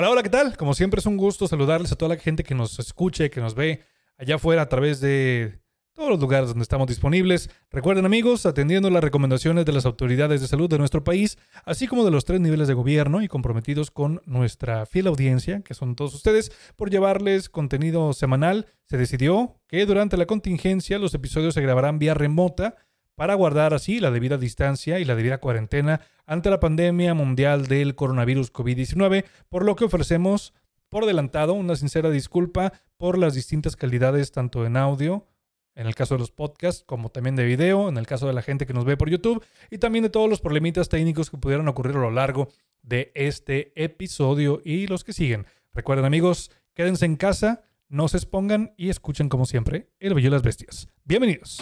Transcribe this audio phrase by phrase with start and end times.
[0.00, 0.56] Hola, hola, ¿qué tal?
[0.56, 3.54] Como siempre es un gusto saludarles a toda la gente que nos escuche, que nos
[3.54, 3.82] ve
[4.16, 5.60] allá afuera a través de
[5.92, 7.50] todos los lugares donde estamos disponibles.
[7.70, 11.36] Recuerden amigos, atendiendo las recomendaciones de las autoridades de salud de nuestro país,
[11.66, 15.74] así como de los tres niveles de gobierno y comprometidos con nuestra fiel audiencia, que
[15.74, 21.52] son todos ustedes, por llevarles contenido semanal, se decidió que durante la contingencia los episodios
[21.52, 22.74] se grabarán vía remota
[23.20, 27.94] para guardar así la debida distancia y la debida cuarentena ante la pandemia mundial del
[27.94, 30.54] coronavirus COVID-19, por lo que ofrecemos
[30.88, 35.26] por adelantado una sincera disculpa por las distintas calidades tanto en audio,
[35.74, 38.40] en el caso de los podcasts, como también de video, en el caso de la
[38.40, 41.68] gente que nos ve por YouTube, y también de todos los problemitas técnicos que pudieran
[41.68, 42.48] ocurrir a lo largo
[42.80, 45.44] de este episodio y los que siguen.
[45.74, 50.30] Recuerden amigos, quédense en casa, no se expongan y escuchen como siempre El Bello y
[50.30, 50.88] las Bestias.
[51.04, 51.60] Bienvenidos.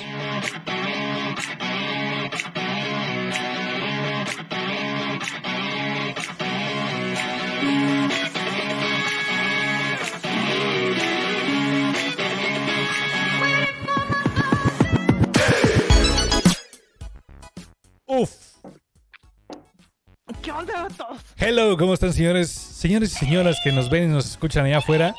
[20.42, 21.22] ¿Qué onda, todos?
[21.36, 25.14] Hello, ¿cómo están señores, señores y señoras que nos ven y nos escuchan allá afuera?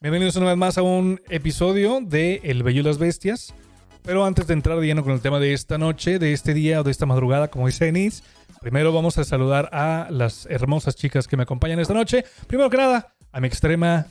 [0.00, 3.54] Bienvenidos una vez más a un episodio de El Bello y las Bestias.
[4.02, 6.80] Pero antes de entrar de lleno con el tema de esta noche, de este día
[6.80, 8.22] o de esta madrugada, como dice Enis,
[8.60, 12.24] primero vamos a saludar a las hermosas chicas que me acompañan esta noche.
[12.46, 14.06] Primero que nada, a mi extrema,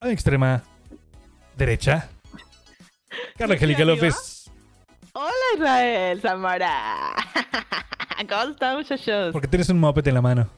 [0.00, 0.62] a mi extrema
[1.56, 2.08] derecha,
[3.38, 3.84] Carla Angélica?
[3.84, 4.50] López.
[5.12, 7.14] Hola, Israel Zamora.
[8.28, 9.32] ¿Cómo están, muchachos?
[9.32, 10.48] Porque tienes un moped en la mano.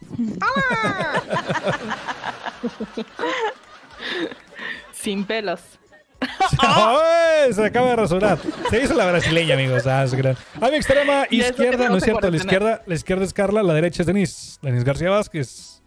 [4.92, 5.60] Sin pelos.
[6.58, 7.52] ¡Ay!
[7.52, 8.38] Se acaba de rasurar.
[8.68, 9.86] Se hizo la brasileña, amigos.
[9.86, 10.02] Ah.
[10.02, 14.02] A mi extrema izquierda, no es cierto, la izquierda, la izquierda es Carla, la derecha
[14.02, 14.58] es Denise.
[14.60, 15.82] Denise García Vázquez.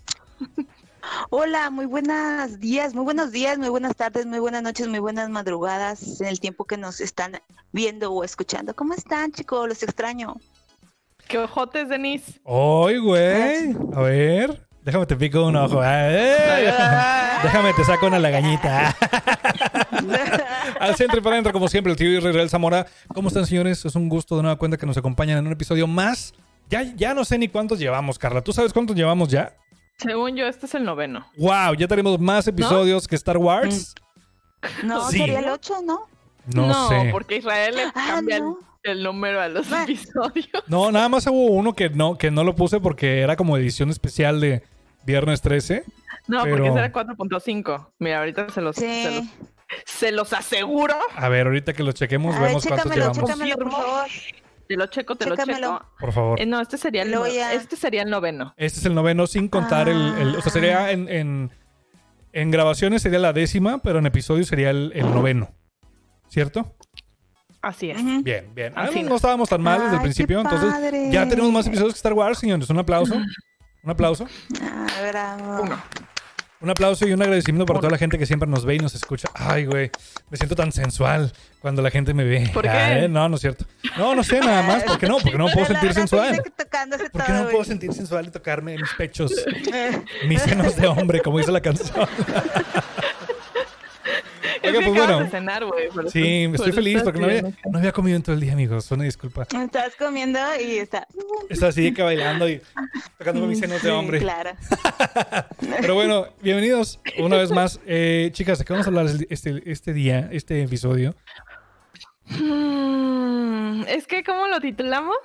[1.29, 5.29] Hola, muy buenos días, muy buenos días, muy buenas tardes, muy buenas noches, muy buenas
[5.29, 7.39] madrugadas en el tiempo que nos están
[7.71, 8.73] viendo o escuchando.
[8.73, 9.67] ¿Cómo están, chicos?
[9.67, 10.37] Los extraño.
[11.27, 12.39] ¿Qué ojotes, Denise?
[12.45, 13.75] ¡Ay, güey!
[13.95, 14.67] A ver.
[14.83, 15.81] Déjame te pico un ojo.
[15.81, 16.65] ¡Ay!
[17.43, 18.95] Déjame te saco una lagañita.
[20.79, 22.85] Al centro y para adentro, como siempre, el tío Israel Zamora.
[23.13, 23.85] ¿Cómo están, señores?
[23.85, 26.33] Es un gusto de nueva cuenta que nos acompañan en un episodio más.
[26.69, 28.41] Ya, ya no sé ni cuántos llevamos, Carla.
[28.41, 29.55] ¿Tú sabes cuántos llevamos ya?
[29.97, 31.25] Según yo, este es el noveno.
[31.37, 31.75] ¡Wow!
[31.77, 33.93] Ya tenemos más episodios que Star Wars.
[34.83, 35.19] No, Sí.
[35.19, 36.07] sería el 8, ¿no?
[36.45, 37.09] No, sé.
[37.11, 38.57] porque Israel le Ah, cambia el- no.
[38.83, 40.47] El, número a los episodios.
[40.67, 43.89] No, nada más hubo uno que no, que no lo puse porque era como edición
[43.89, 44.63] especial de
[45.05, 45.83] Viernes 13.
[46.27, 47.87] No, Pero- porque ese era 4.5.
[47.99, 49.25] Mira, ahorita se los, se los,
[49.85, 50.95] se los aseguro.
[51.15, 53.29] A ver, ahorita que lo chequemos, A ver, vemos cuántos chécamelo, llevamos.
[53.31, 54.07] chécamelo, por favor.
[54.67, 55.85] Te lo checo, te lo checo.
[55.99, 56.39] Por favor.
[56.39, 58.53] Eh, no, este sería el, no- a- este sería el noveno.
[58.55, 61.51] Este es el noveno sin contar el, el- O sea, sería en, en,
[62.31, 65.49] en grabaciones sería la décima, pero en episodios sería el, el noveno.
[66.29, 66.73] ¿Cierto?
[67.63, 68.23] Así es.
[68.23, 68.73] Bien, bien.
[68.75, 71.09] Ah, Así no, estábamos tan mal desde el Ay, principio, entonces padre.
[71.09, 72.69] ya tenemos más episodios que Star Wars, señores.
[72.69, 73.15] Un aplauso.
[73.15, 74.27] Un aplauso.
[74.61, 75.61] Ah, bravo.
[75.63, 75.81] Uno.
[76.59, 78.95] Un aplauso y un agradecimiento para toda la gente que siempre nos ve y nos
[78.95, 79.29] escucha.
[79.33, 79.91] Ay, güey,
[80.29, 81.31] me siento tan sensual
[81.61, 82.49] cuando la gente me ve.
[82.53, 82.69] ¿Por qué?
[82.69, 83.65] Ay, no, no es cierto.
[83.97, 84.83] No, no sé nada más.
[84.83, 85.17] ¿Por qué no?
[85.19, 86.41] Porque no puedo sentir sensual.
[87.11, 89.33] ¿Por qué no puedo sentir sensual y tocarme mis pechos,
[90.27, 92.07] mis senos de hombre, como dice la canción?
[94.63, 95.19] Es Oiga, que pues bueno.
[95.19, 95.89] de cenar, güey.
[95.89, 98.53] por Sí, eso- estoy feliz porque no había, no había comido en todo el día,
[98.53, 98.89] amigos.
[98.91, 99.43] Una disculpa.
[99.43, 101.05] Estás comiendo y está.
[101.49, 102.61] Está así que bailando y
[103.17, 104.19] tocándome mis senos de Sí, hombre.
[104.19, 104.51] Claro.
[105.81, 107.79] Pero bueno, bienvenidos una vez más.
[107.85, 111.13] Eh, chicas, ¿de qué vamos a hablar este, este día, este episodio?
[112.27, 115.17] Mm, es que, ¿cómo lo titulamos?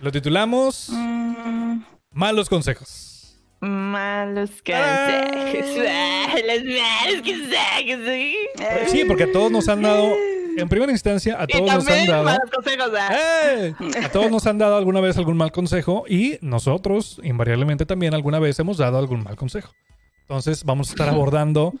[0.00, 1.82] Lo titulamos Mm,
[2.12, 3.09] Malos consejos.
[3.60, 5.76] Malos consejos.
[6.46, 8.00] Los malos consejos.
[8.06, 8.36] ¿sí?
[8.88, 10.14] Sí, porque a todos nos han dado,
[10.56, 12.24] en primera instancia, a Y todos nos han dado.
[12.24, 12.90] malos consejos.
[13.12, 13.74] ¡Eh!
[14.02, 18.38] A todos nos han dado alguna vez algún mal consejo y nosotros, invariablemente, también alguna
[18.38, 19.72] vez hemos dado algún mal consejo.
[20.22, 21.74] Entonces, vamos a estar abordando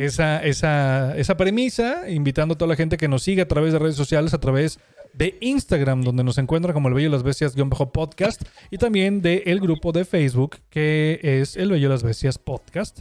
[0.00, 3.78] esa, esa, esa premisa, invitando a toda la gente que nos sigue a través de
[3.78, 5.01] redes sociales, a través de
[5.40, 9.92] Instagram, donde nos encuentra como El Bello y las Bestias-podcast, y también del el grupo
[9.92, 13.00] de Facebook, que es El Bello y las Bestias Podcast.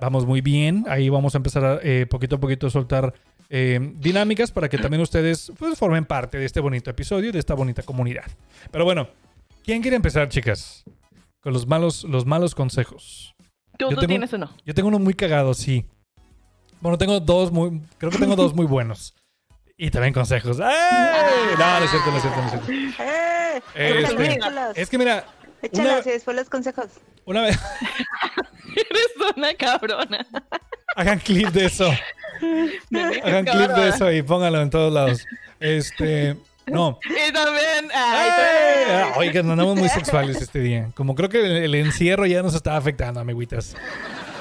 [0.00, 3.14] Vamos muy bien, ahí vamos a empezar a, eh, poquito a poquito a soltar
[3.48, 7.38] eh, dinámicas para que también ustedes pues, formen parte de este bonito episodio y de
[7.38, 8.24] esta bonita comunidad.
[8.70, 9.08] Pero bueno,
[9.62, 10.82] ¿quién quiere empezar, chicas?
[11.40, 13.34] Con los malos, los malos consejos.
[13.78, 14.50] Tú, Yo tú tengo- tienes uno.
[14.64, 15.84] Yo tengo uno muy cagado, sí.
[16.80, 17.80] Bueno, tengo dos muy.
[17.98, 19.14] Creo que tengo dos muy buenos.
[19.76, 20.60] Y también consejos.
[20.60, 21.54] ¡Ay!
[21.58, 23.02] No, no es cierto, no es cierto, no es cierto.
[23.02, 23.62] ¡Eh!
[23.74, 25.24] Este, Es que mira,
[25.62, 26.86] Échalos una, y después los consejos.
[27.24, 27.58] una vez.
[29.36, 30.26] una cabrona.
[30.96, 31.90] Hagan clip de eso.
[33.24, 35.24] Hagan clip de eso y pónganlo en todos lados.
[35.60, 36.36] Este.
[36.66, 36.98] No.
[37.04, 37.90] Y también.
[37.94, 38.30] Ay.
[38.88, 40.90] Ah, Oigan, andamos muy sexuales este día.
[40.94, 43.76] Como creo que el, el encierro ya nos está afectando, amiguitas.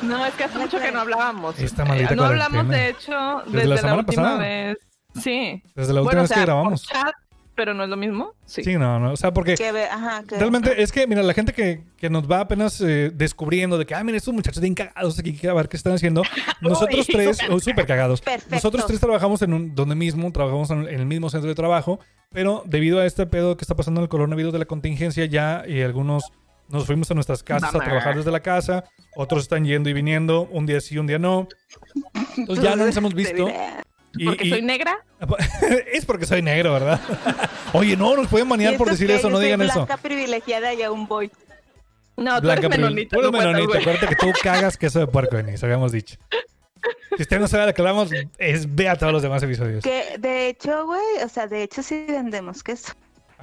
[0.01, 1.57] No, es que hace mucho que no hablábamos.
[1.59, 4.39] Esta maldita no hablamos, de hecho, Desde desde, la la, semana última pasada.
[4.39, 4.77] vez.
[5.21, 5.61] Sí.
[5.75, 6.85] Desde la última bueno, vez o sea, que grabamos.
[6.87, 7.13] por chat,
[7.55, 8.33] pero no es lo mismo.
[8.45, 8.63] Sí.
[8.63, 9.11] Sí, no, no.
[9.13, 12.09] O sea, porque Que ve- ajá, que- realmente es que, mira, la gente que, que
[12.09, 15.47] nos va apenas eh, descubriendo de que, ah, mira, estos muchachos bien cagados aquí, que
[15.49, 16.23] a ver qué están haciendo.
[16.61, 18.21] Nosotros Uy, tres, oh, súper cagados.
[18.21, 18.55] Perfecto.
[18.55, 21.99] Nosotros tres trabajamos en un, donde mismo, trabajamos en, el mismo centro de trabajo,
[22.31, 25.63] pero debido a este pedo que está pasando en el coronavirus de la contingencia, ya
[25.67, 26.31] y algunos
[26.69, 27.87] nos fuimos a nuestras casas a Bummer.
[27.87, 28.85] trabajar desde la casa,
[29.15, 31.47] otros están yendo y viniendo, un día sí, un día no.
[32.35, 33.47] Entonces ya no nos hemos visto.
[34.15, 34.97] Y- Porque y- soy negra.
[35.91, 36.99] es porque soy negro, ¿verdad?
[37.73, 39.73] Oye, no, nos pueden manear por decir que eso, yo no soy digan eso.
[39.85, 41.31] blanca privilegiada y aún voy.
[42.15, 43.15] No, tú Blanca, eres menonita.
[43.15, 46.17] Tú eres no menonita, acuérdate que tú cagas queso de puerco, Denise, habíamos dicho.
[47.15, 49.83] Si usted no sabe de qué hablamos, es, ve a todos los demás episodios.
[49.83, 52.93] Que de hecho, güey, o sea, de hecho sí vendemos queso.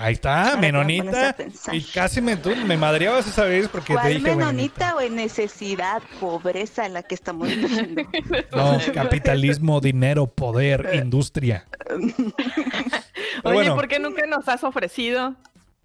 [0.00, 1.36] Ahí está, menonita.
[1.72, 5.10] Y casi me, tú me madreabas esa vez porque te ¿Cuál dije menonita, güey?
[5.10, 8.02] Necesidad, pobreza en la que estamos viviendo.
[8.56, 11.66] No, capitalismo, dinero, poder, industria.
[11.90, 12.00] Pero
[13.44, 15.36] Oye, bueno, ¿por qué nunca nos has ofrecido?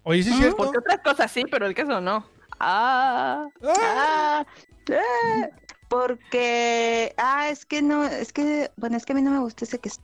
[0.02, 0.56] oye, sí es cierto.
[0.56, 2.26] Porque otras cosas sí, pero el queso no.
[2.58, 3.46] Ah.
[3.62, 4.46] Ah,
[4.92, 5.48] ah,
[5.88, 9.66] porque, ah, es que no, es que, bueno, es que a mí no me gusta
[9.66, 10.00] ese queso.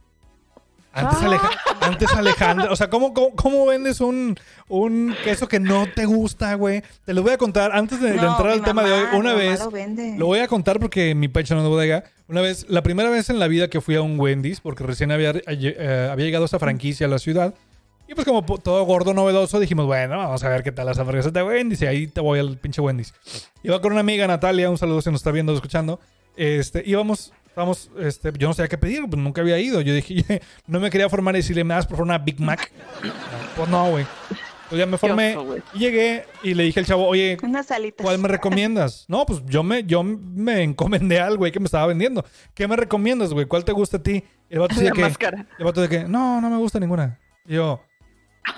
[0.95, 1.51] Antes, Aleja-
[1.81, 4.37] antes Alejandra, o sea, ¿cómo, cómo, cómo vendes un,
[4.69, 6.83] un queso que no te gusta, güey?
[7.05, 9.05] Te lo voy a contar antes de, de No, entrar mi al tema de hoy.
[9.05, 10.19] mamá, Una mamá vez, lo.
[10.19, 12.05] Lo voy a contar porque mi pecho no de bodega.
[12.29, 15.11] Una vez, la primera vez en la vida que fui a un Wendy's, porque recién
[15.13, 17.55] había, eh, había llegado esa franquicia a la ciudad.
[18.09, 21.33] Y pues como todo gordo novedoso, dijimos, bueno, vamos a ver qué tal las hamburguesas
[21.33, 21.81] de Wendy's.
[21.81, 23.15] Y ahí te voy al pinche Wendy's.
[23.63, 25.99] Iba con una amiga, Natalia, un saludo si nos está viendo o escuchando.
[26.37, 29.81] Este, íbamos, íbamos, este, yo no sabía qué pedir, pues nunca había ido.
[29.81, 32.71] Yo dije, no me quería formar y decirle, ¿me das por favor una Big Mac?
[33.55, 34.07] Pues no, güey.
[34.71, 35.37] Pues ya me formé
[35.75, 37.37] y llegué y le dije al chavo, oye.
[37.99, 39.05] ¿Cuál me recomiendas?
[39.09, 42.25] No, pues yo me, yo me encomendé al güey que me estaba vendiendo.
[42.55, 43.45] ¿Qué me recomiendas, güey?
[43.45, 44.25] ¿Cuál te gusta a ti?
[44.49, 45.27] Y el vato decía La que.
[45.59, 47.21] El vato de que, no, no me gusta ninguna.
[47.47, 47.83] Y yo,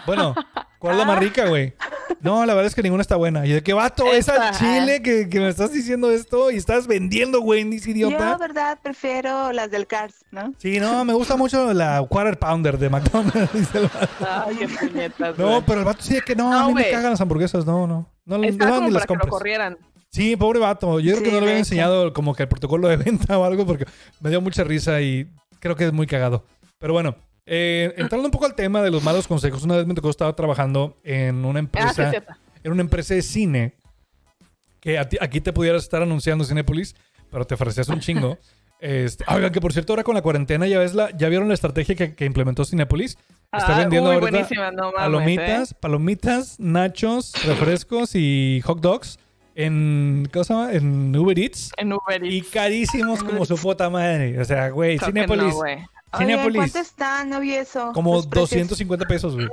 [0.06, 0.36] bueno,
[0.84, 1.72] ¿cuál es la más rica, güey?
[2.20, 3.44] No, la verdad es que ninguna está buena.
[3.46, 4.58] Y yo de que vato, esa Esa.
[4.58, 8.36] chile que, que me estás diciendo esto y estás vendiendo Wendy's, Yo, idiota.
[8.36, 10.52] verdad, prefiero las del Cars, ¿no?
[10.58, 13.52] Sí, no, me gusta mucho la Quarter Pounder de McDonald's.
[13.54, 14.44] dice el vato.
[14.46, 15.38] Ay, qué puñetas.
[15.38, 15.62] No, güey.
[15.66, 16.92] pero el vato sí de que no, a No, mí me güey.
[16.92, 17.64] cagan las hamburguesas.
[17.66, 18.10] No, no.
[18.26, 19.30] No, no, no, como ni para las que lo compres.
[19.30, 19.78] corrieran.
[20.10, 21.00] Sí, pobre vato.
[21.00, 21.66] Yo creo que no le había de hecho.
[21.68, 23.84] enseñado como que el protocolo de venta o algo porque
[24.20, 25.28] me dio mucha risa y
[25.58, 26.44] creo que es muy cagado.
[26.78, 29.94] Pero bueno, eh, entrando un poco al tema de los malos consejos, una vez me
[29.94, 33.74] tocó estar trabajando en una Ah, sí, empresa, en una empresa de cine
[34.80, 36.94] que a ti- aquí te pudieras estar anunciando Cinépolis,
[37.30, 38.38] pero te ofrecías un chingo.
[38.80, 41.54] Este, oigan, que por cierto, ahora con la cuarentena ya ves la, ya vieron la
[41.54, 43.16] estrategia que, que implementó Cinépolis.
[43.50, 45.76] Está Ah, vendiendo uy, ahorita no mames, palomitas, ¿eh?
[45.80, 49.18] palomitas, nachos, refrescos y hot dogs
[49.54, 50.72] en, ¿cómo se llama?
[50.72, 51.70] En Uber Eats.
[51.78, 52.50] En Uber Y Eats.
[52.50, 54.38] carísimos como su puta madre.
[54.38, 55.06] O sea, güey, no,
[56.16, 57.24] ¿cuánto está?
[57.24, 57.92] No vi eso.
[57.92, 58.50] como Los precios.
[58.50, 59.48] 250 pesos, güey.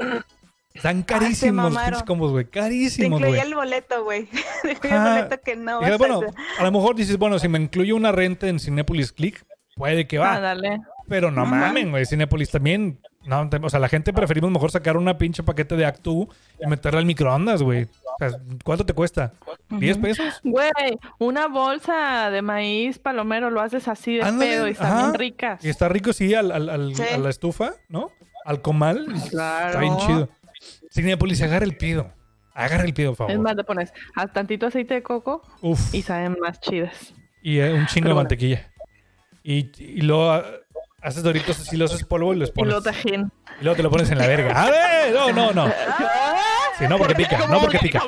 [0.74, 1.90] Están carísimos los mamaron.
[1.92, 2.46] pinches combos, güey.
[2.46, 3.31] Te Carísimos, güey.
[3.31, 4.25] incluía el boleto, güey.
[4.63, 6.22] Te incluía el boleto que no vas bueno,
[6.58, 9.44] a a lo mejor dices, bueno, si me incluye una renta en Cinépolis Click,
[9.75, 10.36] puede que va.
[10.36, 10.80] Ah, dale.
[11.10, 11.56] Pero no Ajá.
[11.56, 12.06] mamen, güey.
[12.06, 13.00] Cinépolis también.
[13.25, 16.28] No, o sea, la gente preferimos mejor sacar una pinche paquete de Actu
[16.60, 17.84] y meterla al microondas, güey.
[17.84, 18.30] O sea,
[18.63, 19.34] ¿cuánto te cuesta?
[19.70, 20.40] ¿10 pesos?
[20.44, 20.72] Güey,
[21.20, 25.63] una bolsa de maíz palomero lo haces así de Ándale, pedo y están bien ricas.
[25.63, 27.04] Y está rico, sí, al, al- al- Sí.
[27.13, 28.10] a la estufa, ¿no?
[28.44, 29.06] Al comal.
[29.30, 29.68] Claro.
[29.68, 30.30] Está bien chido.
[30.92, 32.12] Cinépolis, agarra el pido.
[32.54, 33.44] Agarra el pido, por Es favor.
[33.48, 35.94] más, le pones a tantito aceite de coco Uf.
[35.94, 37.13] y saben más chidas.
[37.42, 38.24] Y eh, un chingo de bueno.
[38.28, 38.72] mantequilla.
[39.44, 40.44] Y, y luego ah,
[41.01, 42.70] haces doritos así, lo haces polvo y los Y pones.
[42.74, 43.31] luego tajín.
[43.60, 44.62] Y luego te lo pones en la verga.
[44.63, 45.13] ¡A ver!
[45.13, 45.74] No, no, no.
[46.77, 48.01] Sí, no porque pica, no porque pica.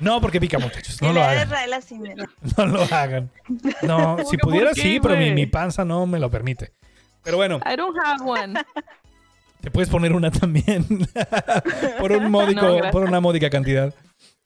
[0.00, 1.00] No porque pica, muchachos.
[1.00, 1.48] No lo hagan.
[2.56, 3.30] No lo hagan.
[3.82, 6.72] No, si pudiera sí, pero mi, mi panza no me lo permite.
[7.22, 8.60] Pero bueno, I don't have one.
[9.60, 10.86] te puedes poner una también.
[11.98, 13.94] por un módico, No, por una módica cantidad.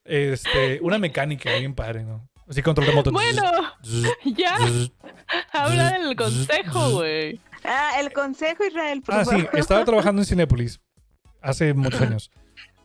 [0.04, 2.28] Este, una mecánica bien padre, ¿no?
[2.48, 3.10] Así control remoto.
[3.10, 3.42] Bueno,
[4.24, 4.56] ya.
[5.52, 7.40] Habla del consejo, güey.
[7.64, 10.80] Ah, el consejo, Israel, por Ah, sí, estaba trabajando en Cinépolis
[11.40, 12.30] hace muchos años.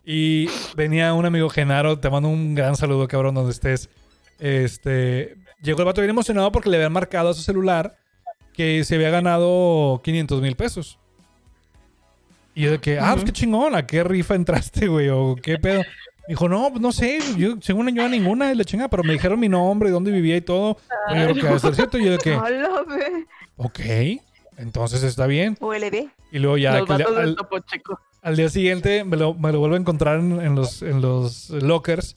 [0.04, 3.90] Y venía un amigo Genaro, te mando un gran saludo, cabrón, donde estés.
[4.38, 7.96] Este, llegó el vato bien emocionado porque le habían marcado a su celular
[8.54, 10.98] que se había ganado 500 mil pesos.
[12.54, 15.08] Y yo de que, ah, pues qué chingón, ¿a qué rifa entraste, güey?
[15.10, 15.82] O qué pedo.
[16.26, 19.38] Dijo, no, no sé, yo según yo a ninguna de la chingada, pero me dijeron
[19.38, 20.76] mi nombre, dónde vivía y todo.
[21.08, 21.98] Pues yo creo que ser cierto.
[21.98, 22.36] Y yo de que,
[23.56, 23.80] ok,
[24.60, 25.56] entonces está bien.
[25.60, 26.08] ULB.
[26.32, 27.98] Y luego ya Los que le- vatos del al, Topo Chico.
[28.22, 31.50] al día siguiente me lo, me lo vuelvo a encontrar en, en los, en los
[31.50, 32.16] lockers.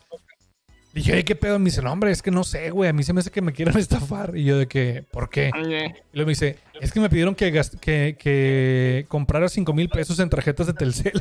[0.94, 1.58] Dije, "Oye, ¿qué pedo?
[1.58, 2.88] Me dice, no, hombre, es que no sé, güey.
[2.88, 4.38] A mí se me hace que me quieran estafar.
[4.38, 5.50] Y yo de que, ¿por qué?
[5.60, 9.74] Oye, Y luego me dice, es que me pidieron que, gast- que, que comprara 5
[9.74, 11.20] mil pesos en tarjetas de Telcel.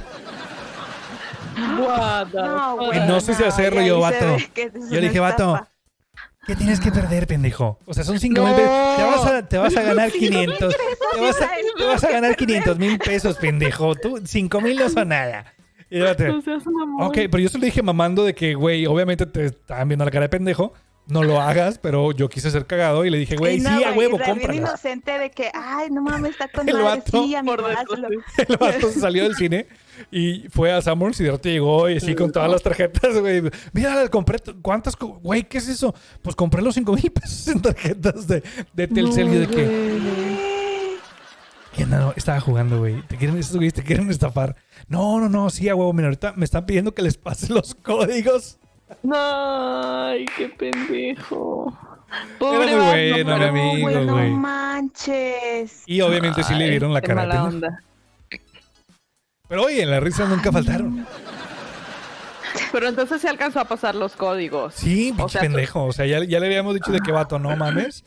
[1.79, 2.99] what the No, güey.
[2.99, 4.37] Y no sé si hacerlo y yo, vato.
[4.91, 5.67] Yo le dije, vato.
[6.47, 7.79] ¿Qué tienes que perder, pendejo?
[7.87, 8.57] O sea, son 5 mil No.
[8.57, 8.97] pesos.
[8.97, 10.75] Te vas, a, te vas a ganar 500.
[11.15, 13.95] Te vas a, te vas a ganar 500 mil pesos, pendejo.
[13.95, 15.53] Tú, 5 mil no son nada.
[15.91, 17.07] Y No seas mamón.
[17.07, 20.11] Ok, pero yo se lo dije mamando de que, güey, obviamente te estaban viendo la
[20.11, 20.73] cara de pendejo.
[21.09, 23.87] No lo hagas, pero yo quise ser cagado y le dije, güey, Y sí, no,
[23.89, 24.55] a huevo, cómprala.
[24.55, 27.01] inocente de que, ay, no mames, está con El madre.
[27.01, 27.25] vato.
[27.25, 27.57] Sí, amigo.
[28.49, 29.67] El vato salió del cine
[30.11, 33.43] y fue a Sanborns y de repente llegó y así con todas las tarjetas, güey.
[33.73, 34.97] Mira, compré, ¿cuántas?
[34.97, 35.95] Güey, ¿qué es eso?
[36.23, 39.29] Pues compré los 5 mil pesos en tarjetas de, de Telcel.
[39.29, 40.99] y yo de que,
[41.77, 42.13] ¿qué no?
[42.17, 43.03] Estaba jugando, güey.
[43.09, 44.57] Te quieren, esos güeyes te quieren estafar.
[44.89, 45.93] No, no, no, sí, a huevo.
[45.93, 48.59] Mira, ahorita me están pidiendo que les pase los códigos.
[49.11, 51.77] Ay, qué pendejo.
[52.41, 54.31] Era muy bueno, mi pero- amigo, güey, güey.
[54.31, 55.83] no manches.
[55.87, 57.15] Y obviamente sí le dieron la cara.
[57.27, 57.83] mala onda.
[59.53, 61.07] Pero oye, las risas nunca faltaron.
[62.73, 64.73] Pero entonces se alcanzó a pasar los códigos.
[64.73, 65.85] Sí, O sea, pendejo.
[65.85, 68.03] O sea, ya, ya le habíamos dicho de que vato, no mames.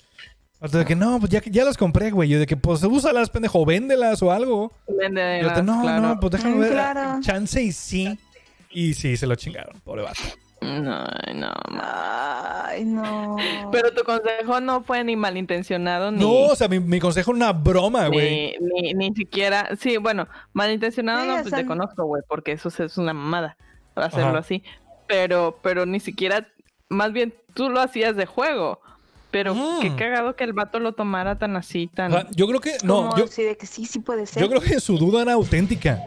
[0.60, 2.30] Vato de que no, pues ya, ya las compré, güey.
[2.30, 4.74] Yo de que pues úsalas, pendejo, véndelas o algo.
[4.88, 5.08] De,
[5.62, 6.02] no, claro.
[6.02, 6.72] no, pues déjame ver.
[6.72, 7.22] claro.
[7.22, 8.20] Chance y sí.
[8.72, 10.22] Y sí, se lo chingaron, pobre vato.
[10.66, 11.54] No, no.
[11.82, 13.36] Ay, no.
[13.72, 16.20] Pero tu consejo no fue ni malintencionado ni.
[16.20, 18.58] No, o sea, mi, mi consejo era una broma, güey.
[18.60, 19.70] Ni, ni, ni siquiera.
[19.80, 22.98] Sí, bueno, malintencionado Sí, no, o pues sea, te conozco, güey, porque eso sí es
[22.98, 23.58] una mamada.
[23.96, 24.40] Hacerlo Ajá.
[24.40, 24.64] así.
[25.08, 26.48] Pero, pero ni siquiera.
[26.90, 28.80] Más bien tú lo hacías de juego.
[29.32, 29.80] Pero Mm.
[29.82, 32.12] qué cagado que el vato lo tomara tan así, tan.
[32.12, 34.42] Sea, yo creo que, no, Como yo, así de que sí, sí puede ser.
[34.42, 36.04] yo creo que su duda era auténtica.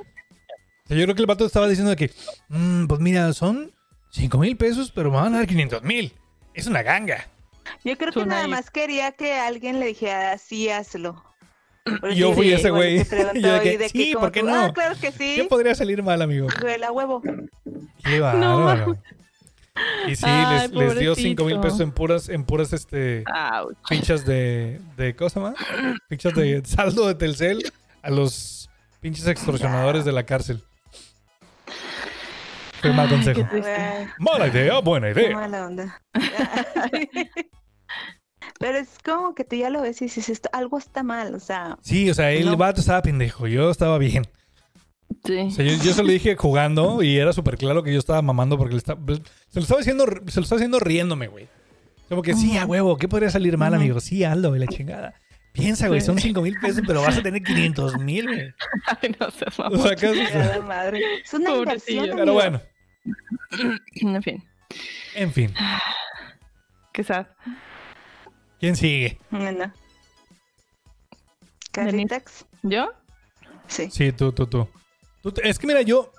[0.89, 2.11] Yo creo que el vato estaba diciendo de que,
[2.49, 3.71] "Mm, pues mira, son
[4.11, 6.13] 5 mil pesos, pero me van a dar 500 mil.
[6.55, 7.27] Es una ganga.
[7.85, 11.23] Yo creo que nada más quería que alguien le dijera, sí, hazlo.
[12.15, 12.99] Yo fui sí, ese güey.
[13.35, 14.55] Yo de que, y de sí, ¿por qué tú, no?
[14.55, 15.35] Ah, claro que sí.
[15.37, 16.49] ¿Qué podría salir mal, amigo?
[16.79, 17.23] La huevo.
[18.05, 18.99] Qué bárbaro.
[20.09, 23.77] Y sí, Ay, les, les dio 5 mil pesos en puras, en puras este, Ouch.
[23.89, 25.15] fichas de, de.
[25.15, 25.55] ¿Cómo se llama?
[26.09, 27.63] Fichas de saldo de Telcel
[28.03, 28.69] a los
[29.01, 30.65] pinches extorsionadores de la cárcel.
[32.81, 33.47] Fue mal consejo.
[34.19, 35.37] Mala idea, buena qué idea.
[35.37, 36.03] mala onda.
[38.61, 41.41] Pero es como que tú ya lo ves y dices, esto, algo está mal, o
[41.41, 42.57] sea, Sí, o sea, el No.
[42.57, 43.47] vato estaba pendejo.
[43.47, 44.25] Yo estaba bien.
[45.25, 45.39] Sí.
[45.39, 48.21] O sea, yo, yo se lo dije jugando y era súper claro que yo estaba
[48.23, 49.21] mamando porque le estaba- se
[49.61, 51.49] lo estaba haciendo, se lo estaba haciendo riéndome, güey.
[52.09, 54.01] Como que sí, a huevo, ¿qué podría salir mal, amigo?
[54.01, 55.15] Sí, hazlo, y la chingada.
[55.59, 58.55] Piensa, güey, son 5 mil pesos, pero vas a tener 500 mil, güey.
[59.03, 60.57] Ay, no seas O sea, ¿qué a haces?
[60.57, 61.01] la madre.
[61.25, 62.09] Es una inversión.
[62.15, 62.63] Pero bueno,
[64.01, 64.45] En fin,
[65.15, 65.55] en fin.
[66.93, 67.27] quizás.
[68.61, 69.19] ¿Quién sigue?
[69.31, 69.73] Denise.
[71.73, 72.47] Carritex.
[72.63, 72.93] ¿Yo?
[73.67, 73.89] Sí.
[73.91, 74.69] Sí, tú, tú, tú.
[75.23, 76.13] Tú es que mira, yo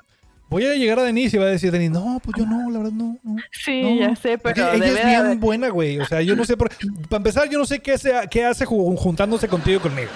[0.50, 2.80] voy a llegar a Denise y va a decir Denise, no, pues yo no, la
[2.80, 3.18] verdad no.
[3.24, 3.36] no.
[3.52, 6.00] Sí, No, ya sé, porque pero ella es bien buena, güey.
[6.00, 6.70] O sea, yo no sé por
[7.10, 10.10] Para empezar, yo no sé qué hace, qué hace ju- juntándose contigo y conmigo.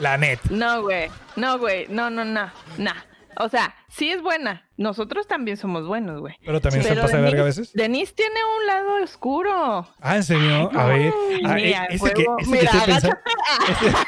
[0.00, 0.38] La net.
[0.50, 1.08] No, güey.
[1.36, 1.86] No, güey.
[1.88, 2.50] No, no, no.
[2.78, 2.94] Nah.
[3.38, 4.66] O sea, sí es buena.
[4.76, 6.34] Nosotros también somos buenos, güey.
[6.44, 7.72] Pero también se pasa de verga a veces.
[7.72, 9.88] Denise tiene un lado oscuro.
[10.00, 10.70] Ah, ¿en serio?
[10.74, 11.12] A ver.
[11.46, 13.16] Ah, Mira, eh, ese, que, ese que Mira, estoy pensando.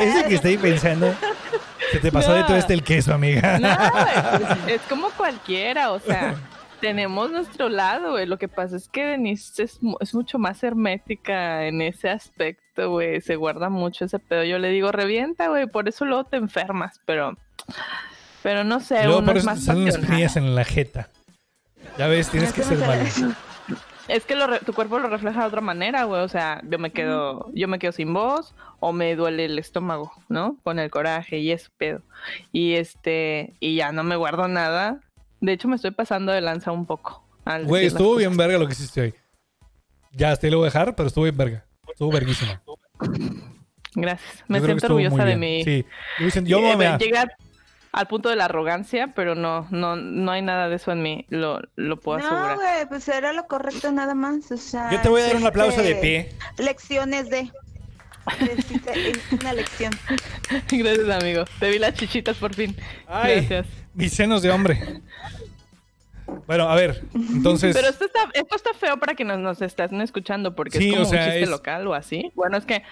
[0.00, 1.14] ese que estoy pensando.
[1.90, 3.58] Se te pasó de todo este el queso, amiga.
[3.58, 3.76] No,
[4.38, 6.34] pues, es como cualquiera, o sea,
[6.80, 8.26] tenemos nuestro lado, güey.
[8.26, 13.20] Lo que pasa es que Denise es, es mucho más hermética en ese aspecto, güey.
[13.20, 14.44] Se guarda mucho ese pedo.
[14.44, 17.36] Yo le digo, revienta, güey, por eso luego te enfermas, pero,
[18.42, 21.08] pero no sé, Luego uno por es más en la jeta.
[21.98, 23.04] Ya ves, tienes que ser malo.
[24.10, 26.20] Es que lo re- tu cuerpo lo refleja de otra manera, güey.
[26.22, 30.12] O sea, yo me quedo, yo me quedo sin voz o me duele el estómago,
[30.28, 30.56] ¿no?
[30.64, 32.02] Con el coraje y eso, pedo.
[32.52, 35.00] Y este, y ya no me guardo nada.
[35.40, 37.24] De hecho, me estoy pasando de lanza un poco.
[37.64, 39.14] Güey, estuvo bien verga lo que hiciste hoy.
[40.12, 41.64] Ya, te lo voy a dejar, pero estuvo bien verga.
[41.88, 42.60] Estuvo verguísima.
[43.94, 44.44] Gracias.
[44.48, 45.64] Me Yo siento orgullosa de mí.
[45.64, 45.84] Sí.
[46.44, 47.26] Yo, me yo Eh,
[47.92, 51.26] al punto de la arrogancia, pero no, no, no hay nada de eso en mí.
[51.28, 52.56] Lo, lo puedo No, asegurar.
[52.56, 54.50] güey, pues era lo correcto nada más.
[54.52, 56.32] O sea, yo te voy a dar un aplauso de pie.
[56.58, 57.50] Lecciones de.
[59.32, 59.92] Una lección.
[60.70, 61.44] Gracias, amigo.
[61.58, 62.76] Te vi las chichitas por fin.
[63.08, 63.46] Ay.
[63.46, 63.66] Gracias.
[63.94, 65.00] Mis senos de hombre.
[66.46, 67.76] Bueno, a ver, entonces.
[67.76, 70.94] Pero esto está, esto está feo para que nos, nos estén escuchando porque Sí, es
[70.94, 72.30] como o sea, un chiste es- local o así.
[72.34, 72.82] Bueno, es que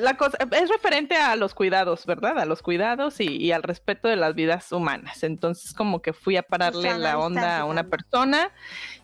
[0.00, 2.38] la cosa es referente a los cuidados, ¿verdad?
[2.38, 5.22] A los cuidados y, y al respeto de las vidas humanas.
[5.22, 8.50] Entonces, como que fui a pararle la onda a una persona,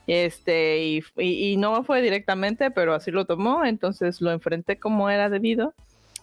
[0.07, 3.65] este, y, y- y no fue directamente, pero así lo tomó.
[3.65, 5.75] Entonces lo enfrenté como era debido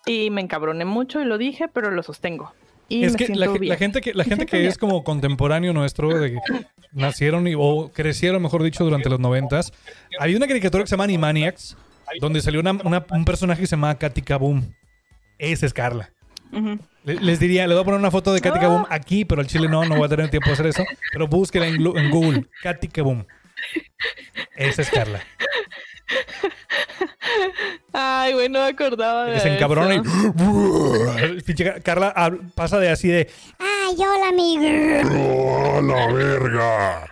[0.06, 2.54] y me encabroné mucho y lo dije, pero lo sostengo.
[2.89, 3.77] Y es me que la, siento ge- la bien.
[3.77, 6.39] gente que la gente que es como contemporáneo nuestro de que
[6.92, 9.74] nacieron y- o crecieron mejor dicho durante los noventas
[10.20, 11.75] había una caricatura que se llama Animaniacs
[12.22, 14.63] donde salió una- una- un personaje que se llama Katy Kaboom.
[15.39, 16.12] Esa es Carla.
[17.04, 19.68] Les diría le voy a poner una foto de Katy Kaboom aquí pero al chile
[19.68, 22.88] no no voy a tener tiempo de hacer eso pero búsquela en, en Google Katy
[22.89, 23.25] Kaboom.
[24.56, 25.22] Esa es Carla
[27.93, 30.01] Ay, güey, no me acordaba de que se encabrona y.
[31.45, 32.13] Pinche Carla
[32.55, 35.09] pasa de así de Ay, hola, amigo.
[35.17, 37.09] ¡Oh, la verga!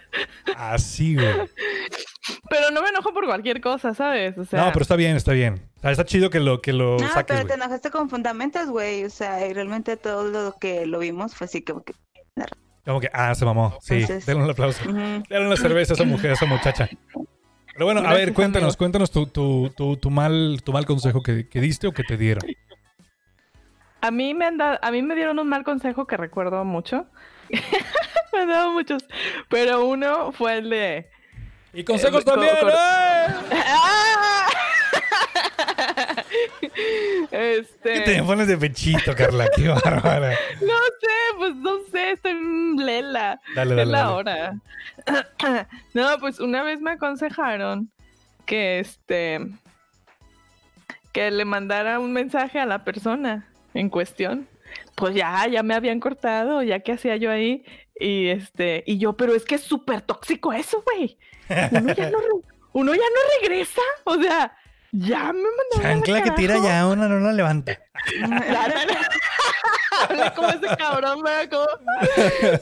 [0.58, 1.34] así güey
[2.50, 4.38] Pero no me enojo por cualquier cosa, ¿sabes?
[4.38, 6.74] O sea, no pero está bien está bien O sea, está chido que lo que
[6.74, 9.06] lo No, saques pero te enojaste con fundamentos, güey.
[9.06, 11.94] O sea, y realmente todo lo que lo vimos fue así como que.
[12.86, 13.78] Como que, ah, se mamó.
[13.82, 14.84] Sí, Entonces- denle un aplauso.
[14.84, 14.94] ujú.
[15.30, 16.90] Denle una cerveza a esa mujer, a esa muchacha.
[17.74, 18.78] Pero bueno, a ver, cuéntanos, amigo.
[18.78, 22.18] cuéntanos tu, tu, tu, tu mal, tu mal consejo que, que diste o que te
[22.18, 22.44] dieron.
[24.02, 27.06] a mí me han dado, a mí me dieron un mal consejo que recuerdo mucho.
[28.34, 29.04] me han dado muchos,
[29.50, 31.10] pero uno fue el de
[31.74, 33.34] Y consejos Eh, co- también, cor- ¡eh!
[37.32, 39.48] Este, ¿Qué te pones de pechito, Carla?
[39.56, 40.32] Qué bárbara.
[40.62, 42.34] no sé, pues no sé, estoy
[42.78, 43.40] lela.
[43.56, 44.14] Dale, es dale, la dale.
[44.14, 44.54] hora.
[45.94, 47.92] no, pues una vez me aconsejaron
[48.46, 49.40] que este
[51.12, 54.48] que le mandara un mensaje a la persona en cuestión.
[54.96, 57.64] Pues ya, ya me habían cortado, ya que hacía yo ahí.
[58.00, 61.18] Y este, y yo, pero es que es súper tóxico eso, güey.
[61.72, 62.28] Uno ya no, re-
[62.74, 63.82] uno ya no regresa.
[64.06, 64.56] O sea,
[64.94, 66.04] ya me mandaron.
[66.04, 67.78] Chancla que tira ya, una no la levanta.
[70.08, 71.22] Hablé como ese cabrón.
[71.50, 71.66] Como...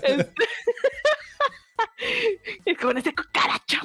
[0.01, 0.45] Este...
[2.65, 3.79] y con ese cucaracho.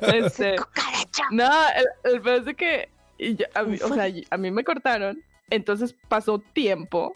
[0.00, 0.56] Este...
[0.56, 1.24] Cucaracha.
[1.30, 4.64] No, el, el peor es de que yo- a, mí, o sea, a mí me
[4.64, 7.14] cortaron, entonces pasó tiempo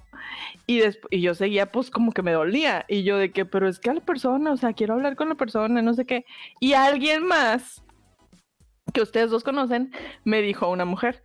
[0.67, 3.79] y, y yo seguía pues como que me dolía y yo de que, pero es
[3.79, 6.25] que a la persona, o sea, quiero hablar con la persona, no sé qué.
[6.61, 7.83] Y alguien más
[8.93, 9.93] que ustedes dos conocen
[10.25, 11.23] me dijo una mujer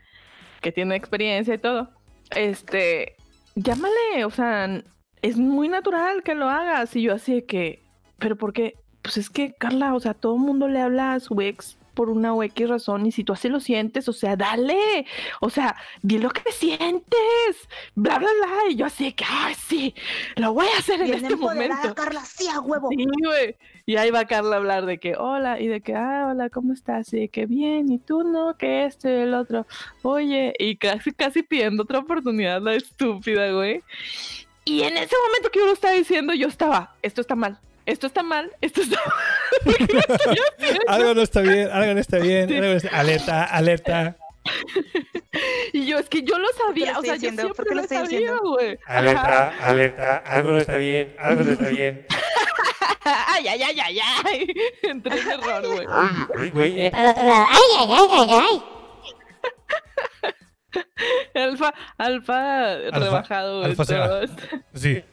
[0.62, 1.90] que tiene experiencia y todo,
[2.32, 3.16] este,
[3.56, 4.84] llámale, o sea,
[5.22, 7.84] es muy natural que lo hagas y yo así de que,
[8.20, 8.76] pero ¿por qué?
[9.02, 12.10] Pues es que, Carla, o sea, todo el mundo le habla a su ex por
[12.10, 15.06] una o X razón y si tú así lo sientes, o sea, dale,
[15.40, 18.70] o sea, di lo que sientes, bla, bla, bla.
[18.70, 19.94] Y yo así de que, ay, sí,
[20.36, 21.94] lo voy a hacer en este momento.
[21.96, 22.90] Carla, sí, a huevo.
[22.90, 23.56] Sí, güey.
[23.86, 26.74] Y ahí va Carla a hablar de que, hola, y de que, ah, hola, ¿cómo
[26.74, 27.12] estás?
[27.14, 29.66] Y de que, bien, y tú no, que esto y el otro.
[30.04, 33.84] Oye, y casi, casi pidiendo otra oportunidad, la estúpida, güey.
[34.66, 38.06] Y en ese momento que yo lo estaba diciendo, yo estaba, esto está mal, esto
[38.08, 39.00] está mal, esto está
[39.66, 39.76] mal.
[40.88, 42.48] Algo no está bien, algo no está bien.
[42.48, 42.56] Sí.
[42.56, 44.18] algo no está- Alerta, alerta.
[45.74, 48.36] Y yo, es que yo lo sabía, lo o sea, yo siempre lo lo sabía,
[48.38, 48.78] güey.
[48.86, 52.06] Alerta, alerta, algo no está bien, algo no está bien.
[53.04, 54.54] Ay, ay, ay, ay, ay.
[54.84, 55.88] Entré en error, güey.
[56.38, 56.82] Ay, güey.
[56.82, 58.64] Ay, ay, ay, ay, ay.
[61.36, 63.60] Alfa, alfa, rebajado.
[63.60, 64.22] güey, alfa será.
[64.74, 65.04] Sí,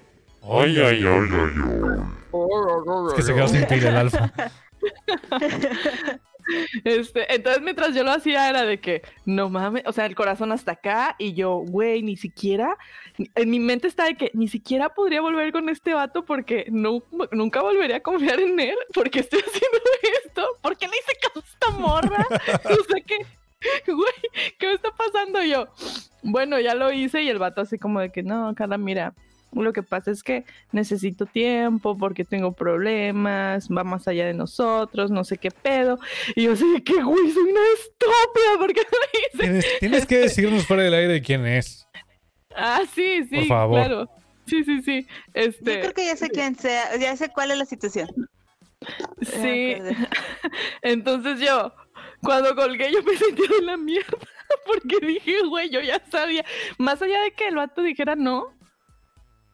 [0.43, 3.09] Ay, ay, ay, ay, ay.
[3.09, 4.31] es que se quedó sin pila el alfa.
[6.85, 10.53] Este, entonces mientras yo lo hacía era de que, no mames, o sea, el corazón
[10.53, 12.77] hasta acá y yo, güey, ni siquiera,
[13.17, 17.03] en mi mente está de que ni siquiera podría volver con este vato porque no,
[17.33, 19.79] nunca volvería a confiar en él porque estoy haciendo
[20.25, 22.27] esto, porque le hice caso a esta morra,
[22.65, 25.67] o sea que, güey, ¿qué me está pasando yo?
[26.23, 29.15] Bueno, ya lo hice y el vato así como de que, no, Carla, mira,
[29.53, 35.11] lo que pasa es que necesito tiempo porque tengo problemas, va más allá de nosotros,
[35.11, 35.99] no sé qué pedo.
[36.35, 39.39] Y yo de que, güey, soy una estúpida, ¿por qué lo hice?
[39.39, 41.87] Tienes, tienes que decirnos fuera del aire de quién es.
[42.55, 43.81] Ah, sí, sí, Por favor.
[43.81, 44.11] claro.
[44.47, 45.07] Sí, sí, sí.
[45.35, 48.09] Este, Yo creo que ya sé quién sea, ya sé cuál es la situación.
[49.21, 49.39] Sí.
[49.43, 49.97] me acordé.
[50.83, 51.73] Entonces yo,
[52.23, 54.19] cuando colgué, yo me sentí de la mierda.
[54.67, 56.45] Porque dije, güey, yo ya sabía.
[56.79, 58.55] Más allá de que el vato dijera no,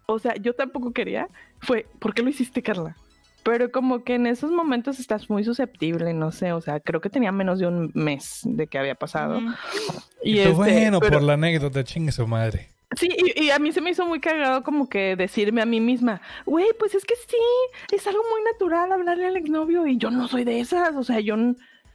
[0.06, 1.28] o sea, yo tampoco quería,
[1.60, 2.96] fue, ¿por qué lo hiciste, Carla?
[3.42, 7.10] Pero como que en esos momentos estás muy susceptible, no sé, o sea, creo que
[7.10, 9.36] tenía menos de un mes de que había pasado.
[9.38, 9.54] Ujú.
[10.22, 12.70] Y Y este, bueno, pero- por la anécdota, chingue su madre.
[12.96, 15.80] Sí, y, y a mí se me hizo muy cagado como que decirme a mí
[15.80, 17.36] misma, güey, pues es que sí,
[17.94, 21.18] es algo muy natural hablarle al exnovio y yo no soy de esas, o sea,
[21.18, 21.34] yo,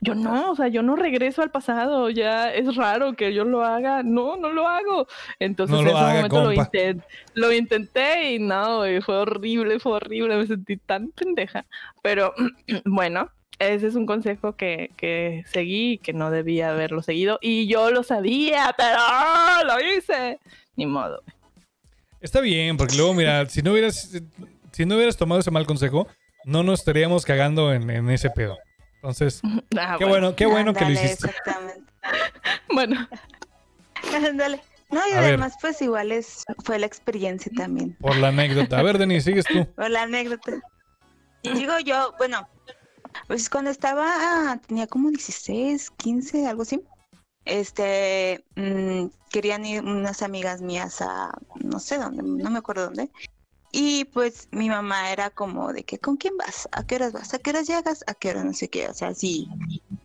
[0.02, 3.64] yo no, o sea, yo no regreso al pasado, ya es raro que yo lo
[3.64, 5.08] haga, no, no lo hago.
[5.40, 6.72] Entonces No en ese haga, momento lo, compa.
[6.72, 11.66] inten- lo intenté y no, güey, fue horrible, fue horrible, me sentí tan pendeja.
[12.02, 12.34] Pero
[12.86, 17.68] bueno, ese es un consejo que, que seguí y que no debía haberlo seguido y
[17.68, 18.98] yo lo sabía, pero
[19.66, 20.40] lo hice.
[20.78, 21.22] Ni modo.
[22.22, 24.18] Está bien, porque luego, mira, si no hubieras,
[24.72, 26.08] si no hubieras tomado ese mal consejo,
[26.46, 28.58] no nos estaríamos cagando en, en ese pedo.
[29.02, 29.42] Entonces,
[29.78, 31.28] Ah, qué bueno, qué bueno que lo hiciste.
[31.28, 31.92] Exactamente.
[32.74, 33.08] Bueno,
[34.30, 34.62] Ándale.
[34.92, 35.30] No, y A ver.
[35.30, 37.96] además, pues igual es, fue la experiencia también.
[38.00, 38.80] Por la anécdota.
[38.80, 39.68] A ver, Denis, sigues tú.
[39.78, 40.60] O la anécdota.
[41.44, 42.48] Digo yo, bueno,
[43.28, 46.82] pues cuando estaba, tenía como 16, 15, algo así.
[47.46, 53.12] Este, mm, querían ir unas amigas mías a, no sé dónde, no me acuerdo dónde.
[53.72, 56.68] Y pues mi mamá era como de que, ¿con quién vas?
[56.72, 57.34] ¿A qué horas vas?
[57.34, 58.04] ¿A qué horas llegas?
[58.08, 58.88] ¿A qué horas no sé qué?
[58.88, 59.48] O sea, sí,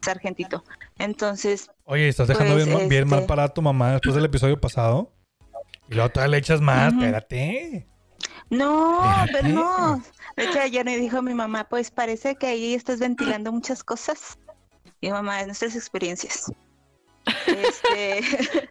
[0.03, 0.64] sargentito.
[0.98, 4.14] Entonces, Oye, estás dejando Pues, bien, ma- bien mal este- parada a tu mamá después
[4.14, 5.12] del episodio pasado.
[5.88, 7.03] Y luego todavía le echas más, Ujú.
[7.03, 7.87] espérate.
[8.50, 9.33] No, Espérate.
[9.33, 10.03] pero no.
[10.37, 14.38] De hecho, ayer me dijo mi mamá, pues parece que ahí estás ventilando muchas cosas.
[15.00, 16.50] Y mamá, de nuestras experiencias.
[17.46, 18.20] Este,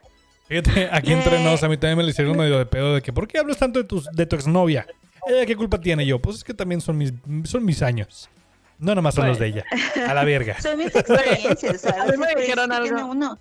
[0.62, 1.44] Fíjate, aquí entre Eh.
[1.44, 3.58] nos, a mí también me le hicieron medio de pedo de que, ¿por qué hablas
[3.58, 4.86] tanto de tu, de tu exnovia?
[5.28, 6.20] Ella, ¿qué culpa tiene yo?
[6.20, 7.13] Pues es que también son mis,
[7.46, 8.30] son mis años.
[8.78, 9.66] No nomás son los de ella.
[10.08, 10.60] A la verga.
[10.62, 11.86] son mis experiencias.
[11.86, 13.06] A mí me dijeron algo.
[13.08, 13.39] uno.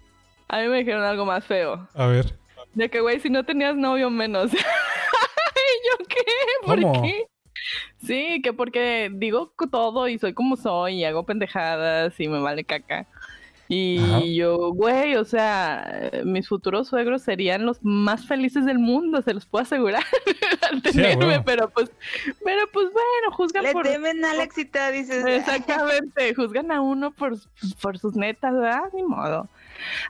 [0.48, 1.88] a mí me dijeron algo más feo.
[1.94, 2.36] A ver.
[2.74, 4.52] De que, güey, si no tenías novio, menos.
[4.54, 6.22] ¿Y yo qué?
[6.64, 7.02] ¿Por ¿Cómo?
[7.02, 7.26] qué?
[8.06, 12.64] Sí, que porque digo todo y soy como soy y hago pendejadas y me vale
[12.64, 13.06] caca.
[13.74, 14.20] Y Ajá.
[14.20, 19.46] yo, güey, o sea, mis futuros suegros serían los más felices del mundo, se los
[19.46, 20.02] puedo asegurar
[20.70, 21.90] al tenerme, pero pues,
[22.44, 23.84] pero pues bueno, juzgan Le por...
[23.86, 25.24] temen al éxito, dices.
[25.24, 27.38] Exactamente, juzgan a uno por,
[27.80, 28.82] por sus netas, ¿verdad?
[28.92, 29.48] Ni modo.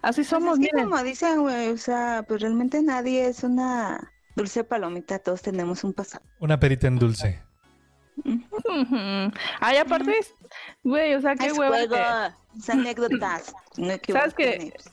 [0.02, 0.90] Así Pues somos, es que miren.
[0.90, 5.92] como dicen, güey, o sea, pues realmente nadie es una dulce palomita, todos tenemos un
[5.92, 6.24] pasado.
[6.40, 7.42] Una perita en dulce.
[9.60, 10.14] Ay, aparte,
[10.82, 11.76] güey, o sea, qué Es hueva.
[11.76, 13.54] juego, que- es anécdotas.
[13.76, 14.54] No ¿Sabes qué?
[14.54, 14.90] equivoques.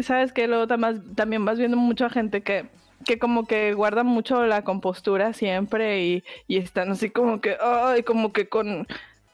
[0.00, 2.68] Sabes que luego tam- también vas viendo mucha gente que,
[3.04, 8.04] que como que guarda mucho la compostura siempre y, y están así como que, ay,
[8.04, 8.86] como que con,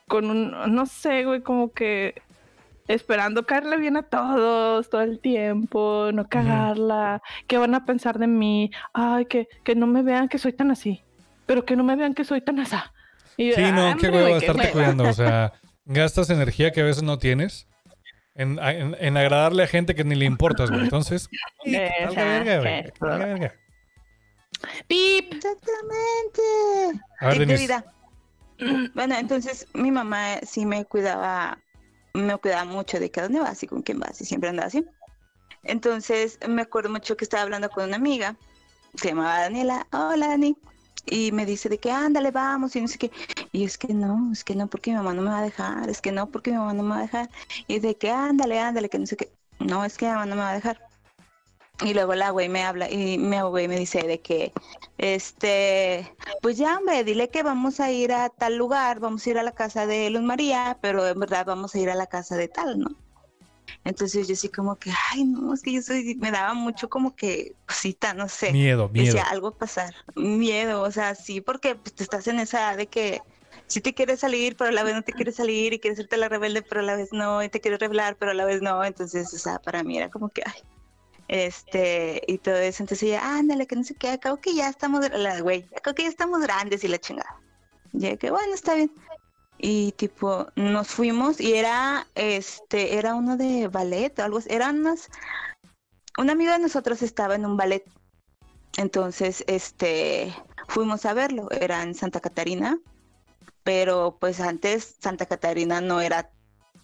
[0.09, 2.15] con un, no sé, güey, como que
[2.89, 8.27] esperando caerle bien a todos todo el tiempo, no cagarla, que van a pensar de
[8.27, 11.03] mí, ay, que, que no me vean que soy tan así,
[11.47, 12.93] pero que no me vean que soy tan asá.
[13.37, 14.73] Y, Sí, no, "Ah, qué huevo estarte hueva".
[14.73, 15.09] cuidando.
[15.09, 15.53] O sea,
[15.85, 17.67] gastas energía que a veces no tienes
[18.35, 20.83] en, en- en agradarle a gente que ni le importas, güey.
[20.85, 21.29] Entonces,
[21.65, 23.55] verga, güey, verga.
[24.89, 25.33] Pip.
[25.35, 27.03] Exactamente.
[27.21, 27.75] A ver, Denise.
[28.95, 31.59] Bueno, entonces mi mamá sí me cuidaba,
[32.15, 34.69] me cuidaba mucho de que a dónde vas y con quién vas y siempre andaba
[34.69, 34.87] así.
[35.65, 38.37] Entonces me acuerdo mucho que estaba hablando con una amiga,
[38.95, 40.57] se llamaba Daniela, hola Dani,
[41.07, 43.11] y me dice de que ándale, vamos y no sé qué.
[43.53, 45.89] Y es que no, es que no porque mi mamá no me va a dejar,
[45.91, 47.31] es que no porque mi mamá no me va a dejar.
[47.69, 49.33] Y de que ándale, ándale, que no sé qué.
[49.61, 50.81] No, es que mi mamá no me va a dejar.
[51.83, 54.53] Y luego la güey me habla y mi güey me dice de que,
[54.99, 59.39] este, pues ya, hombre, dile que vamos a ir a tal lugar, vamos a ir
[59.39, 62.37] a la casa de Luz María, pero en verdad vamos a ir a la casa
[62.37, 63.04] de tal, ¿no?
[63.85, 67.15] Entonces yo así como que, ay, no, es que yo soy, me daba mucho como
[67.15, 68.53] que cosita, no sé.
[68.53, 69.07] Miedo, miedo.
[69.07, 72.87] Decía algo pasar, miedo, o sea, sí, porque pues, te estás en esa edad de
[72.87, 73.21] que
[73.67, 76.17] si te quieres salir, pero a la vez no te quieres salir, y quieres hacerte
[76.17, 78.63] la rebelde, pero a la vez no, y te quieres revelar, pero a la vez
[78.63, 80.63] no, entonces, o sea, para mí era como que, ay,
[81.29, 85.09] este, y todo eso, entonces ella, ándale, que no sé qué, acabo que ya estamos,
[85.11, 87.41] la güey, acabo que ya estamos grandes y la chingada.
[87.93, 88.91] Y que bueno, está bien.
[89.67, 95.09] Y tipo, nos fuimos y era, este, era uno de ballet o algo, eran unas,
[96.19, 97.83] un amigo de nosotros estaba en un ballet.
[98.77, 100.35] Entonces, este,
[100.69, 102.79] fuimos a verlo, era en Santa Catarina,
[103.63, 106.29] pero pues antes Santa Catarina no era,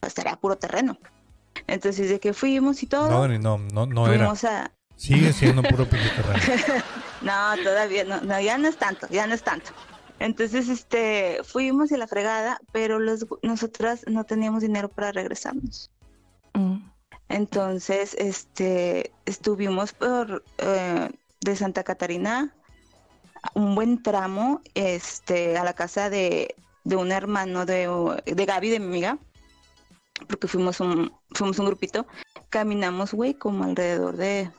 [0.01, 0.97] pues era puro terreno.
[1.67, 4.31] Entonces, de que fuimos y todo, No, no, era.
[4.31, 6.83] a, Sigue siendo puro terreno.
[7.21, 9.71] no, todavía no, no, ya no es tanto, ya no es tanto.
[10.21, 15.91] Entonces, este, fuimos y la fregada, pero los, nosotras no teníamos dinero para regresarnos.
[16.53, 16.77] Mm.
[17.31, 22.55] Entonces, este, estuvimos por eh, de Santa Catarina
[23.55, 26.55] un buen tramo, este, a la casa de,
[26.85, 27.89] de un hermano de,
[28.27, 29.19] de Gaby, de mi amiga,
[30.29, 32.07] porque fuimos un, fuimos un grupito,
[32.51, 34.51] caminamos, güey, como alrededor de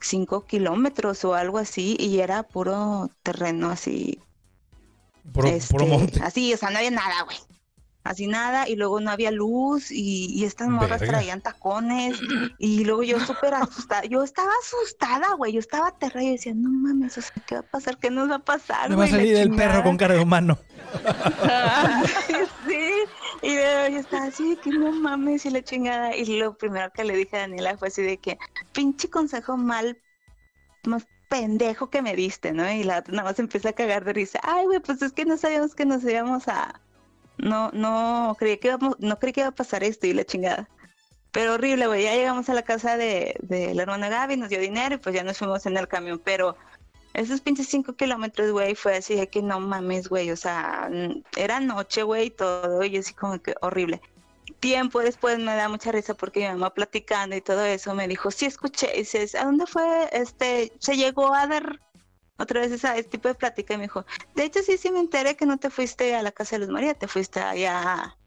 [0.00, 4.20] cinco kilómetros o algo así y era puro terreno así.
[5.32, 6.22] Puro, este.
[6.22, 7.36] Así, o sea, no había nada, güey.
[8.06, 11.14] Así nada, y luego no había luz, y, y estas morras Verga.
[11.14, 12.16] traían tacones,
[12.56, 16.68] y luego yo súper asustada, yo estaba asustada, güey, yo estaba aterrada, y decía, no
[16.68, 17.98] mames, o sea, ¿qué va a pasar?
[17.98, 18.90] ¿Qué nos va a pasar?
[18.90, 19.82] Me va a salir el perro chingada".
[19.82, 20.56] con cara de humano.
[22.68, 22.90] sí,
[23.42, 26.16] y luego yo estaba así de que no mames y la chingada.
[26.16, 28.38] Y lo primero que le dije a Daniela fue así de que
[28.72, 29.98] pinche consejo mal,
[30.84, 32.70] más pendejo que me diste, ¿no?
[32.70, 34.40] Y la otra nada más empieza a cagar de risa.
[34.42, 36.80] Ay, güey, pues es que no sabíamos que nos íbamos a.
[37.38, 40.68] No, no, creí que íbamos, no creí que iba a pasar esto y la chingada.
[41.32, 42.04] Pero horrible, güey.
[42.04, 45.14] Ya llegamos a la casa de, de la hermana Gaby, nos dio dinero y pues
[45.14, 46.20] ya nos fuimos en el camión.
[46.24, 46.56] Pero
[47.14, 50.30] esos pinches cinco kilómetros, güey, fue así de que no mames, güey.
[50.30, 50.90] O sea,
[51.36, 52.84] era noche, güey, todo.
[52.84, 54.00] Y así como que horrible.
[54.60, 58.30] Tiempo después me da mucha risa porque mi mamá platicando y todo eso me dijo,
[58.30, 58.90] sí escuché.
[58.94, 60.08] Y dices, ¿a dónde fue?
[60.12, 61.80] Este, se llegó a dar
[62.38, 65.36] otra vez ese tipo de plática y me dijo, de hecho sí, sí me enteré
[65.36, 68.18] que no te fuiste a la casa de Luz María, te fuiste allá a,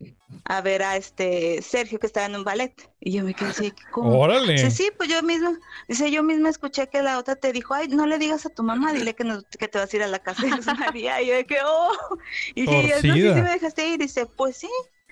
[0.45, 2.73] a ver a este Sergio que estaba en un ballet.
[2.99, 4.19] Y yo me quedé así, ¿cómo?
[4.19, 4.53] Órale.
[4.53, 7.87] Dice, sí, pues yo misma, dice, yo misma escuché que la otra te dijo, ay,
[7.87, 10.07] no le digas a tu mamá, dile que, no, que te vas a ir a
[10.07, 11.21] la casa de Luz María.
[11.21, 12.17] Y yo de que, oh,
[12.55, 13.43] y dije, no, sí, sí Torcida.
[13.43, 13.99] me dejaste ir.
[13.99, 14.69] Dice, pues sí.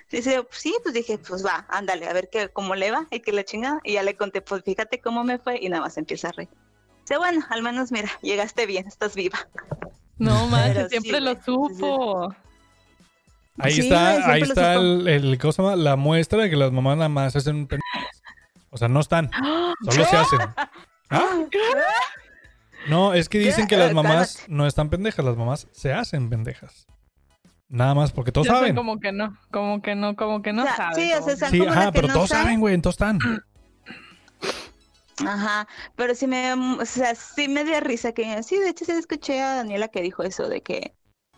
[0.10, 3.34] Dice, sí, pues dije, pues va, ándale, a ver qué, cómo le va y que
[3.34, 3.80] la chingada.
[3.84, 6.50] Y ya le conté, pues fíjate cómo me fue y nada más empieza a reír.
[7.02, 9.38] Dice, bueno, al menos mira, llegaste bien, estás viva.
[10.18, 12.34] No sí, siempre lo supo.
[13.60, 15.76] Ahí Sí, está, ahí está el, el- ¿cómo se llama?
[15.76, 18.22] La muestra de que las mamás nada más hacen pendejas.
[18.70, 19.32] O sea, no están,
[19.90, 20.40] solo se hacen.
[21.10, 21.44] ¿Ah?
[22.88, 23.76] No, es que dicen ¿Qué?
[23.76, 26.86] que las Eh, mamás no están pendejas, las mamás se hacen pendejas.
[27.70, 28.76] Nada más porque todos Yo saben.
[28.76, 30.96] como que no, como que no, como que no O sea, sabe.
[30.96, 32.44] sí, o sea, Sí, como ajá, que pero no todos sabe.
[32.44, 33.20] saben, güey, todos están.
[35.26, 38.92] Ajá, pero sí me, o sea, sí me dio risa que, sí, de hecho sí
[38.92, 40.96] escuché a Daniela que dijo eso de que,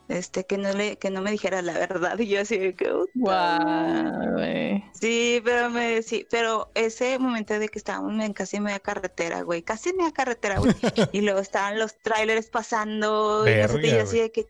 [0.10, 2.92] este, que no le, que no me dijera la verdad y yo así de que.
[3.14, 4.84] Guau, güey.
[4.92, 9.64] Sí, pero me, sí, pero ese momento de que estábamos en casi media carretera, güey,
[9.64, 10.74] casi media carretera, güey,
[11.14, 14.48] y luego estaban los trailers pasando y no sé y yo así de que,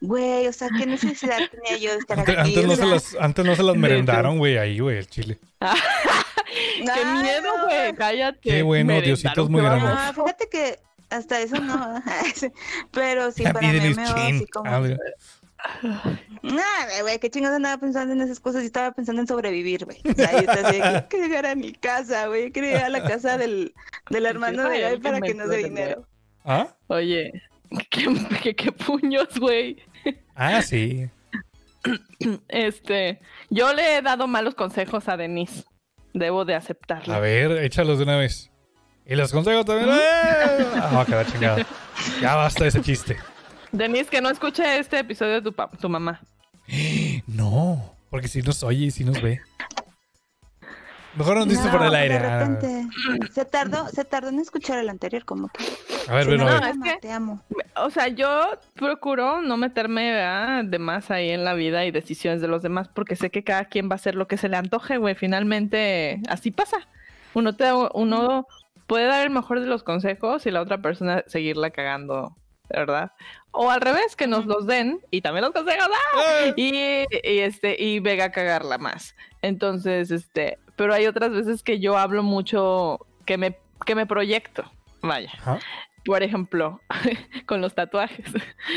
[0.00, 2.34] güey, o sea, ¿qué necesidad tenía yo de estar aquí?
[2.36, 5.38] antes no se las, antes no se las merendaron, güey, ahí, güey, el chile.
[6.50, 7.66] Qué miedo, no.
[7.66, 7.94] güey.
[7.94, 8.40] Cállate.
[8.40, 9.86] Qué bueno, Diositos qué muy baboso.
[9.86, 10.04] grandes.
[10.08, 10.78] Ah, fíjate que
[11.10, 12.02] hasta eso no,
[12.92, 14.70] pero sí, para mí me así como...
[14.70, 14.96] Ah, güey.
[16.42, 19.98] Nada, güey, qué chingados andaba pensando en esas cosas y estaba pensando en sobrevivir, güey.
[20.10, 22.50] O sea, yo así que llegar a mi casa, güey.
[22.50, 23.74] Quería llegar a la casa del,
[24.08, 26.06] del hermano de Gaby para que nos dé dinero.
[26.44, 26.74] ¿Ah?
[26.86, 27.32] Oye,
[27.90, 28.06] qué,
[28.42, 29.76] qué, qué puños, güey.
[30.42, 31.06] Ah, sí.
[32.48, 35.64] Este, yo le he dado malos consejos a Denise.
[36.14, 37.12] Debo de aceptarlo.
[37.12, 38.50] A ver, échalos de una vez.
[39.04, 39.90] Y los consejos también.
[39.90, 40.64] ¡Eh!
[40.76, 41.66] Ah, va a chingada.
[42.22, 43.18] Ya basta ese chiste.
[43.70, 46.22] Denise, que no escuche este episodio de tu, tu mamá.
[47.26, 49.40] No, porque si nos oye y si nos ve.
[51.16, 52.14] Mejor nos dices No, por el aire.
[52.14, 52.86] De repente,
[53.32, 55.64] se tardó, se tardó en escuchar el anterior, como que.
[56.08, 56.70] A ver, Sí, bueno, no, a no, ver.
[56.70, 57.42] es que- te amo.
[57.76, 60.64] O sea, yo procuro no meterme ¿verdad?
[60.64, 63.64] de más ahí en la vida y decisiones de los demás porque sé que cada
[63.64, 65.14] quien va a hacer lo que se le antoje, güey.
[65.14, 66.78] Finalmente, así pasa.
[67.34, 68.46] Uno, te, uno
[68.86, 72.36] puede dar el mejor de los consejos y la otra persona seguirla cagando,
[72.68, 73.12] ¿verdad?
[73.52, 76.52] O al revés, que nos los den y también los consejos, ¡ah!
[76.56, 79.14] y, y, este, y venga a cagarla más.
[79.42, 84.64] Entonces, este, pero hay otras veces que yo hablo mucho, que me, que me proyecto,
[85.02, 85.30] vaya.
[86.06, 86.80] Por ejemplo,
[87.46, 88.24] con los tatuajes.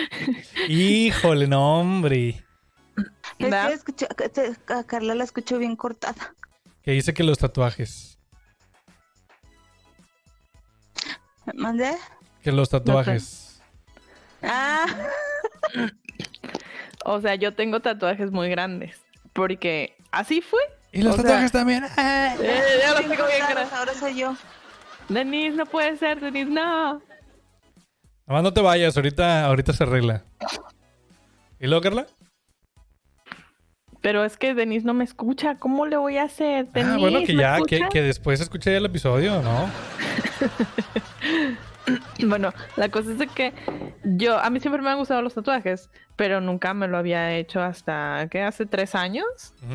[0.68, 2.44] Híjole, no, hombre.
[3.40, 6.36] A Carla la escucho bien cortada.
[6.82, 8.20] Que dice que los tatuajes.
[11.54, 11.96] ¿Mandé?
[12.42, 13.62] Que los tatuajes.
[14.42, 14.88] Ah,
[17.06, 19.02] O sea, yo tengo tatuajes muy grandes.
[19.32, 20.60] Porque así fue.
[20.94, 21.84] Y los O sea- tatuajes también.
[21.98, 22.36] Ah.
[22.40, 23.42] Eh, ya los tengo bien
[23.74, 24.36] ahora soy yo.
[25.10, 26.94] Denise, no puede ser, Denise, no.
[26.94, 27.02] Nada
[28.28, 30.24] más no te vayas, ahorita, ahorita se arregla.
[31.60, 32.06] ¿Y luego, Carla?
[34.02, 35.56] Pero es que Denise no me escucha.
[35.56, 36.68] ¿Cómo le voy a hacer?
[36.70, 39.70] Ah, Denise, bueno, que ¿me ya, que, que después escuché el episodio, ¿no?
[42.26, 43.54] Bueno, la cosa es de que
[44.04, 47.62] yo, a mí siempre me han gustado los tatuajes, pero nunca me lo había hecho
[47.62, 48.42] hasta, ¿qué?
[48.42, 49.26] Hace tres años,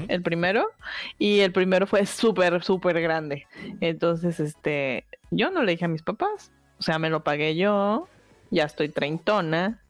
[0.09, 0.71] el primero,
[1.19, 3.47] y el primero fue súper, súper grande.
[3.81, 8.09] Entonces, este, yo no le dije a mis papás, o sea, me lo pagué yo,
[8.51, 9.83] ya estoy treintona,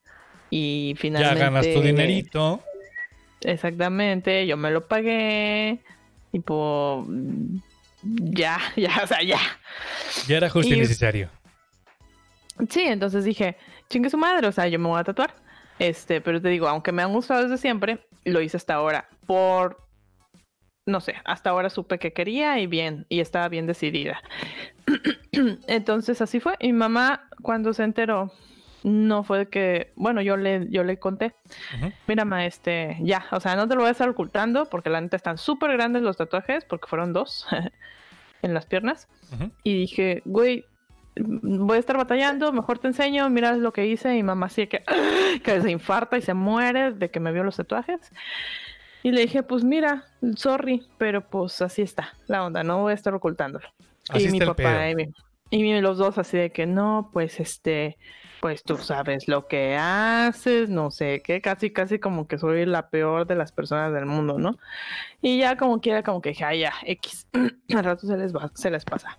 [0.51, 1.41] y Ya finalmente...
[1.41, 2.61] ganas tu dinerito.
[3.43, 5.79] Exactamente, yo me lo pagué,
[6.33, 7.07] tipo,
[8.03, 9.39] ya, ya, o sea, ya.
[10.27, 11.31] Ya era justo y Y- necesario.
[12.69, 13.57] Sí, entonces dije,
[13.89, 15.35] chingue su madre, o sea, yo me voy a tatuar.
[15.79, 19.87] Este, pero te digo, aunque me han gustado desde siempre, lo hice hasta ahora por,
[20.87, 24.21] no sé, hasta ahora supe que quería y bien, y estaba bien decidida.
[25.69, 26.55] Entonces así fue.
[26.59, 28.33] Y mi mamá, cuando se enteró,
[28.83, 31.35] no fue que, bueno, yo le, yo le conté,
[32.07, 35.01] mira, ma, este, ya, o sea, no te lo voy a estar ocultando porque la
[35.01, 37.47] neta están súper grandes los tatuajes, porque fueron dos
[38.43, 39.09] en las piernas.
[39.63, 40.65] Y dije, güey,
[41.21, 44.17] voy a estar batallando, mejor te enseño, mira lo que hice.
[44.17, 44.83] Y mamá así que,
[45.45, 48.01] que se infarta y se muere de que me vio los tatuajes.
[49.03, 50.05] Y le dije, pues mira,
[50.37, 53.69] sorry, pero pues así está la onda, no voy a estar ocultándolo.
[54.11, 55.13] Así y mi papá y, mi-
[55.51, 57.97] y los dos así de que no, pues este,
[58.41, 62.91] pues tú sabes lo que haces, no sé qué, casi, casi como que soy la
[62.91, 64.57] peor de las personas del mundo, ¿no?
[65.23, 67.29] Y ya como quiera, como que dije, ay, ya, X,
[67.75, 69.19] al rato se les va, se les pasa.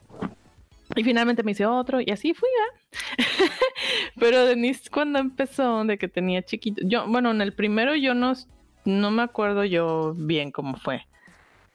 [0.95, 3.51] Y finalmente me hice otro y así fui, ¿verdad?
[4.19, 8.33] Pero Denise cuando empezó, de que tenía chiquito, yo, bueno, en el primero yo no,
[8.85, 11.05] no me acuerdo yo bien cómo fue.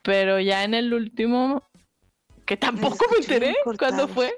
[0.03, 1.62] Pero ya en el último,
[2.44, 4.35] que tampoco me enteré cuándo fue.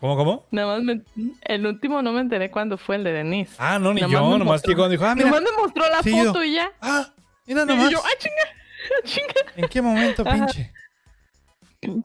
[0.00, 0.46] ¿Cómo, cómo?
[0.50, 1.02] Nada más me-
[1.42, 3.54] el último no me enteré cuándo fue el de Denise.
[3.58, 4.68] Ah, no, ni Nomás yo, nomás mostró.
[4.72, 6.24] que cuando dijo, ah, mira, Nomás me mostró la Sí, yo.
[6.26, 6.70] foto y ya.
[6.82, 7.14] ah,
[7.46, 7.90] mira Y nomás.
[7.90, 8.34] yo, ah, chinga,
[8.90, 9.52] ah, chinga.
[9.56, 10.34] ¿En qué momento, Ajá.
[10.34, 10.72] pinche?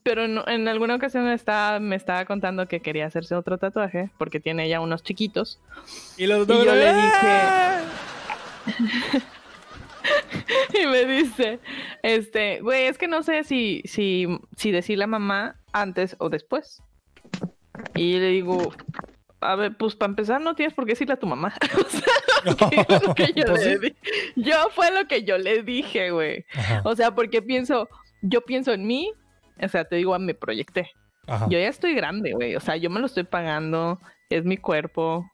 [0.03, 4.09] Pero no- en alguna ocasión me estaba, me estaba contando que quería hacerse otro tatuaje
[4.17, 5.59] porque tiene ya unos chiquitos.
[6.17, 7.81] Y los Y yo le ¡Ah!
[10.73, 11.59] Y me dice,
[12.01, 16.81] este, güey, es que no sé si, si, si decirle a mamá antes o después.
[17.95, 18.73] Y le digo,
[19.41, 21.53] a ver, pues para empezar no tienes por qué decirle a tu mamá.
[21.85, 23.79] o sea, que fue lo que yo, Pues le sí.
[24.35, 26.45] di- yo fue lo que yo le dije, güey.
[26.83, 27.87] O sea, porque pienso,
[28.21, 29.11] yo pienso en mí,
[29.61, 30.91] o sea, te digo, me proyecté.
[31.27, 31.47] ajá.
[31.49, 32.55] Yo ya estoy grande, güey.
[32.55, 35.25] O sea, yo me lo estoy pagando, es mi cuerpo,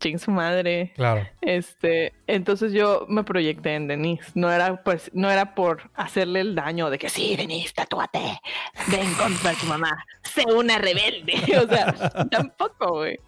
[0.00, 0.92] ching su madre.
[0.94, 1.26] Claro.
[1.40, 4.30] Este, entonces yo me proyecté en Denise.
[4.34, 8.40] No era pues, no era por hacerle el daño de que sí, Denise, tatúate,
[8.88, 11.34] ven contra tu mamá, sé una rebelde.
[11.64, 11.92] O sea,
[12.30, 13.18] tampoco, güey.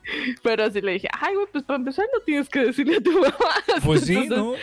[0.43, 3.13] Pero sí le dije, ay, güey, pues para empezar no tienes que decirle a tu
[3.13, 3.35] mamá.
[3.85, 4.55] Pues sí, Entonces, ¿no?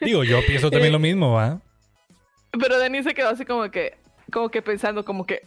[0.00, 1.60] Digo, yo pienso también Eh, lo mismo, ¿va?
[2.58, 3.98] Pero Denise se quedó así como que,
[4.32, 5.42] como que pensando, como que,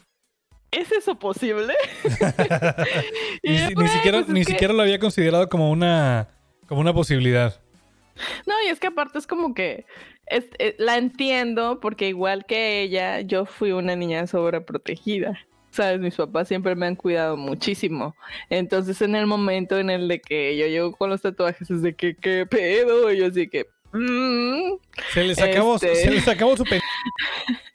[0.72, 1.74] ¿es eso posible?
[3.44, 5.72] Y Ni, yo, ni "Güey, siquiera, pues es ni que- siquiera lo había considerado como
[5.72, 6.28] una,
[6.68, 7.60] como una posibilidad.
[8.46, 9.86] No, y es que aparte es como que
[10.28, 15.39] es- eh, la entiendo porque igual que ella, yo fui una niña sobreprotegida.
[15.72, 18.15] Sabes, mis papás siempre me han cuidado muchísimo.
[18.50, 21.94] Entonces, en el momento en el de que yo llego con los tatuajes, es de
[21.96, 23.12] que, ¿qué pedo?
[23.13, 24.78] Y yo así que, "Mm".
[25.13, 25.96] Se les acabó, Este.
[25.96, 26.82] se les acabó su pen...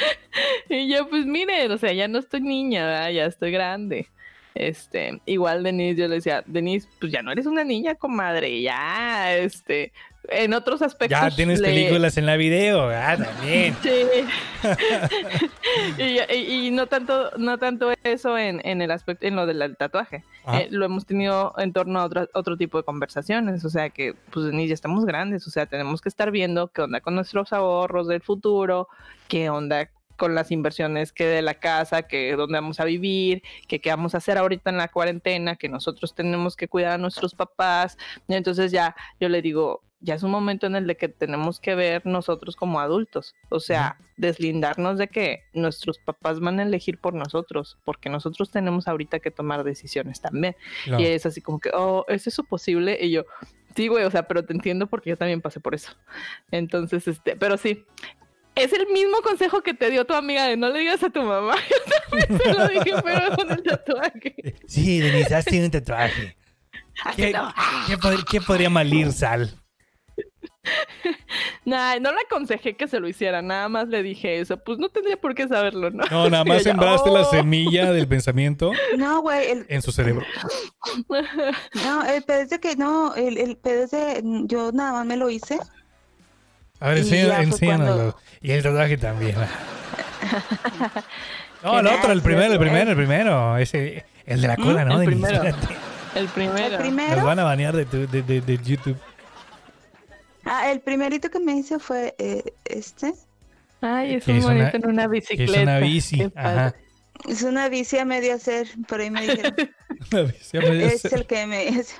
[0.68, 3.10] Y yo, pues miren, o sea, ya no estoy niña, ¿verdad?
[3.10, 4.08] ya estoy grande.
[4.54, 9.36] Este, igual Denise, yo le decía, Denise, pues ya no eres una niña, comadre, ya,
[9.36, 9.92] este,
[10.30, 11.18] en otros aspectos.
[11.20, 13.76] Ya tienes le- películas en la video, ah, también.
[13.82, 13.90] Sí.
[15.98, 16.02] y,
[16.34, 20.24] y- y no tanto, no tanto eso en, en el aspecto, en lo del tatuaje.
[20.52, 23.64] Eh, lo hemos tenido en torno a otro, otro tipo de conversaciones.
[23.64, 25.46] O sea que, pues, Denise, ya estamos grandes.
[25.46, 28.88] O sea, tenemos que estar viendo qué onda con nuestros ahorros del futuro,
[29.28, 33.80] qué onda con las inversiones que de la casa, que dónde vamos a vivir, que
[33.80, 37.34] qué vamos a hacer ahorita en la cuarentena, que nosotros tenemos que cuidar a nuestros
[37.34, 37.96] papás.
[38.28, 41.60] Y entonces ya yo le digo, ya es un momento en el de que tenemos
[41.60, 46.98] que ver nosotros como adultos, o sea, deslindarnos de que nuestros papás van a elegir
[46.98, 50.56] por nosotros, porque nosotros tenemos ahorita que tomar decisiones también.
[50.84, 51.02] Claro.
[51.02, 52.98] Y es así como que, oh, ¿es eso posible?
[53.00, 53.24] Y yo,
[53.76, 55.92] sí, güey, o sea, pero te entiendo porque yo también pasé por eso.
[56.50, 57.84] Entonces, este, pero sí.
[58.56, 61.22] Es el mismo consejo que te dio tu amiga de no le digas a tu
[61.22, 61.54] mamá.
[62.10, 64.34] Yo también se lo dije, pero con el tatuaje.
[64.66, 66.36] Sí, Denise, hazte un tatuaje.
[67.16, 67.54] ¿Qué, no.
[67.86, 69.54] qué pod- qué podría malir, Sal?
[71.64, 74.56] Nah, no le aconsejé que se lo hiciera, nada más le dije eso.
[74.56, 76.04] Pues no tendría por qué saberlo, ¿no?
[76.10, 77.30] No, nada más ella, sembraste la "Oh".
[77.30, 80.24] semilla del pensamiento No, güey, el, en su cerebro.
[81.84, 85.06] no, el pedo es de que no, el, el pedo es de, yo nada más
[85.06, 85.58] me lo hice.
[86.80, 87.56] A ver, enséñanoslo.
[87.66, 89.36] cuando- Y el tatuaje también.
[91.62, 93.56] No, el otro, el primero, el primero, el primero.
[93.58, 94.98] Ese, el de la cola, ¿no?
[95.02, 95.42] El primero.
[96.14, 96.80] El primero.
[96.82, 98.96] El Nos van a banear de, tu- de, de- de YouTube.
[100.44, 103.14] Ah, el primerito que me hice fue eh, este.
[103.80, 105.52] Ay, es Que un es una- bonito en una bicicleta.
[105.52, 106.32] es una bici.
[106.34, 106.74] Ajá.
[107.28, 109.54] Es una bici a medio hacer, por ahí me dijeron.
[110.12, 111.18] Una bici a medio es hacer.
[111.20, 111.94] el que me hice.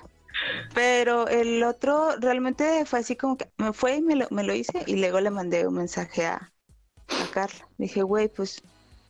[0.75, 4.55] Pero el otro realmente fue así como que me fue y me lo, me lo
[4.55, 6.37] hice y luego le mandé un mensaje a,
[7.09, 7.69] a Carla.
[7.77, 8.63] Dije, güey, pues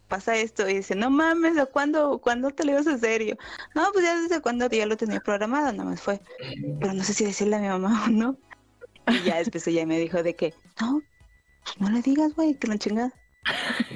[0.09, 0.69] pasa esto.
[0.69, 3.23] Y dice, no mames, ¿o ¿cuándo, ¿cuándo te lo ibas a hacer?
[3.23, 3.35] Y yo,
[3.77, 6.21] no, pues ya desde cuando ya lo tenía programado, nada más fue.
[6.81, 8.37] Pero no sé si decirle a mi mamá o no.
[9.11, 11.03] Y ya después ella me dijo de que, no,
[11.65, 13.13] pues no le digas, güey, que la chingada.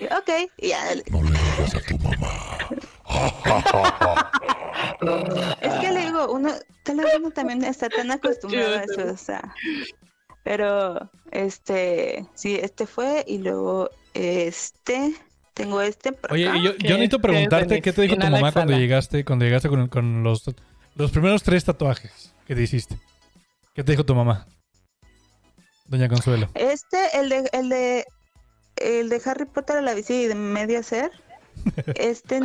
[0.00, 0.94] Y ok, y ya.
[1.10, 2.28] No le digas a tu mamá.
[5.60, 6.50] Es que le digo, uno,
[6.82, 9.54] tal vez uno también está tan acostumbrado a eso, o sea.
[10.42, 15.14] Pero, este, sí, este fue y luego este,
[15.54, 16.58] tengo este por Oye, acá.
[16.62, 19.88] yo, ¿Qué- yo necesito preguntarte qué te dijo tu mamá cuando llegaste, cuando llegaste con,
[19.88, 20.44] con los,
[20.96, 22.98] los primeros tres tatuajes que te hiciste.
[23.74, 24.46] ¿Qué te dijo tu mamá?
[25.94, 26.48] Doña Consuelo.
[26.54, 28.04] Este, el de, el de,
[28.76, 31.10] el de Harry Potter a la bici de medio hacer.
[31.94, 32.40] Este,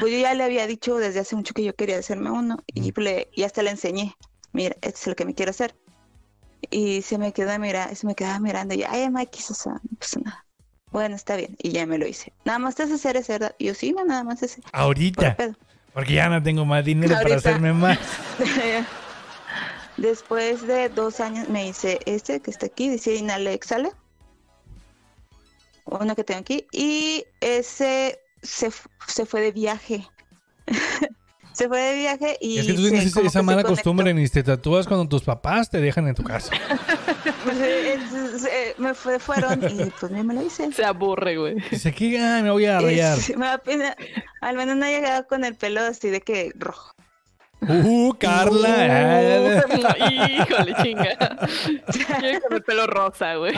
[0.00, 2.92] pues yo ya le había dicho desde hace mucho que yo quería hacerme uno y,
[3.00, 4.14] le, y hasta le enseñé.
[4.52, 5.76] Mira, este es el que me quiero hacer.
[6.68, 9.98] Y se me quedó mira, se me quedaba mirando y ay, Mike, o sea, no
[9.98, 10.44] pasa nada.
[10.90, 11.56] Bueno, está bien.
[11.62, 12.32] Y ya me lo hice.
[12.44, 13.54] Nada más te haces hacer ese, ¿verdad?
[13.58, 14.60] Y yo sí, no, nada más ese.
[14.72, 15.36] Ahorita.
[15.94, 17.98] Porque ya no tengo más dinero para hacerme más.
[20.00, 23.92] Después de dos años me hice este que está aquí, dice inhale, exhale.
[25.84, 26.66] Uno que tengo aquí.
[26.72, 28.72] Y ese se,
[29.06, 30.08] se fue de viaje.
[31.52, 32.60] se fue de viaje y.
[32.60, 35.82] es que tú tienes esa- que mala costumbre ni te tatúas cuando tus papás te
[35.82, 36.50] dejan en tu casa.
[37.44, 37.98] Pues, eh,
[38.50, 40.70] eh, me fue, fueron y pues me lo hice.
[40.72, 41.56] Se aburre, güey.
[41.70, 43.18] Dice aquí, ay, me voy a rayar.
[43.28, 43.96] Y me da pena.
[44.42, 46.92] Al menos no he llegado con el pelo así de que rojo.
[47.62, 49.62] Uh, Carla.
[49.68, 51.16] Uh, híjole, chinga.
[51.92, 53.54] Yo con el pelo rosa, güey.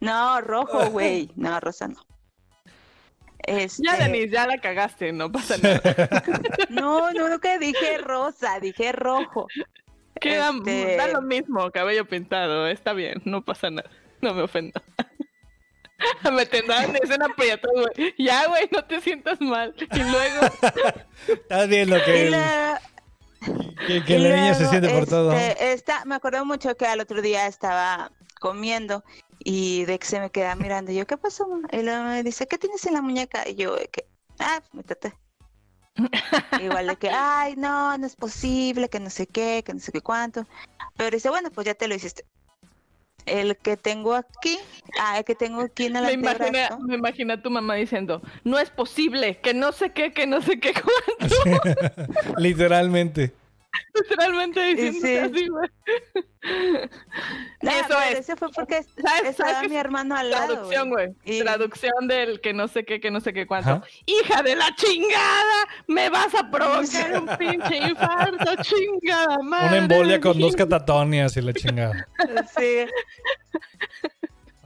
[0.00, 1.30] No, rojo, güey.
[1.36, 2.00] No, rosa no.
[3.38, 5.80] Este, Ya, Denise, ya la cagaste, no pasa nada.
[6.70, 9.46] No, no, no que dije rosa, dije rojo.
[10.20, 13.88] Queda, Este- da lo mismo, cabello pintado, está bien, no pasa nada.
[14.20, 14.80] No me ofendo.
[16.32, 18.14] me tendrán en escena aprieto, güey.
[18.18, 19.74] Ya, güey, no te sientas mal.
[19.78, 20.40] Y luego,
[21.98, 22.80] Y que, la-
[23.86, 25.32] que, que y la niña se siente por todo.
[25.32, 29.04] este, esta- me acuerdo mucho que al otro día estaba comiendo
[29.38, 30.92] y de que se me queda mirando.
[30.92, 31.46] Y yo, ¿qué pasó?
[31.48, 33.48] mamá?" Y luego me dice, ¿qué tienes en la muñeca?
[33.48, 34.06] Y yo, que,
[34.38, 35.14] ah, pues tatué.
[36.60, 39.92] Igual de que, ay, no, no es posible, que no sé qué, que no sé
[39.92, 40.46] qué cuánto.
[40.96, 42.24] Pero dice, bueno, pues ya te lo hiciste.
[43.26, 44.58] El que tengo aquí,
[45.00, 46.34] ah, el que tengo aquí en el me
[46.86, 50.40] me imaginé a tu mamá diciendo, no es posible, que no sé qué, que no
[50.40, 50.72] sé qué,
[51.18, 52.36] cuánto.
[52.38, 53.32] Literalmente.
[53.94, 55.16] Literalmente diciendo Sí.
[55.16, 55.70] así, güey.
[57.60, 58.18] Eso es.
[58.20, 60.52] Ese fue porque ¿Sabes- estaba sabes mi hermano al lado.
[60.54, 61.08] Traducción, güey.
[61.24, 63.82] Y- Traducción del que no sé qué, que no sé qué cuánto.
[64.06, 69.66] Hija de la chingada, me vas a provocar un pinche infarto, chingada madre.
[69.68, 72.08] Una embolia con dos catatonias y la chingada.
[72.56, 72.86] Sí.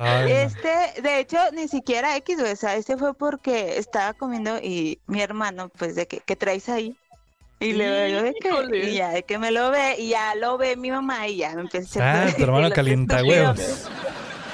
[0.02, 0.34] Ay, no.
[0.34, 2.52] Este, de hecho, ni siquiera X, güey.
[2.52, 6.70] O sea, este fue porque estaba comiendo y mi hermano, pues, de que, ¿qué traes
[6.70, 6.96] ahí?
[7.60, 10.56] Y le digo de que, y ya, de que me lo ve, y ya lo
[10.56, 13.88] ve mi mamá, y ya me empecé Ah, tu hermano calienta huevos.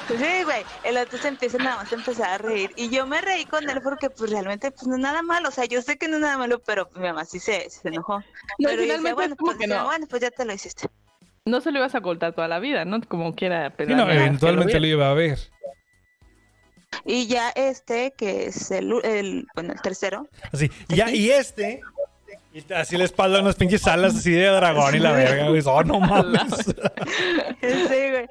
[0.09, 2.71] Sí, güey, el otro se empieza nada más a empezar a reír.
[2.75, 5.49] Y yo me reí con él porque, pues, realmente, pues, no es nada malo.
[5.49, 7.87] O sea, yo sé que no es nada malo, pero mi mamá sí se, se
[7.89, 8.19] enojó.
[8.19, 8.23] No,
[8.59, 9.85] pero decía, bueno, es como pues, no.
[9.85, 10.87] bueno, pues ya te lo hiciste.
[11.45, 13.01] No se lo ibas a ocultar toda la vida, ¿no?
[13.01, 13.73] Como quiera.
[13.75, 15.39] Pero Sí, no, eventualmente lo lo iba a ver.
[17.05, 21.81] Y ya este, que es el, el bueno, el tercero, Así, ya, y este.
[22.57, 25.61] Y así la espalda, unas pinches alas así de dragón y la verga, güey.
[25.65, 26.55] Oh, no mames.
[27.61, 28.27] Sí, güey.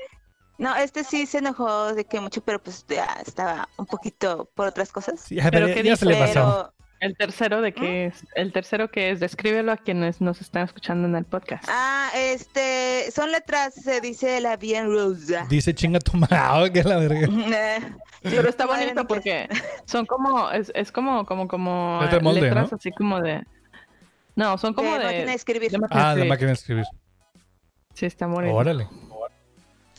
[0.58, 4.66] No, este sí se enojó de que mucho, pero pues ya estaba un poquito por
[4.66, 5.20] otras cosas.
[5.20, 6.72] Sí, Pero ¿qué ya se le Pero pasó.
[6.98, 8.26] El tercero de qué es?
[8.34, 11.64] El tercero que es, descríbelo a quienes nos están escuchando en el podcast.
[11.68, 15.46] Ah, este, son letras, se dice la bien rosa.
[15.48, 17.28] Dice chinga tu madre, que la verga.
[18.22, 19.46] Pero está bonito porque
[19.84, 22.00] son como, es, es como, como, como
[22.32, 23.44] letras así como de.
[24.36, 25.04] No, son como de de.
[25.04, 25.70] máquina de escribir.
[25.70, 26.84] de máquina Ah, de máquina de escribir.
[27.94, 28.54] Sí, está bonito.
[28.54, 28.86] Órale.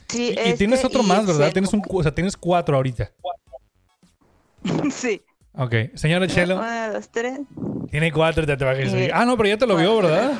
[0.07, 1.51] Sí, Y, y tienes otro y más, ¿verdad?
[1.51, 3.11] Tienes un, o sea, tienes cuatro ahorita.
[4.91, 5.21] Sí.
[5.53, 5.73] Ok.
[5.95, 7.39] Señora Chelo, Una, dos, tres.
[7.89, 8.93] tiene cuatro tatuajes.
[8.93, 10.31] Eh, Ah, no, pero ya te lo vio, ¿verdad?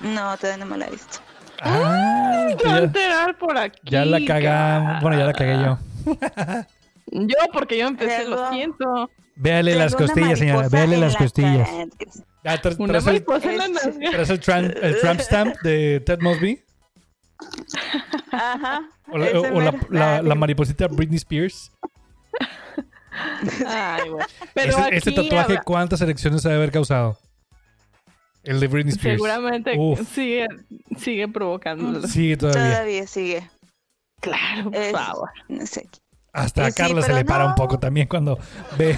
[0.00, 1.18] No, todavía no me la he visto.
[1.60, 3.80] Ah, Se va a ya, enterar por aquí.
[3.84, 5.02] ya la cagamos.
[5.02, 5.78] Bueno, ya la cagué yo.
[7.12, 9.10] Yo, porque yo empecé, lo siento.
[9.36, 10.68] Véale las costillas, señora.
[10.68, 11.68] Véale las la costillas.
[11.68, 11.86] cara.
[12.46, 16.62] Ah, tra- Una traes el, traes el, tram- el tramp stamp de Ted Mosby.
[18.32, 18.88] Ajá.
[19.10, 19.86] O la, ese o la- mero.
[19.90, 21.72] la- la mariposita Britney Spears.
[23.66, 24.24] Ay, güey.
[24.54, 27.18] Pero Ese- aquí este tatuaje, habla- ¿cuántas elecciones debe haber causado?
[28.44, 29.16] El de Britney Spears.
[29.20, 30.00] seguramente Uf.
[30.14, 30.46] sigue,
[30.98, 32.06] sigue provocándolo.
[32.06, 32.70] Sigue todavía.
[32.70, 33.50] Todavía sigue.
[34.20, 35.30] Claro, por Es- favor.
[35.48, 35.88] No sé.
[36.32, 38.38] Hasta a Sí, Carla se le para un poco también cuando
[38.76, 38.96] ve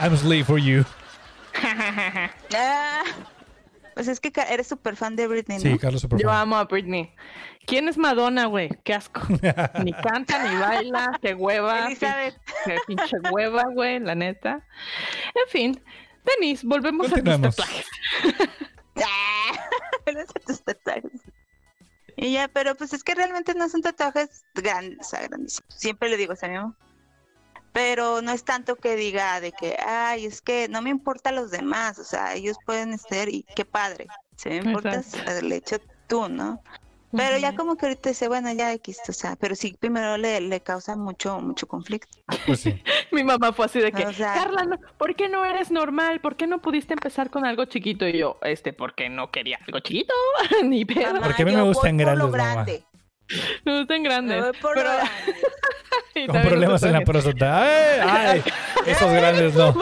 [0.00, 0.84] I'm Slave for You.
[2.56, 3.02] Ah,
[3.94, 5.62] pues es que eres súper fan de Britney, ¿no?
[5.62, 6.38] Sí, Carlos super Yo fan.
[6.38, 7.14] amo a Britney.
[7.66, 8.68] ¿Quién es Madonna, güey?
[8.84, 9.20] Qué asco.
[9.84, 11.86] Ni canta, ni baila, qué hueva.
[11.86, 12.36] Elizabeth.
[12.64, 14.64] Qué pinche hueva, güey, la neta.
[15.34, 15.82] En fin,
[16.24, 17.86] Denise, volvemos a tus tatuajes.
[18.98, 19.52] Ah,
[20.06, 21.20] de tus tatuajes.
[22.16, 25.74] Y ya, pero pues es que realmente no son tatuajes grandes, o sea, grandísimos.
[25.76, 26.76] Siempre le digo a mi mamá.
[27.76, 31.50] Pero no es tanto que diga de que, ay, es que no me importa los
[31.50, 34.06] demás, o sea, ellos pueden ser y qué padre.
[34.34, 36.62] Si me importas, el hecho tú, ¿no?
[37.14, 40.40] Pero ya como que ahorita dice, bueno, ya X, o sea, pero sí primero le,
[40.40, 42.16] le causa mucho, mucho conflicto.
[42.46, 42.82] Pues sí.
[43.12, 46.20] Mi mamá fue así de que, O sea- Carla, no- ¿por qué no eres normal?
[46.22, 48.08] ¿Por qué no pudiste empezar con algo chiquito?
[48.08, 50.14] Y yo, este, porque no quería algo chiquito,
[50.64, 51.12] ni pedo.
[51.12, 52.66] Mamá, Porque a mí me voy gustan por grandes, lo mamá.
[53.64, 54.42] Me gustan Me grandes.
[54.42, 54.90] voy por pero-
[56.14, 57.62] Con también problemas en la próstata.
[57.62, 58.00] ¡Ay!
[58.08, 58.42] ay,
[58.86, 59.74] Esos grandes no.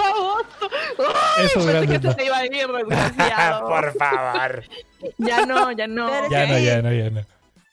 [1.36, 2.10] Ay, Esos pensé grandes que no.
[2.10, 2.52] se te iba a ir,
[2.88, 3.68] desgraciado.
[3.68, 4.64] Por favor.
[5.18, 6.30] Ya no, ya no.
[6.30, 7.20] Ya no, ya no, ya no.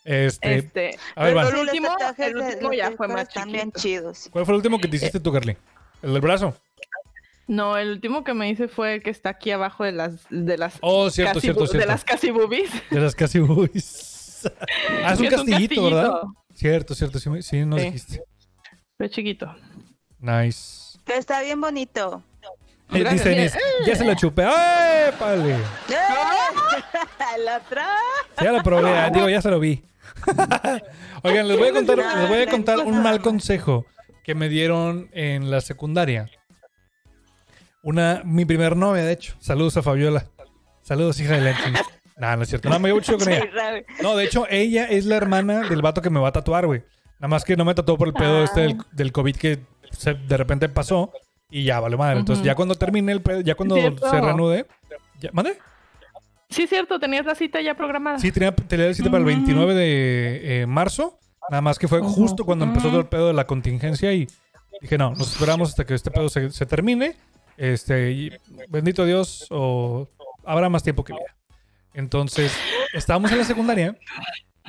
[0.04, 3.80] Este, Este, a ver, el último- el último ya fue más están bien chiquito.
[3.82, 4.30] chidos.
[4.32, 5.56] ¿cuál fue el último que te hiciste tú, Carly?
[6.02, 6.56] ¿El del brazo?
[7.48, 10.58] no, el último que me hice fue el que está aquí abajo de las de
[10.58, 11.78] las Oh, cierto, casi cierto, cierto.
[11.80, 12.72] de las casi boobies.
[12.90, 13.40] De las casi
[14.44, 14.54] boys.
[15.04, 16.12] ah, es un castillito, ¿verdad?
[16.12, 16.34] castillito.
[16.54, 17.86] Cierto, cierto, sí, sí nos Sí.
[17.86, 18.24] dijiste.
[18.98, 19.54] Fue chiquito.
[20.20, 21.00] Nice.
[21.06, 22.24] Pero está bien bonito.
[22.94, 23.14] Eh, Gracias.
[23.24, 24.44] dice Denise, ya se lo chupé.
[24.44, 25.56] ¡Ay, pale!
[25.56, 27.82] El otro.
[28.42, 29.82] Ya lo probé, ah, digo, ya se lo vi.
[31.24, 33.86] Oigan, les voy a contar, les voy a contar un mal consejo
[34.24, 36.30] que me dieron en la secundaria.
[37.82, 39.36] Una, mi primer novia, de hecho.
[39.40, 40.28] Saludos a Fabiola.
[40.84, 41.80] Saludos, hija de Lenchis.
[42.22, 42.70] No, no es cierto.
[42.70, 43.50] No, me llevo chido con ella.
[44.04, 46.84] No, de hecho, ella es la hermana del vato que me va a tatuar, güey.
[47.20, 48.44] Nada más que no me tatuó por el pedo Ah.
[48.44, 49.60] este del, del COVID que
[49.92, 51.12] se- de repente pasó
[51.50, 52.20] y ya vale madre.
[52.20, 54.68] Entonces, ya cuando termine el pedo, ya cuando se reanude.
[55.20, 55.58] Ya, ¿Mande?
[56.50, 58.20] Sí, cierto, tenías la cita ya programada.
[58.20, 61.18] Sí, tenía, tenía la cita para el 29 de eh, marzo.
[61.50, 64.28] Nada más que fue justo cuando empezó todo el pedo de la contingencia y
[64.80, 67.16] dije, no, nos esperamos hasta que este pedo se, se termine.
[67.58, 68.32] Este, y
[68.70, 70.08] bendito Dios, o
[70.46, 71.36] habrá más tiempo que vida.
[71.94, 72.56] Entonces,
[72.94, 73.98] estábamos en la secundaria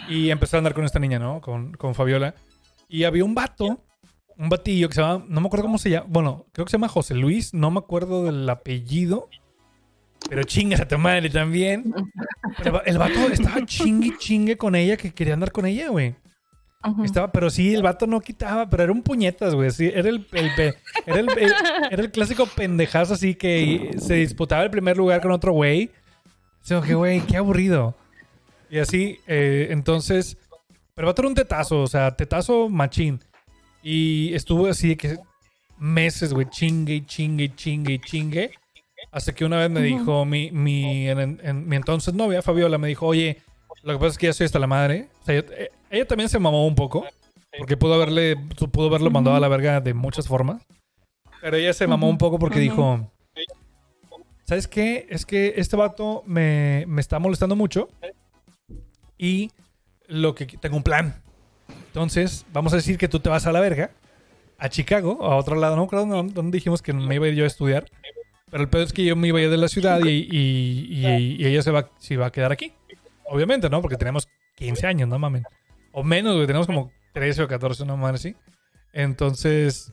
[0.08, 1.40] y empecé a andar con esta niña, ¿no?
[1.40, 2.34] Con, con Fabiola.
[2.88, 3.84] Y había un vato,
[4.36, 6.76] un batillo que se llama, no me acuerdo cómo se llama, bueno, creo que se
[6.76, 9.28] llama José Luis, no me acuerdo del apellido.
[10.28, 11.92] Pero chingas a tu madre también.
[12.62, 16.14] Pero el vato estaba chingue chingue con ella que quería andar con ella, güey.
[16.84, 17.04] Ujú.
[17.04, 19.70] Estaba, pero sí, el vato no quitaba, pero era un puñetas, güey.
[19.70, 20.74] Sí, era el, el pe-
[21.06, 21.52] era el, el-
[21.90, 25.90] era el clásico pendejazo así que se disputaba el primer lugar con otro güey.
[26.68, 27.94] Como que, güey, qué aburrido.
[28.70, 30.36] Y así, eh, entonces,
[30.94, 33.20] pero el vato era un tetazo, o sea, tetazo machín.
[33.82, 35.18] Y estuvo así de que
[35.78, 38.50] meses, güey, chingue, y chingue, y chingue, y chingue.
[39.10, 42.88] Hasta que una vez me dijo mi, mi, en- en- mi entonces novia, Fabiola, me
[42.88, 43.42] dijo, oye,
[43.82, 45.08] lo que pasa es que ya soy hasta la madre.
[45.20, 47.04] O sea, yo- eh, ella también se mamó un poco.
[47.58, 48.36] Porque pudo haberle,
[48.72, 50.62] pudo haberlo mandado a la verga de muchas formas.
[51.42, 53.10] Pero ella se mamó un poco porque dijo,
[54.44, 55.06] ¿sabes qué?
[55.10, 57.88] Es que este vato me, me está molestando mucho.
[59.18, 59.50] Y
[60.08, 61.14] lo que tengo un plan.
[61.88, 63.90] Entonces, vamos a decir que tú te vas a la verga.
[64.58, 65.76] A Chicago, a otro lado.
[65.76, 67.86] No creo dónde dónde dijimos que me iba a ir yo a estudiar.
[68.50, 70.86] Pero el pedo es que yo me iba a ir de la ciudad y, y-
[70.90, 72.72] y- y ella se va, se iba a quedar aquí.
[73.24, 73.80] Obviamente, ¿no?
[73.80, 75.42] Porque tenemos 15 años, no mames.
[75.92, 76.46] O menos, güey.
[76.46, 78.36] Tenemos como 13 o 14, no mames, así.
[78.92, 79.92] Entonces,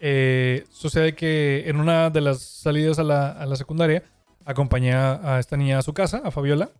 [0.00, 4.02] eh, sucede que en una de las salidas a la, a la secundaria,
[4.44, 6.70] acompañé a, esta niña a su casa, a Fabiola.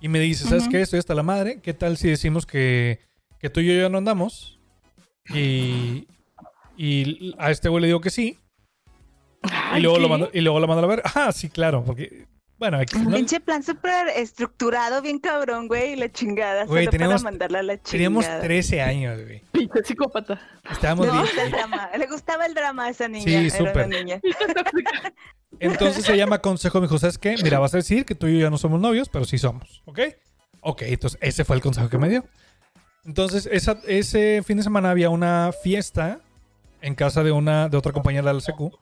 [0.00, 0.72] Y me dice, ¿sabes Ujú.
[0.72, 0.80] qué?
[0.82, 1.60] Estoy hasta la madre.
[1.60, 3.00] ¿Qué tal si decimos que,
[3.38, 4.58] que tú y yo ya no andamos?
[5.34, 6.06] Y,
[6.76, 8.38] y a este güey le digo que sí.
[9.76, 11.02] Y luego, lo mando, y luego lo mando a ver.
[11.14, 11.84] Ah, sí, claro.
[11.84, 12.26] Porque,
[12.58, 13.10] bueno, aquí, ¿no?
[13.16, 16.64] Pinche plan súper estructurado, bien cabrón, güey, y la chingada.
[16.64, 17.90] Güey, solo teníamos- para mandarla a la chingada.
[17.92, 19.42] teníamos 13 años, güey.
[19.52, 20.40] Pinche psicópata.
[20.70, 21.50] Estábamos Le bien.
[21.52, 23.24] drama, le gustaba el drama a esa niña.
[23.24, 23.88] Sí, súper.
[25.60, 27.36] Entonces ella me aconsejó, me dijo, ¿sabes qué?
[27.42, 29.82] Mira, vas a decir que tú y yo ya no somos novios, pero sí somos,
[29.86, 30.00] ¿ok?
[30.60, 32.24] Ok, entonces ese fue el consejo que me dio.
[33.04, 36.20] Entonces esa- ese fin de semana había una fiesta
[36.82, 38.76] en casa de una de otra compañera del CQ.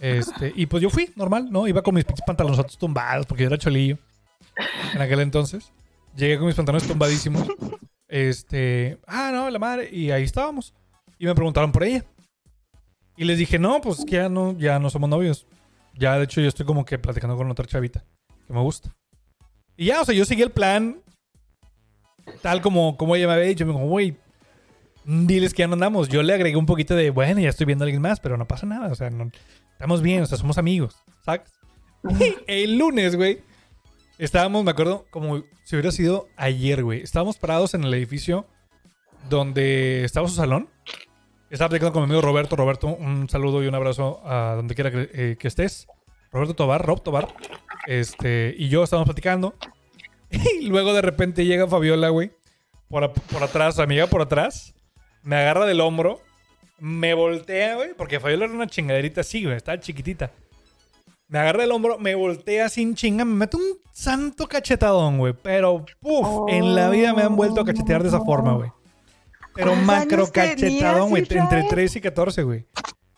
[0.00, 1.68] Este, y pues yo fui, normal, ¿no?
[1.68, 3.98] Iba con mis pantalones tumbados porque yo era cholillo
[4.94, 5.72] en aquel entonces.
[6.16, 7.46] Llegué con mis pantalones tumbadísimos.
[8.08, 9.88] Este, ah, no, la madre.
[9.92, 10.74] Y ahí estábamos.
[11.18, 12.04] Y me preguntaron por ella.
[13.16, 15.46] Y les dije, no, pues que ya no, ya no somos novios.
[15.94, 18.02] Ya, de hecho, yo estoy como que platicando con otra chavita
[18.46, 18.96] que me gusta.
[19.76, 21.00] Y ya, o sea, yo seguí el plan
[22.42, 23.66] tal como, como ella me había dicho.
[23.66, 24.16] Me dijo, güey,
[25.04, 26.08] diles que ya no andamos.
[26.08, 28.48] Yo le agregué un poquito de, bueno, ya estoy viendo a alguien más, pero no
[28.48, 28.88] pasa nada.
[28.88, 29.30] O sea, no,
[29.80, 30.94] estamos bien, o sea, somos amigos.
[31.24, 31.50] ¿Sabes?
[32.20, 33.40] Y el lunes, güey,
[34.18, 37.00] estábamos, me acuerdo, como si hubiera sido ayer, güey.
[37.00, 38.46] Estábamos parados en el edificio
[39.30, 40.68] donde estaba su salón.
[41.48, 42.56] Estaba platicando con mi amigo Roberto.
[42.56, 45.86] Roberto, un saludo y un abrazo a donde quiera que, eh, que estés.
[46.30, 47.28] Roberto Tobar, Rob Tobar.
[47.86, 49.54] Este, y yo estábamos platicando.
[50.60, 52.32] Y luego de repente llega Fabiola, güey.
[52.88, 54.74] Por, por atrás, amiga, por atrás.
[55.22, 56.20] Me agarra del hombro.
[56.80, 57.94] Me voltea, güey.
[57.94, 59.56] Porque Fabiola era una chingaderita así, güey.
[59.56, 60.32] Estaba chiquitita.
[61.28, 65.32] Me agarra del hombro, me voltea sin chinga, me mete un santo cachetadón, güey.
[65.32, 68.72] Pero, puf, en la vida me han vuelto a cachetear de esa forma, güey.
[69.54, 71.24] Pero ¿Cuántos macro cachetadón, güey.
[71.30, 72.66] Entre 13 y 14, güey.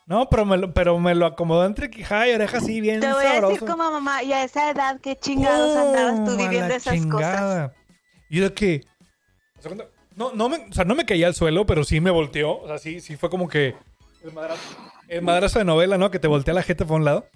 [0.07, 3.11] No, pero me, lo, pero me lo acomodó entre quijada y oreja así, bien Te
[3.11, 6.85] voy a decir como mamá, y a esa edad, qué chingados andabas tú viviendo esas
[6.85, 7.01] cosas.
[7.01, 7.75] chingada.
[8.29, 8.81] Y yo de que.
[10.31, 12.59] No, no me, o sea, no me caía al suelo, pero sí me volteó.
[12.61, 13.75] O sea, sí, sí fue como que.
[14.23, 14.63] El madrazo,
[15.09, 16.11] el madrazo de novela, ¿no?
[16.11, 17.27] Que te voltea la gente para un lado.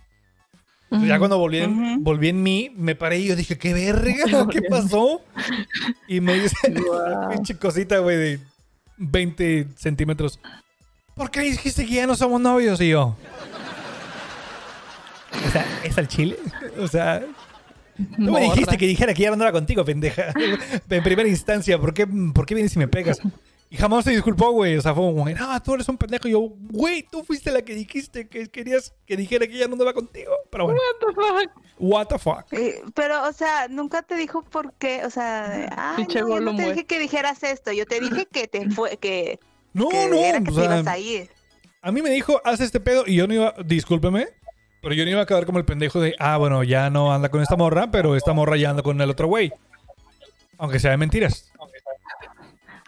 [0.90, 4.46] Ya cuando volví en, volví en mí, me paré y yo dije, ¿qué verga?
[4.50, 5.20] ¿Qué pasó?
[6.06, 7.30] Y me dice, Guau.
[7.30, 8.40] pinche cosita, güey, de
[8.96, 10.38] 20 centímetros.
[11.16, 12.80] ¿Por qué dijiste que ya no somos novios?
[12.80, 13.16] Y yo.
[15.44, 16.38] O sea, ¿es al chile?
[16.78, 17.24] O sea,
[17.96, 20.32] Tú me dijiste que dijera que ya no andaba contigo, pendeja.
[20.90, 23.20] En primera instancia, ¿por qué, ¿por qué vienes y me pegas?
[23.68, 24.76] Y jamás se disculpó, güey.
[24.76, 26.28] O sea, fue como, no, tú eres un pendejo.
[26.28, 26.40] Y yo,
[26.70, 30.30] güey, tú fuiste la que dijiste que querías que dijera que ya no andaba contigo.
[30.50, 31.50] Pero bueno, What the fuck?
[31.78, 32.52] what the fuck.
[32.52, 36.54] Eh, Pero, o sea, nunca te dijo por qué, o sea, ay, no, yo no
[36.54, 36.74] te güey.
[36.74, 39.40] dije que dijeras esto, yo te dije que te fue, que,
[39.72, 40.16] No, que no.
[40.16, 41.28] era que o te sea, ibas a ir.
[41.82, 43.02] a mí me dijo, haz este pedo.
[43.06, 44.28] Y yo no iba, discúlpeme,
[44.86, 47.28] pero yo no iba a quedar como el pendejo de, ah, bueno, ya no anda
[47.28, 49.52] con esta morra, pero esta morra ya anda con el otro güey.
[50.58, 51.50] Aunque sea de mentiras.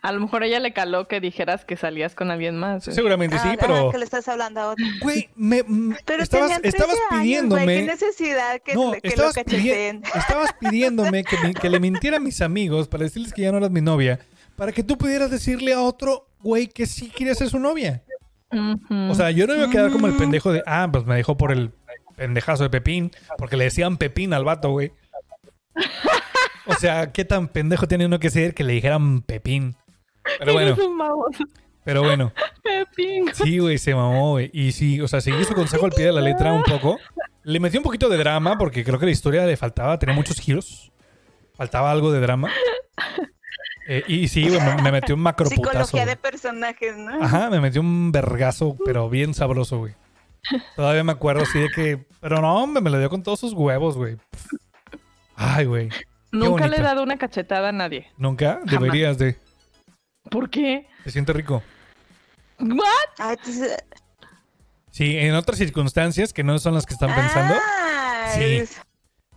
[0.01, 2.84] A lo mejor ella le caló que dijeras que salías con alguien más.
[2.84, 2.94] güey.
[2.94, 3.90] Seguramente Ah, sí, ajá, pero.
[3.90, 4.84] que le estás hablando a otro.
[5.03, 5.64] Güey, me,
[6.05, 7.64] Pero estabas, tenían 13 estabas años, pidiéndome.
[7.64, 10.03] güey, qué necesidad que, no, que lo estabas, cacheteen.
[10.03, 13.51] pidi- estabas pidiéndome que, mi- que le mintiera a mis amigos para decirles que ya
[13.51, 14.20] no eras mi novia,
[14.55, 18.03] para que tú pudieras decirle a otro güey que sí quería ser su novia.
[19.11, 20.18] O sea, yo no iba a quedar como el Mm.
[20.18, 21.72] pendejo de, ah, pues me dejó por el
[22.19, 24.93] pendejazo de Pepín, porque le decían Pepín al vato, güey.
[26.66, 29.77] O sea, qué tan pendejo tiene uno que ser que le dijeran Pepín.
[30.39, 30.77] Pero bueno,
[31.85, 32.33] pero bueno.
[32.62, 33.31] Pepín.
[33.33, 34.51] Sí, güey, se mamó, güey.
[34.53, 36.99] Y sí, o sea, seguí su consejo al pie de la letra un poco.
[37.45, 40.39] Le metí un poquito de drama porque creo que la historia le faltaba, tenía muchos
[40.39, 40.93] giros.
[41.55, 42.51] Faltaba algo de drama.
[43.91, 45.87] Eh, y sí, güey, me, me metió un macro putazo.
[45.87, 47.25] Psicología de personajes, ¿no?
[47.25, 49.95] Ajá, me metió un vergazo, pero bien sabroso, güey.
[50.76, 52.07] Todavía me acuerdo así de que.
[52.20, 54.16] Pero no, hombre, me lo dio con todos sus huevos, güey.
[55.36, 55.89] Ay, güey.
[56.32, 58.07] Nunca le he dado una cachetada a nadie.
[58.16, 59.39] Nunca deberías de.
[60.30, 60.86] ¿Por qué?
[61.05, 61.62] Se siente rico.
[62.61, 62.78] ¿What?
[63.18, 63.76] Ay, entonces-
[64.91, 68.43] Sí, en otras circunstancias que no son las que están pensando, Ah, Sí.
[68.57, 68.80] es-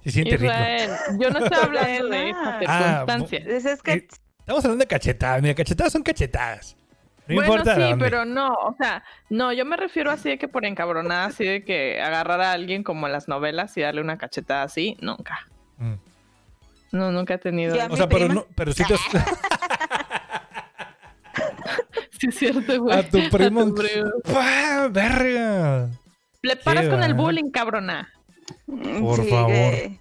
[0.04, 0.52] se siente rico.
[0.52, 3.44] Israel, yo no estoy hablando de esas Ah, circunstancias.
[3.48, 4.08] es- es que Eh,
[4.40, 5.42] Estamos hablando de cachetadas.
[5.42, 6.76] Mira, cachetadas son cachetadas.
[7.32, 8.06] No bueno, importa sí, dónde.
[8.06, 11.64] pero no, o sea, no, yo me refiero así de que por encabronada, así de
[11.66, 15.48] que agarrar a alguien como en las novelas y darle una cachetada así, nunca.
[15.78, 15.94] Mm.
[16.94, 17.74] No, nunca he tenido.
[17.90, 19.02] O sea, pero, no, pero sí te has-
[22.20, 22.98] Sí, es cierto, güey.
[23.00, 23.62] a tu primo.
[23.62, 24.10] A tu primo.
[24.36, 25.90] ¡Ah, verga!
[26.44, 28.10] Le paras con el bullying, cabrona.
[29.00, 29.50] Por Sí, favor.
[29.52, 30.00] que-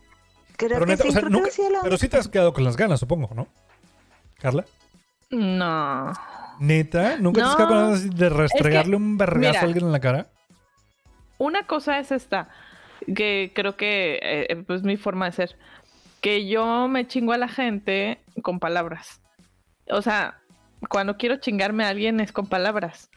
[0.56, 2.18] Creo Pero, que neta, sí, o sea, creo que nunca- sí lo- pero sí te
[2.18, 3.48] has quedado con las ganas, supongo, ¿no?
[4.38, 4.66] Carla.
[5.30, 6.12] No.
[6.60, 7.56] Neta, nunca te has No.
[7.56, 9.60] quedado con ganas así de restregarle un vergazo mira.
[9.60, 10.28] a alguien en la cara.
[11.38, 12.48] Una cosa es esta,
[13.16, 15.56] que creo que eh, eh, pues mi forma de ser,
[16.20, 19.22] que yo me chingo a la gente con palabras.
[19.90, 20.38] O sea,
[20.88, 23.10] cuando quiero chingarme a alguien es con palabras.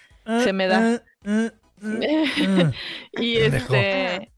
[0.44, 0.96] Se me da.
[0.96, 1.52] Ah, ah,
[1.84, 2.72] ah, ah.
[3.20, 4.32] y este,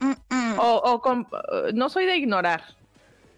[0.57, 1.27] o, o con-
[1.75, 2.63] no soy de ignorar.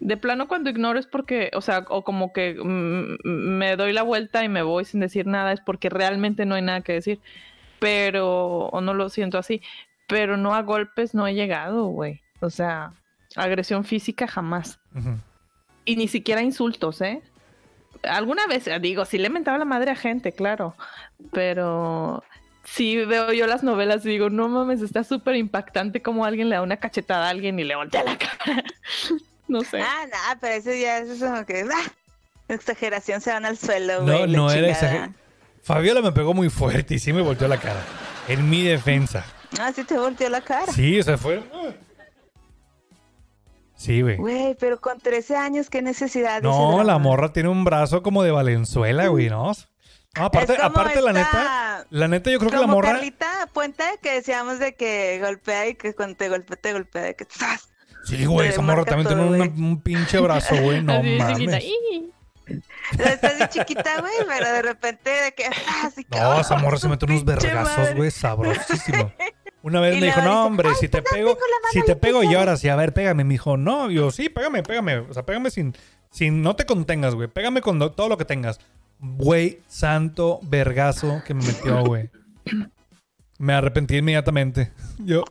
[0.00, 4.02] De plano cuando ignoro es porque, o sea, o como que mm, me doy la
[4.02, 7.20] vuelta y me voy sin decir nada, es porque realmente no hay nada que decir.
[7.80, 9.62] Pero, o no lo siento así.
[10.06, 12.22] Pero no a golpes no he llegado, güey.
[12.40, 12.92] O sea,
[13.36, 14.80] agresión física jamás.
[15.84, 17.22] Y ni siquiera insultos, ¿eh?
[18.02, 20.74] Alguna vez, eh, digo, sí le he mentado la madre a gente, claro.
[21.32, 22.22] Pero
[22.64, 26.56] sí veo yo las novelas y digo, no mames, está súper impactante como alguien le
[26.56, 28.64] da una cachetada a alguien y le voltea la cara.
[29.48, 29.80] No sé.
[29.80, 31.62] Ah, no, pero eso ya es como que.
[31.62, 31.92] ah,
[32.48, 34.26] exageración, se van al suelo, No, güey.
[34.30, 35.06] la no era chingada.
[35.06, 35.14] exager-
[35.62, 37.80] Fabiola me pegó muy fuerte y sí me volteó la cara.
[38.28, 39.24] En mi defensa.
[39.60, 40.72] Ah, sí te volteó la cara.
[40.72, 41.42] Sí, o sea, fue.
[43.74, 44.16] Sí, güey.
[44.16, 48.22] Güey, pero con 13 años, ¿qué necesidad de No, la morra tiene un brazo como
[48.22, 49.52] de Valenzuela, güey, ¿no?
[50.16, 52.92] No, aparte, aparte la neta, la neta yo creo que la como morra...
[52.94, 57.24] Carlita Puente que decíamos de que golpea y que cuando te golpea, te golpea, que
[57.26, 57.68] ¡zas!
[58.08, 61.34] Sí, güey, esa morra también tiene una- un pinche brazo, güey, no Así de chiquita.
[61.52, 61.64] mames.
[61.64, 62.10] ¡Ih!
[62.98, 65.44] Estás bien chiquita, güey, pero de repente de que
[65.98, 67.94] y que, No, ¡oh, esa morra se su mete unos pinche vergazos, madre!
[67.94, 69.12] güey, sabrosísimo.
[69.62, 71.56] Una vez Y me dijo, luego no, dice, hombre, "Ay, si te pego, tengo la
[71.62, 72.40] mano si te pego y pesada".
[72.40, 73.24] ahora sí, a ver, pégame.
[73.24, 74.98] Me dijo, no, yo, sí, pégame, pégame.
[74.98, 75.74] O sea, pégame sin,
[76.10, 77.28] sin, no te contengas, güey.
[77.28, 78.60] Pégame con lo- todo lo que tengas.
[79.00, 82.08] Güey, santo vergazo que me metió, güey.
[83.38, 84.72] Me arrepentí inmediatamente.
[84.98, 85.24] Yo,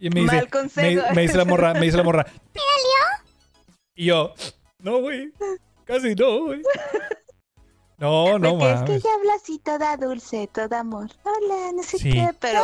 [0.00, 1.02] y me dice, Mal consejo.
[1.08, 2.26] me, me dice la morra, me dice la morra.
[3.94, 4.32] Y yo,
[4.80, 5.32] no, güey,
[5.84, 6.62] casi no, güey.
[7.98, 9.04] No, no, Porque es que mames.
[9.04, 11.10] ella habla así toda dulce, toda amor.
[11.24, 12.12] Hola, no sé Sí.
[12.12, 12.60] qué, pero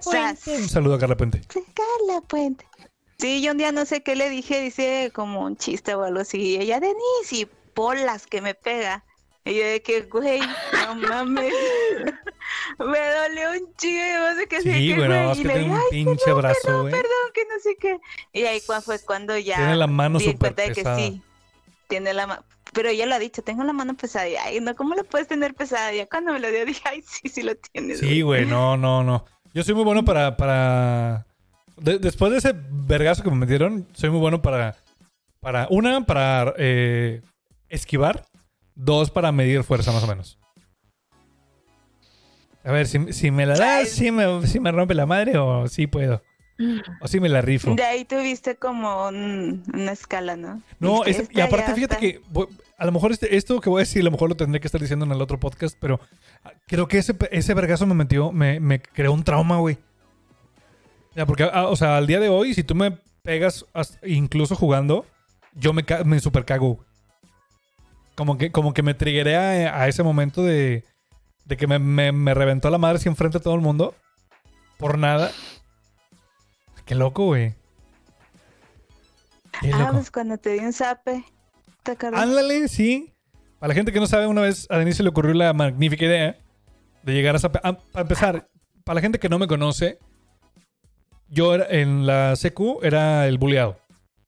[0.00, 0.46] ¡zas!
[0.46, 1.40] Un saludo a Carla Puente.
[1.48, 2.64] Carla Puente.
[3.18, 6.20] Sí, yo un día no sé qué le dije, dice como un chiste o algo
[6.20, 6.38] así.
[6.40, 9.04] Y ella, Denise, y bolas que me pega.
[9.46, 10.40] Y yo de que, güey,
[10.86, 11.54] no mames.
[12.78, 15.48] me dolió un chingo, y no sé qué Sí, sé qué, güey, es Y que
[15.48, 17.98] le dije, un "Ay, pinche perdón, brazo, perdón, perdón, que no sé qué.
[18.32, 20.98] Y ahí fue cuando ya Tiene la mano di súper cuenta de que pesada.
[20.98, 21.22] sí.
[21.88, 22.44] Tiene la mano.
[22.72, 24.28] Pero ella lo ha dicho, tengo la mano pesada.
[24.28, 25.92] Y, ay, no, ¿cómo lo puedes tener pesada?
[25.94, 28.00] Ya cuando me lo dio, dije, ay, sí, sí lo tienes.
[28.00, 29.24] Sí, güey, no, no, no.
[29.54, 30.36] Yo soy muy bueno para.
[30.36, 31.24] para...
[31.76, 34.76] de- después de ese vergazo que me metieron, soy muy bueno para.
[35.40, 37.22] para una, para eh,
[37.68, 38.26] esquivar.
[38.76, 40.38] Dos, para medir fuerza, más o menos.
[42.64, 45.66] A ver, si, si me la das, si me, si me rompe la madre o
[45.68, 46.22] sí puedo.
[47.00, 47.74] O si me la rifo.
[47.74, 50.62] De ahí tuviste como un- una escala, ¿no?
[50.80, 51.98] No, y "Esta aparte fíjate está".
[51.98, 52.20] que
[52.78, 54.66] a lo mejor este- esto que voy a decir, a lo mejor lo tendré que
[54.66, 56.00] estar diciendo en el otro podcast, pero
[56.44, 59.76] ah, creo que ese, ese vergazo me metió, me, me creó un trauma, güey.
[61.14, 63.66] Ya, porque, ah, o sea, al día de hoy, si tú me pegas,
[64.04, 65.04] incluso jugando,
[65.54, 66.84] yo me, me super cago.
[68.16, 70.84] Como que, como que me triggeré a, a ese momento de,
[71.44, 73.94] de que me, me, me reventó la madre así enfrente de todo el mundo.
[74.78, 75.30] Por nada.
[76.84, 77.54] Qué loco, güey.
[79.60, 81.24] Qué Ah, pues cuando te di un zape.
[82.14, 83.12] Ándale, sí.
[83.58, 86.04] Para la gente que no sabe, una vez a Denise se le ocurrió la magnífica
[86.04, 86.36] idea
[87.02, 88.48] de llegar a Zape- ah, para empezar,
[88.84, 89.98] para la gente que no me conoce,
[91.28, 93.78] yo era, en la CQ era el bulleado.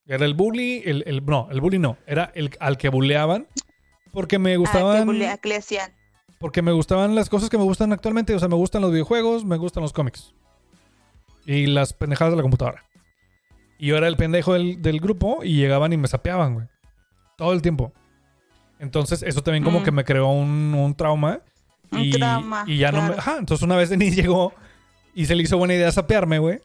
[0.07, 3.47] Era el bully, el, el- no, el bully no, era el al que bulleaban
[4.19, 5.93] porque me Ah, gustaban le hacían.
[6.41, 9.45] porque me gustaban las cosas que me gustan actualmente, o sea, me gustan los videojuegos,
[9.45, 10.35] me gustan los cómics.
[11.47, 12.83] Y las pendejadas de la computadora.
[13.79, 16.67] Y yo era el pendejo del, del grupo y llegaban y me sapeaban, güey.
[17.37, 17.93] Todo el tiempo.
[18.81, 19.85] Entonces, eso también como Mm.
[19.85, 21.41] que me creó un, un trauma.
[21.93, 23.15] Un y, trauma, Y ya no me...
[23.15, 24.53] Ajá, entonces una vez Denise llegó
[25.15, 26.59] y se le hizo buena idea sapearme, güey.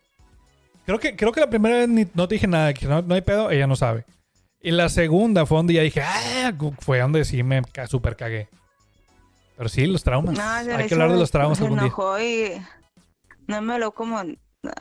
[0.87, 3.13] Creo que, creo que la primera vez ni- no te dije nada, que no, no
[3.13, 4.05] hay pedo, ella no sabe.
[4.63, 8.47] Y la segunda fue donde ya dije, ah, fue donde sí me super cagué.
[9.57, 10.35] Pero sí, los traumas.
[10.37, 10.43] No,
[10.75, 11.87] hay que hablar de los traumas se algún día.
[11.87, 12.53] enojó y
[13.47, 14.37] no me habló como, ay,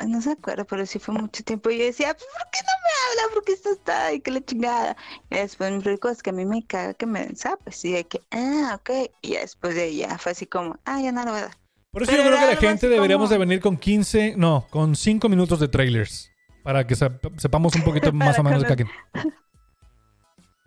[0.06, 1.68] no se acuerda, pero sí fue mucho tiempo.
[1.70, 3.34] Y yo decía, "Pues, ¿por qué no me habla?
[3.34, 4.96] ¿Por qué estás está y que la chingada?
[5.30, 7.84] Y después me dijo, es que a mí me caga que me den zapes.
[7.84, 9.10] Y de que, ah, ok.
[9.20, 11.56] Y después de ella fue así como, ah, ya no lo voy a dar.
[11.90, 14.66] Por eso Pero yo creo que la gente deberíamos como- de venir con 15, no,
[14.70, 16.30] con 5 minutos de trailers.
[16.62, 18.88] Para que sep- sepamos un poquito más o menos de cada quien.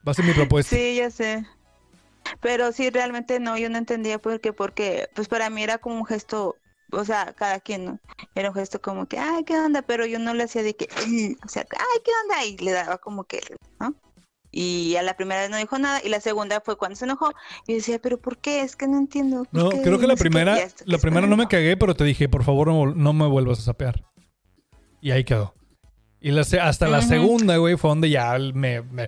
[0.08, 0.76] Va a ser mi propuesta.
[0.76, 1.46] Sí, ya sé.
[2.42, 5.96] Pero sí, realmente no, yo no entendía por qué, porque pues para mí era como
[5.98, 6.56] un gesto,
[6.92, 8.00] o sea, cada quien, ¿no?
[8.34, 9.82] Era un gesto como que, ay, ¿qué onda?
[9.84, 10.88] Pero yo no le hacía de que,
[11.46, 12.46] o sea, ay, ¿qué onda?
[12.46, 13.42] Y le daba como que,
[13.80, 13.94] ¿no?
[14.52, 17.32] Y a la primera vez no dijo nada, y la segunda fue cuando se enojó,
[17.68, 18.62] y yo decía, ¿pero por qué?
[18.62, 19.44] Es que no entiendo.
[19.46, 19.82] ¿por No, qué?
[19.82, 20.30] creo que la No sé qué".
[20.30, 23.60] primera, la primera no me cagué, pero te dije, por favor, no, no me vuelvas
[23.60, 24.04] a sapear.
[25.02, 25.54] Y ahí quedó.
[26.22, 27.08] Y la hasta la Ujú.
[27.08, 28.82] segunda, güey, fue donde ya me...
[28.82, 29.08] me-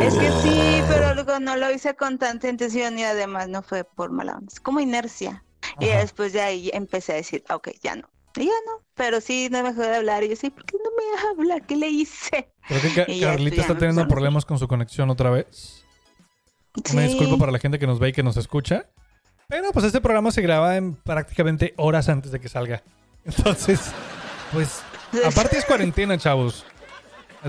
[0.00, 3.84] Es que sí, pero luego no lo hice con tanta intención y además no fue
[3.84, 5.44] por mala onda, es como inercia.
[5.80, 8.08] Y después de ahí empecé a decir, ok, ya no.
[8.36, 10.24] Y ya no, pero sí no me dejó de hablar.
[10.24, 11.66] Y yo sí, ¿por qué no me deja hablar?
[11.66, 12.52] ¿Qué le hice?
[12.68, 15.84] Creo que Ca- Y ya, Carlita está teniendo problemas con su conexión otra vez.
[16.92, 17.08] Una Sí.
[17.08, 18.88] disculpa para la gente que nos ve y que nos escucha.
[19.48, 22.82] Pero pues este programa se graba en prácticamente horas antes de que salga.
[23.24, 23.80] Entonces,
[24.52, 24.82] pues,
[25.24, 26.64] aparte es cuarentena, chavos.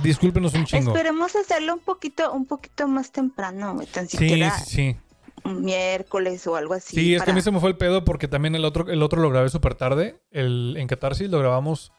[0.01, 0.91] Discúlpenos un chingo.
[0.91, 4.97] Esperemos hacerlo un poquito, un poquito más temprano, tan siquiera sí, sí.
[5.43, 6.95] un miércoles o algo así.
[6.95, 9.01] Sí, es que a mí se me fue el pedo porque también el otro, el
[9.01, 10.19] otro lo grabé súper tarde.
[10.31, 11.93] El, en Catarsis lo grabamos.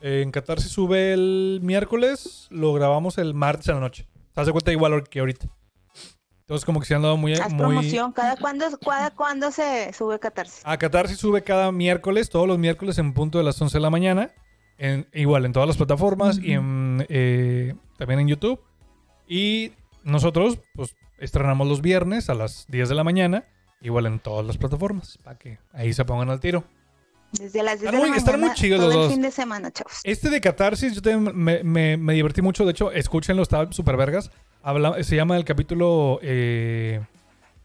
[0.00, 4.08] eh, en Catarsis sube el miércoles, lo grabamos el martes a la noche.
[4.32, 5.48] ¿Te das cuenta igual que ahorita?
[6.40, 7.34] Entonces, como que se han dado muy.
[7.34, 7.58] Haz muy...
[7.58, 10.62] promoción, cada cuándo, cada cuándo se sube Catarsis.
[10.64, 13.90] A Catarsis sube cada miércoles, todos los miércoles en punto de las 11 de la
[13.90, 14.30] mañana.
[14.78, 18.60] En, igual en todas las plataformas y en, eh, también en YouTube.
[19.26, 19.72] Y
[20.04, 23.44] nosotros, pues Estrenamos los viernes a las 10 de la mañana,
[23.80, 26.62] igual en todas las plataformas, para que ahí se pongan al tiro.
[27.32, 29.12] Desde las 10 Están de la muy- están mañana, muy chidos todo los el dos.
[29.14, 29.94] fin de semana, chavos.
[30.04, 32.64] Este de Catarsis, yo también me, me- me divertí mucho.
[32.64, 34.30] De hecho, escúchenlo, está súper vergas.
[34.62, 37.00] Habla- se llama el capítulo eh,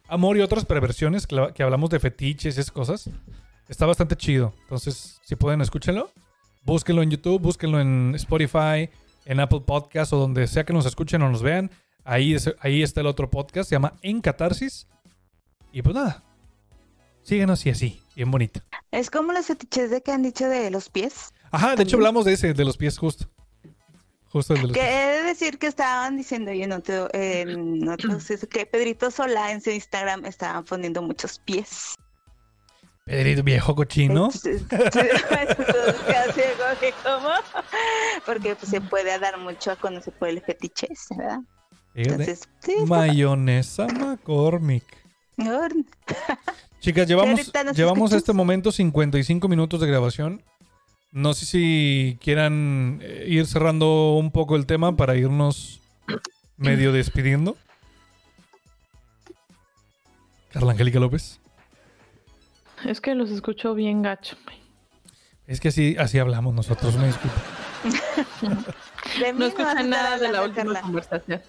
[0.07, 3.07] Amor y otras perversiones, que, la- que hablamos de fetiches y esas cosas.
[3.69, 4.55] Está bastante chido.
[4.63, 6.09] Entonces, si pueden, escúchenlo.
[6.65, 8.89] Búsquenlo en YouTube, búsquenlo en Spotify,
[9.25, 11.71] en Apple Podcast o donde sea que nos escuchen o nos vean.
[12.05, 14.87] Ahí, es- ahí está el otro podcast, se llama En Catarsis.
[15.71, 16.23] Y pues nada,
[17.23, 18.61] síguenos y así, bien bonito.
[18.91, 21.33] Es como los fetiches de que han dicho de los pies.
[21.51, 23.27] Ajá, de hecho hablamos de ese, de los pies justo.
[24.29, 24.91] Justo el de los Que pies.
[24.93, 26.71] he de decir que estaban diciendo yo en
[27.89, 31.95] otros, es que Pedrito Sola en su Instagram estaban poniendo muchos pies.
[33.05, 34.29] Pedrito viejo cochino.
[38.25, 41.39] Porque pues, se puede dar mucho a conocer por el fetiche, ese, ¿verdad?
[41.95, 44.85] Entonces, sí, Mayonesa McCormick.
[46.79, 50.41] Chicas, llevamos, llevamos este momento 55 minutos de grabación.
[51.11, 55.81] No sé si quieran eh, ir cerrando un poco el tema para irnos
[56.57, 57.55] medio despidiendo.
[60.51, 61.39] Carla Angélica López.
[62.85, 64.35] Es que los escucho bien gacho.
[65.47, 67.37] Es que así, así hablamos nosotros, me disculpo.
[69.37, 71.41] No escuché nada de la hablando, última conversación.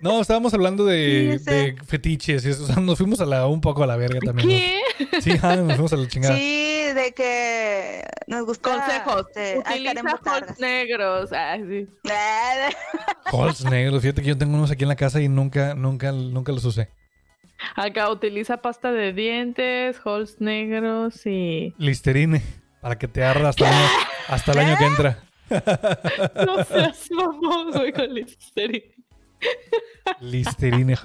[0.00, 1.50] No, estábamos hablando de, Sí, sé.
[1.52, 2.64] de fetiches y eso.
[2.64, 4.48] O sea, nos fuimos a la, un poco a la verga también.
[4.48, 4.80] ¿Qué?
[5.12, 5.20] ¿no?
[5.20, 6.34] Sí, ah, nos fuimos a la chingada.
[6.36, 9.26] Sí, de que nos gusta Consejos.
[9.28, 11.32] este, Utiliza holds negros.
[11.32, 11.86] Ah, sí.
[13.32, 14.02] Halls negros.
[14.02, 16.88] Fíjate que yo tengo unos aquí en la casa y nunca, nunca, nunca los usé.
[17.74, 21.74] Acá utiliza pasta de dientes, holds negros y...
[21.78, 22.42] Listerine.
[22.80, 23.88] Para que te arda hasta el año,
[24.28, 25.22] hasta el año que entra.
[26.46, 28.94] No seas mamón, güey, con Listerine.
[30.20, 30.96] Listerine.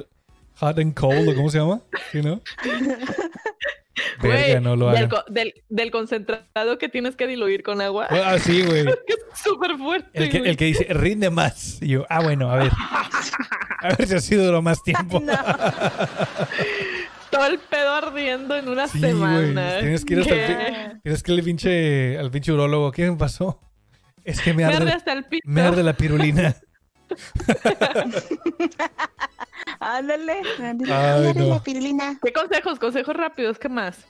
[0.61, 1.81] Hot and cold, ¿o cómo se llama?
[2.11, 2.41] ¿Sí, no?
[4.21, 5.09] Verga, no lo del, hagan.
[5.09, 8.07] co- del, del concentrado que tienes que diluir con agua.
[8.09, 8.85] Ah, sí, güey.
[9.07, 11.81] Es súper fuerte, El que, el que dice, rinde más.
[11.81, 12.71] Y yo, ah, bueno, a ver.
[13.83, 15.23] A ver si así duró más tiempo.
[17.31, 19.79] Todo el pedo ardiendo en una Sí, semana.
[19.79, 21.01] Tienes que ir hasta el.
[21.01, 22.91] Tienes que ir al pinche, al pinche urólogo.
[22.91, 23.59] ¿Qué me pasó?
[24.23, 25.41] Es que me Me arde arde, hasta el pito.
[25.49, 26.55] me arde la pirulina.
[29.79, 31.47] Ándale, ándale, no.
[31.47, 32.17] la pirulina.
[32.23, 32.79] ¿Qué consejos?
[32.79, 34.05] Consejos rápidos, ¿qué más?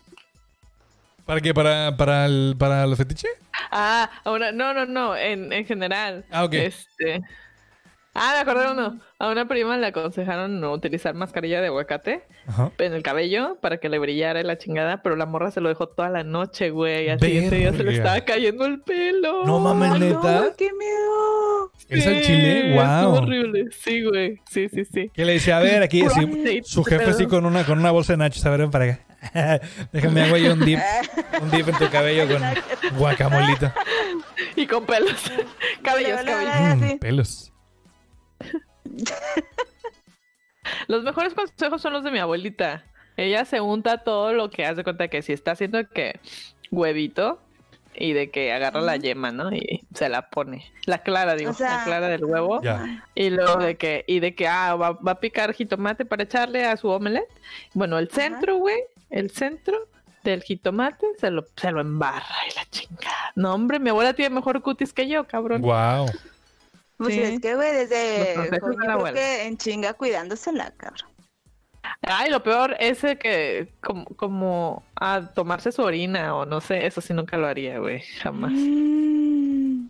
[1.26, 1.54] ¿Para qué?
[1.54, 3.28] ¿Para, para, el, para los fetiche?
[3.72, 6.26] Ah, ahora, no, no, no, en, en general.
[6.32, 6.54] Ah, ok.
[6.54, 7.22] Este.
[8.14, 9.00] Ah, me acordé de uno.
[9.20, 12.72] A una prima le aconsejaron no utilizar mascarilla de aguacate Ajá.
[12.80, 15.88] en el cabello para que le brillara la chingada, pero la morra se lo dejó
[15.88, 17.10] toda la noche, güey.
[17.10, 19.46] Al siguiente día se le estaba cayendo el pelo.
[19.46, 20.42] No mames, neta.
[20.42, 21.72] no, qué miedo.
[21.88, 22.80] ¿Es el Sí, chile?
[22.80, 23.66] horrible.
[23.72, 24.40] Sí, güey.
[24.50, 25.10] Sí, sí, sí.
[25.14, 25.54] ¿Qué le dice?
[25.54, 27.30] A ver, aquí sí, Sí, su jefe pedo.
[27.30, 28.46] con una, con una bolsa de nachos.
[28.46, 29.00] A ver, ven para acá.
[29.94, 30.80] Déjame hago ahí un dip.
[31.42, 32.42] Un dip en tu cabello con
[32.98, 33.74] guacamolita.
[34.56, 35.32] Y con pelos.
[35.82, 36.78] cabellos, cabellos.
[36.78, 36.96] Mm, sí.
[36.98, 37.51] pelos.
[40.88, 42.84] Los mejores consejos son los de mi abuelita.
[43.18, 46.20] Ella se unta todo lo que hace cuenta que si está haciendo que
[46.70, 47.40] huevito
[47.94, 49.52] y de que agarra la yema, ¿no?
[49.54, 50.72] Y se la pone.
[50.86, 52.62] La clara, digo, O sea- la clara del huevo.
[52.62, 53.06] Ya.
[53.16, 56.66] Y luego de que, y de que, ah, va, va a picar jitomate para echarle
[56.66, 57.30] a su omelette.
[57.74, 58.78] Bueno, el centro, güey,
[59.10, 59.88] el centro
[60.24, 63.32] del jitomate se lo, se lo embarra y la chingada.
[63.36, 65.62] No, hombre, mi abuela tiene mejor cutis que yo, cabrón.
[65.62, 66.06] Wow.
[67.04, 67.22] Pues Sí.
[67.22, 71.10] es que, güey, desde yo creo que en chinga cuidándosela, cabrón.
[72.04, 77.02] Ay, lo peor es que como, como a tomarse su orina o no sé, eso
[77.02, 78.52] sí nunca lo haría, güey, jamás.
[78.54, 79.88] Mm.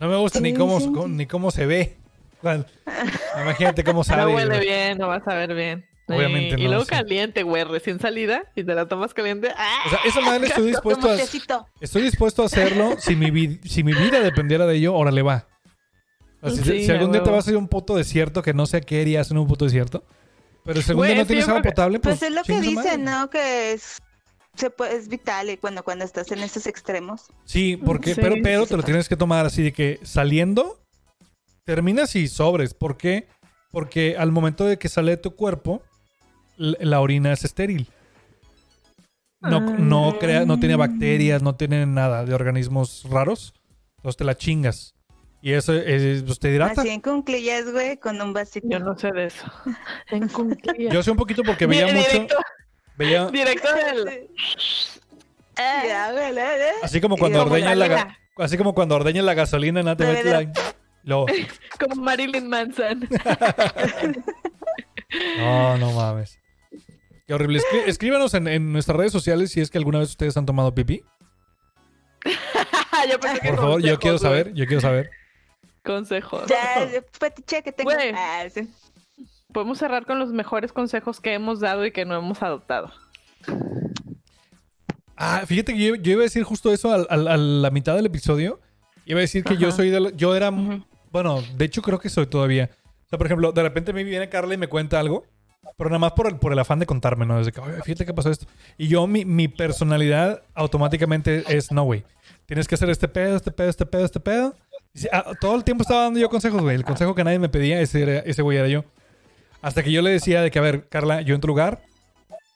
[0.00, 0.86] No me gusta ni cómo, sí.
[0.86, 1.96] cómo- ni cómo se ve.
[3.40, 4.32] Imagínate cómo sabe.
[4.32, 5.86] No huele bien, no vas a ver bien.
[6.08, 6.90] Obviamente y, y no, luego sí.
[6.90, 9.50] caliente, güey, recién salida y te la tomas caliente.
[9.56, 9.82] ¡Ah!
[9.86, 11.14] O sea, esa madre estoy dispuesto a,
[11.80, 12.96] estoy dispuesto a hacerlo.
[12.98, 15.46] Si mi, si mi vida dependiera de ello, órale va.
[16.42, 18.52] Sea, si, Sí, si algún día te vas a ir a un puto desierto que
[18.52, 20.04] no sé qué harías en un puto desierto.
[20.64, 22.18] Pero día no tienes agua potable, pues.
[22.18, 23.28] Pues es lo que dicen, ¿no?
[23.30, 23.98] Que es,
[24.54, 27.22] se puede, es vital y cuando, cuando estás en esos extremos.
[27.44, 28.20] Sí, porque, Sí.
[28.20, 30.80] pero, pero te lo tienes que tomar así de que saliendo,
[31.64, 32.74] terminas y sobres.
[32.74, 33.28] ¿Por qué?
[33.70, 35.82] Porque al momento de que sale de tu cuerpo,
[36.56, 37.88] la orina es estéril.
[39.40, 39.76] No, Ah.
[39.78, 43.54] no, crea, no tiene bacterias, no tiene nada de organismos raros.
[43.96, 44.91] Entonces te la chingas.
[45.44, 46.82] Y eso es, pues, te hidrata.
[46.82, 48.68] Así en cunclillas, güey, con un vasito.
[48.70, 49.44] Yo no sé de eso.
[50.10, 50.94] En cunclillas.
[50.94, 52.08] Yo sé un poquito porque veía Di- mucho.
[52.10, 52.36] Directo,
[52.96, 54.08] Veía, directo del.
[54.08, 54.30] ¿eh?
[56.82, 59.96] así como cuando como ordeñas la, la ga- así como cuando ordeñas la gasolina, ¿no?
[59.96, 60.52] Te la-
[61.04, 61.26] Luego,
[61.80, 63.08] Como Marilyn Manson.
[65.38, 66.38] no, no mames.
[67.26, 67.58] Qué horrible.
[67.58, 70.72] Escri- escríbanos en, en nuestras redes sociales si es que alguna vez ustedes han tomado
[70.74, 71.02] pipí.
[73.10, 75.10] yo pensé que Por favor, yo quiero saber, yo quiero saber.
[75.84, 76.44] Consejos.
[76.48, 77.90] Ya, fetiche que tengo.
[77.92, 78.12] Güey.
[78.14, 78.68] Ah, sí.
[79.52, 82.90] Podemos cerrar con los mejores consejos que hemos dado y que no hemos adoptado.
[85.16, 87.94] Ah, fíjate que yo, yo iba a decir justo eso al- al- a la mitad
[87.94, 88.60] del episodio.
[89.04, 90.50] Iba a decir que yo soy de la- yo era,
[91.10, 92.70] bueno, de hecho creo que soy todavía.
[93.06, 95.24] O sea, por ejemplo, de repente me viene Carla y me cuenta algo,
[95.76, 97.36] pero nada más por el, por el afán de contarme, ¿no?
[97.38, 98.46] Desde que, "Oye, fíjate que pasó esto.
[98.78, 102.04] Y yo, mi, mi personalidad automáticamente es, no, güey,
[102.46, 104.56] tienes que hacer este pedo, este pedo, este pedo, este pedo.
[104.94, 106.76] Sí, ah, todo el tiempo estaba dando yo consejos, güey.
[106.76, 108.84] El consejo que nadie me pedía, ese, era- ese güey era yo.
[109.62, 111.80] Hasta que yo le decía de que, a ver, Carla, yo en tu lugar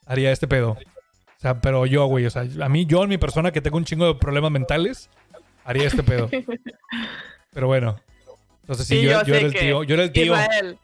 [0.05, 0.71] haría este pedo.
[0.71, 3.77] O sea, pero yo, güey, o sea, a mí, yo en mi persona que tengo
[3.77, 5.09] un chingo de problemas mentales,
[5.63, 6.29] haría este pedo.
[7.53, 7.99] Pero bueno.
[8.61, 9.83] Entonces sí, Y yo, yo yo era el tío.
[9.83, 10.23] Yo era el tío.
[10.33, 10.77] Ismael,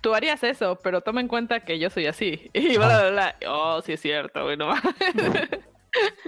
[0.00, 2.50] tú harías eso, pero toma en cuenta que yo soy así.
[2.54, 3.36] Y bla, bla, bla.
[3.48, 4.74] Oh, sí es cierto, güey, no.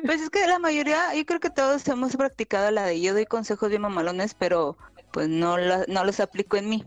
[0.04, 3.24] Pues es que la mayoría, yo creo que todos hemos practicado la de yo doy
[3.24, 4.76] consejos bien mamalones, pero
[5.12, 5.56] pues no,
[5.88, 6.84] no los aplico en mí.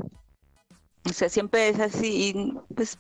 [1.06, 3.00] O sea, siempre es así y pues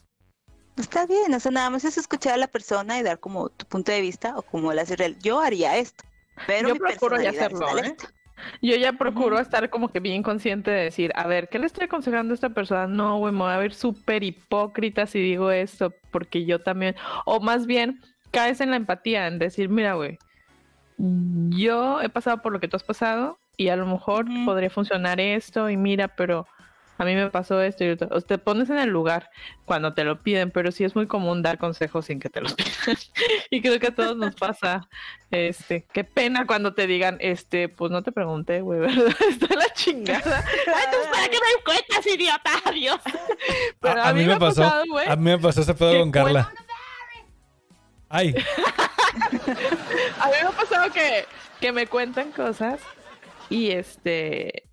[0.77, 3.65] está bien, o sea, nada más es escuchar a la persona y dar como tu
[3.65, 5.17] punto de vista o como la hace real.
[5.19, 6.03] Yo haría esto,
[6.45, 7.95] pero Yo mi procuro ya hacerlo, ¿eh?
[8.61, 11.85] Yo ya procuro estar como que bien consciente de decir, a ver, ¿qué le estoy
[11.85, 12.85] aconsejando a esta persona?
[12.85, 17.39] No, güey, me voy a ver súper hipócrita si digo esto, porque yo también, o
[17.39, 17.99] más bien,
[18.31, 20.17] caes en la empatía, en decir, mira, güey,
[20.97, 25.19] yo he pasado por lo que tú has pasado y a lo mejor podría funcionar
[25.19, 26.47] esto y mira, pero
[26.99, 28.07] a mí me pasó esto y otro.
[28.11, 29.29] O sea, te pones en el lugar
[29.65, 32.53] cuando te lo piden, pero sí es muy común dar consejos sin que te los
[32.55, 32.97] pidan.
[33.51, 34.87] y creo que a todos nos pasa.
[35.29, 39.15] Este, qué pena cuando te digan, este, pues no te pregunté, güey, ¿verdad?
[39.29, 40.43] Está la chingada.
[40.47, 42.51] Ay, entonces, ¿para qué me cuentas, idiota?
[42.65, 42.99] Adiós.
[43.79, 44.61] Pero a, a mí me pasó.
[44.63, 46.51] pasado, A mí me pasó ese pedo con Carla.
[48.09, 48.33] Ay,
[50.21, 51.25] A mí me ha pasado que,
[51.59, 52.81] que me cuentan cosas
[53.49, 54.63] y este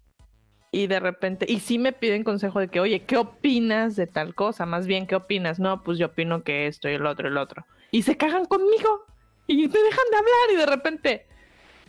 [0.70, 4.34] y de repente, y sí me piden consejo de que, oye, ¿qué opinas de tal
[4.34, 4.66] cosa?
[4.66, 5.60] Más bien, ¿qué opinas?
[5.60, 7.64] No, pues yo opino que esto y el otro y el otro.
[7.92, 9.06] Y se cagan conmigo
[9.46, 11.26] y me dejan de hablar y de repente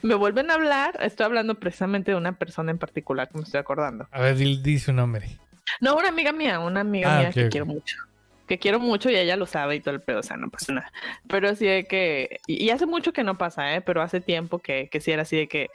[0.04, 1.00] me vuelven a hablar.
[1.02, 4.08] Estoy hablando precisamente de una persona en particular que me estoy acordando.
[4.12, 5.40] a ver, di- dice un nombre.
[5.82, 7.98] No, una amiga mía, una amiga Ah, mía que quiero mucho.
[8.48, 10.74] Que quiero mucho y ella lo sabe y todo el pedo, o sea, no pasa
[10.74, 10.92] nada.
[11.28, 13.82] Pero sí de que, y hace mucho que no pasa, ¿eh?
[13.82, 15.70] Pero hace tiempo que, que sí era así de que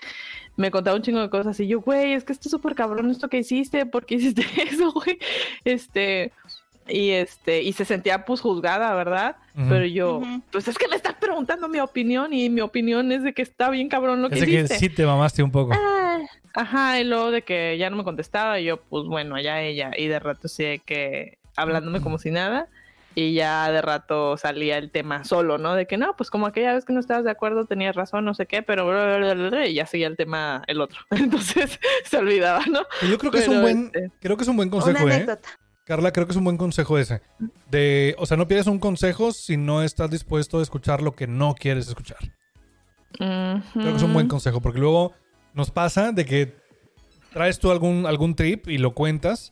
[0.56, 3.10] me contaba un chingo de cosas y yo, güey, es que esto es súper cabrón
[3.10, 5.18] esto que hiciste, ¿por qué hiciste eso, güey?
[5.64, 6.32] Este,
[6.88, 9.36] y este, y se sentía pues juzgada, ¿verdad?
[9.56, 9.68] Ujú.
[9.68, 13.32] Pero yo, pues es que me estás preguntando mi opinión y mi opinión es de
[13.32, 14.78] que está bien cabrón lo que Ese que hiciste.
[14.78, 15.72] sí te mamaste un poco.
[15.74, 16.18] Ah,
[16.54, 19.92] Ajá, y luego de que ya no me contestaba, y yo, pues bueno, allá ella.
[19.96, 22.68] Y de rato sí de que hablándome como si nada.
[23.14, 25.74] Y ya de rato salía el tema solo, ¿no?
[25.74, 28.34] De que no, pues como aquella vez que no estabas de acuerdo, tenías razón, no
[28.34, 31.00] sé qué, pero bla, bla, bla, bla, y ya seguía el tema el otro.
[31.10, 32.80] Entonces se olvidaba, ¿no?
[33.08, 35.26] Yo creo que es un buen, este, creo que es un buen Una consejo, ¿eh?
[35.84, 37.20] Carla, creo que es un buen consejo ese.
[37.68, 41.26] De, o sea, no pides un consejo si no estás dispuesto a escuchar lo que
[41.26, 42.18] no quieres escuchar.
[43.18, 45.14] Creo que es un buen consejo, porque luego
[45.52, 46.54] nos pasa de que
[47.32, 49.50] traes tú algún, algún trip y lo cuentas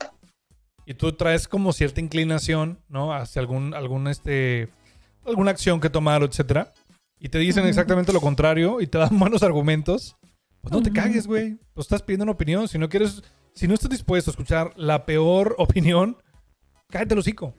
[0.89, 3.13] y tú traes como cierta inclinación, ¿no?
[3.13, 4.71] Hacia algún, algún este,
[5.27, 6.73] alguna acción que tomar, etcétera.
[7.21, 10.17] Y te dicen exactamente lo contrario y te dan buenos argumentos.
[10.63, 11.59] Pues no te cagues, güey.
[11.75, 12.69] Pues estás pidiendo una opinión.
[12.69, 13.23] Si no quieres,
[13.53, 16.17] si no estás dispuesto a escuchar la peor opinión,
[16.89, 17.53] cállate el hocico.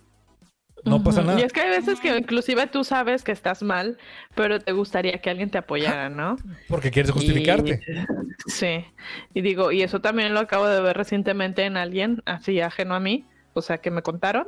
[0.86, 1.40] No pasa nada.
[1.40, 3.98] Y es que hay veces que inclusive tú sabes que estás mal,
[4.36, 6.38] pero te gustaría que alguien te apoyara, ¿no?
[6.68, 7.82] Porque quieres justificarte.
[7.88, 8.86] Y- sí.
[9.34, 13.00] Y digo, y eso también lo acabo de ver recientemente en alguien, así ajeno a
[13.00, 14.48] mí, o sea, que me contaron,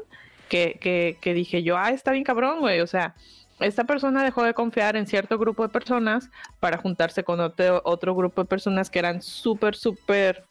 [0.50, 3.16] que, que, que dije yo, ah, está bien cabrón, güey, o sea,
[3.60, 6.30] esta persona dejó de confiar en cierto grupo de personas
[6.60, 10.46] para juntarse con otro, otro grupo de personas que eran súper, súper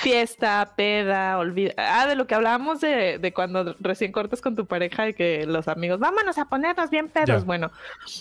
[0.00, 1.74] fiesta, peda, olvida.
[1.76, 5.44] Ah, de lo que hablábamos de, de cuando recién cortas con tu pareja y que
[5.46, 7.28] los amigos, vámonos a ponernos bien pedos.
[7.28, 7.38] Ya.
[7.40, 7.70] Bueno,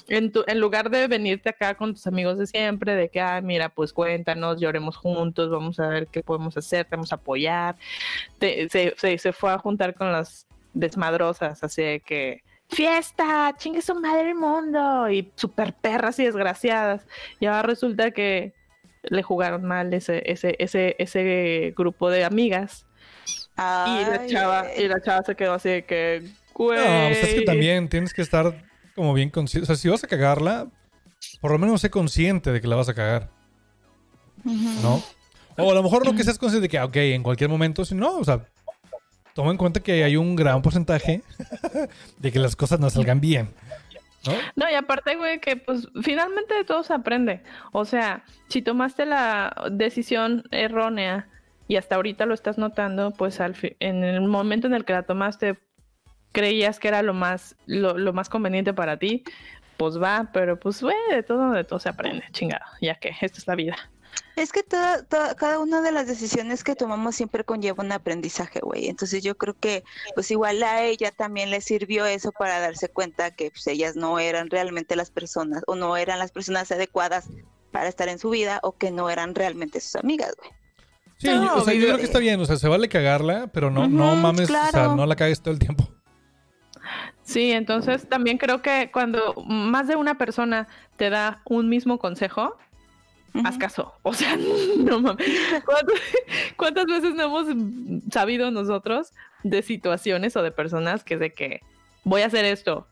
[0.10, 3.40] en, tu, en lugar de venirte acá con tus amigos de siempre, de que, ah,
[3.42, 7.76] mira, pues cuéntanos, lloremos juntos, vamos a ver qué podemos hacer, te vamos a apoyar.
[8.40, 13.82] Te- se, se, se fue a juntar con las desmadrosas, así de que fiesta, chingue
[13.82, 17.08] su madre el mundo, y super perras y desgraciadas.
[17.40, 18.54] Y ahora resulta que
[19.04, 22.86] le jugaron mal ese, ese, ese, ese grupo de amigas.
[23.58, 24.84] Y la chava, ay.
[24.84, 26.24] y la chava se quedó así de que,
[26.54, 26.80] güey.
[26.80, 28.64] No, es que también tienes que estar
[28.96, 29.64] como bien consciente.
[29.64, 30.68] O sea, si vas a cagarla,
[31.42, 33.30] por lo menos sé consciente de que la vas a cagar.
[34.44, 35.04] ¿no?
[35.58, 37.84] O a lo mejor no que seas consciente de que, ah, ok, en cualquier momento,
[37.84, 38.46] si no, o sea,
[39.34, 41.22] toma en cuenta que hay un gran porcentaje
[42.18, 43.50] de que las cosas no salgan bien.
[44.56, 44.70] ¿No?
[44.70, 47.42] Y aparte, güey, que pues finalmente de todo se aprende.
[47.72, 51.28] O sea, si tomaste la decisión errónea
[51.68, 55.04] y hasta ahorita lo estás notando, pues al en el momento en el que la
[55.04, 55.58] tomaste
[56.32, 59.24] creías que era lo más, lo, lo más conveniente para ti,
[59.78, 63.38] pues va, pero pues, güey, de todo, de todo se aprende, chingado, ya que esta
[63.38, 63.78] es la vida.
[64.36, 68.60] Es que toda, toda- cada una de las decisiones que tomamos siempre conlleva un aprendizaje,
[68.62, 68.88] güey.
[68.88, 69.84] Entonces yo creo que
[70.16, 74.18] pues igual a ella también le sirvió eso para darse cuenta que pues, ellas no
[74.20, 77.26] eran realmente las personas o no eran las personas adecuadas
[77.72, 80.52] para estar en su vida o que no eran realmente sus amigas, güey.
[81.18, 83.70] Sí, No, o sea, yo creo que está bien, o sea, se vale cagarla, pero
[83.70, 85.86] no, no mames, o sea, no la cagues todo el tiempo.
[87.24, 92.56] Sí, entonces también creo que cuando más de una persona te da un mismo consejo,
[93.44, 93.94] haz caso.
[94.04, 94.38] O sea,
[94.78, 95.28] no mames.
[95.66, 95.96] ¿Cuántas,
[96.58, 97.48] cuántas veces no hemos
[98.12, 99.12] sabido nosotros
[99.44, 101.62] de situaciones o de personas que es de que
[102.04, 102.88] voy a hacer esto?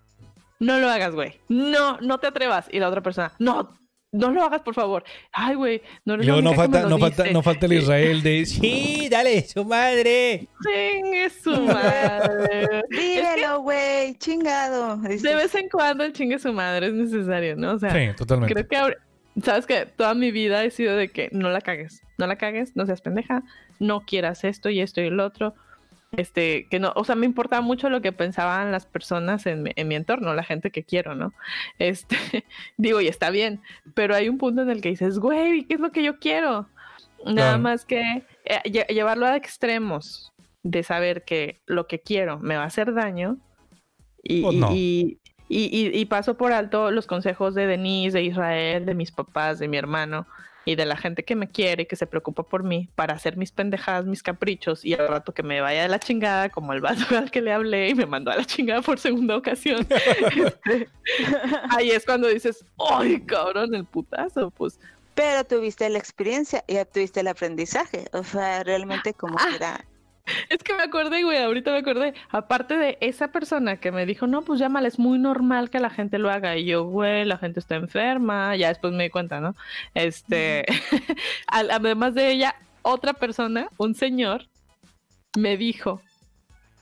[0.59, 1.39] No lo hagas, güey.
[1.49, 2.67] No, no te atrevas.
[2.71, 3.77] Y la otra persona, no,
[4.11, 5.03] no lo hagas, por favor.
[5.31, 9.45] Ay, güey, no no me falta, no falta, no falta el Israel de sí, dale,
[9.47, 10.47] su madre.
[10.63, 12.83] Chingue su madre.
[12.89, 14.97] Vívelo, güey, chingado.
[14.97, 17.73] De vez en cuando el chingue su madre es necesario, ¿no?
[17.73, 18.53] O sea, Sí, totalmente.
[18.53, 18.97] Creo que ahora,
[19.43, 22.75] sabes que toda mi vida he sido de que no la cagues, no la cagues,
[22.75, 23.43] no seas pendeja,
[23.79, 25.53] no quieras esto y esto y el otro.
[26.13, 29.73] Este, que no, o sea, me importaba mucho lo que pensaban las personas en, mi-
[29.75, 31.33] en mi entorno, la gente que quiero, ¿no?
[31.79, 32.15] Este,
[32.77, 33.61] digo, y está bien,
[33.93, 36.69] pero hay un punto en el que dices, güey, ¿qué es lo que yo quiero?
[37.25, 37.59] Nada Claro.
[37.59, 37.99] más que
[38.45, 40.31] eh, lle- llevarlo a extremos
[40.63, 43.38] de saber que lo que quiero me va a hacer daño
[44.23, 44.69] y, Pues no.
[44.73, 45.19] y-
[45.50, 49.60] y- y- y paso por alto los consejos de Denise, de Israel, de mis papás,
[49.60, 50.28] de mi hermano
[50.66, 53.38] y de la gente que me quiere y que se preocupa por mí para hacer
[53.38, 56.82] mis pendejadas, mis caprichos y al rato que me vaya de la chingada como el
[56.82, 59.88] vato al que le hablé y me mandó a la chingada por segunda ocasión.
[60.36, 60.89] Este,
[61.70, 64.52] ahí es cuando dices, ¡ay, cabrón, el putazo!
[64.52, 64.78] Pues
[65.16, 68.06] Pero tuviste la experiencia y obtuviste el aprendizaje.
[68.12, 69.45] O sea, realmente como Ah.
[69.50, 69.86] que era.
[70.49, 72.13] Es que me acordé, güey, ahorita me acordé.
[72.30, 75.89] Aparte de esa persona que me dijo, no, pues llámala, es muy normal que la
[75.89, 76.57] gente lo haga.
[76.57, 78.55] Y yo, güey, la gente está enferma.
[78.55, 79.55] Ya después me di cuenta, ¿no?
[79.93, 80.65] Este,
[81.47, 84.47] además de ella, otra persona, un señor,
[85.38, 86.01] me dijo,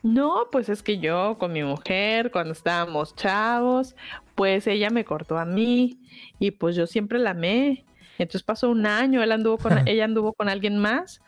[0.04, 3.96] no, pues es que yo con mi mujer, cuando estábamos chavos,
[4.36, 6.00] pues ella me cortó a mí
[6.40, 7.86] y pues yo siempre la amé.
[8.18, 11.22] Entonces pasó un año, él anduvo con, ella anduvo con alguien más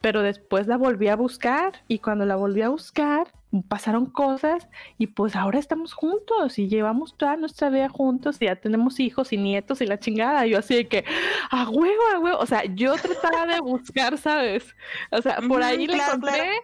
[0.00, 3.32] pero después la volví a buscar y cuando la volví a buscar
[3.62, 4.68] pasaron cosas
[4.98, 9.32] y pues ahora estamos juntos y llevamos toda nuestra vida juntos y ya tenemos hijos
[9.32, 10.46] y nietos y la chingada.
[10.46, 11.04] Yo así de que,
[11.50, 12.38] a huevo, a huevo.
[12.38, 14.74] O sea, yo trataba de buscar, ¿sabes?
[15.10, 16.54] O sea, por ahí le claro, encontré, claro.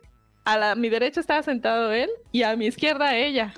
[0.44, 3.54] a la, mi derecha estaba sentado él y a mi izquierda ella.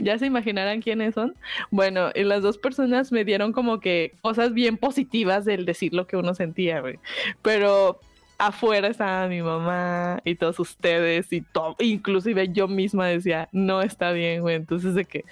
[0.00, 1.34] Ya se imaginarán quiénes son.
[1.70, 6.06] Bueno, y las dos personas me dieron como que cosas bien positivas del decir lo
[6.06, 7.00] que uno sentía, güey.
[7.42, 8.00] Pero
[8.38, 14.12] afuera estaba mi mamá y todos ustedes y todo, inclusive yo misma decía, no está
[14.12, 14.56] bien, güey.
[14.56, 15.24] Entonces de que,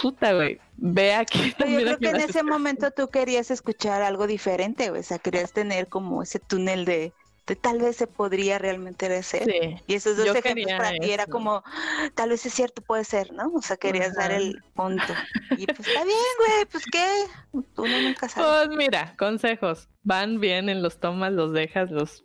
[0.00, 4.02] puta, güey, ve aquí Pero yo también creo que en ese momento tú querías escuchar
[4.02, 5.00] algo diferente, güey.
[5.00, 7.12] O sea, querías tener como ese túnel de,
[7.46, 9.44] de tal vez se podría realmente hacer.
[9.44, 12.80] Sí, Y esos dos Yo ejemplos para ti era como, "Ah, tal vez es cierto,
[12.80, 13.52] puede ser, ¿no?
[13.54, 15.02] O sea, querías dar el punto.
[15.50, 17.06] Y pues está bien, güey, pues qué,
[17.52, 18.66] uno nunca sabe.
[18.68, 19.88] Pues mira, consejos.
[20.02, 22.22] Van bien en los tomas, los dejas, los,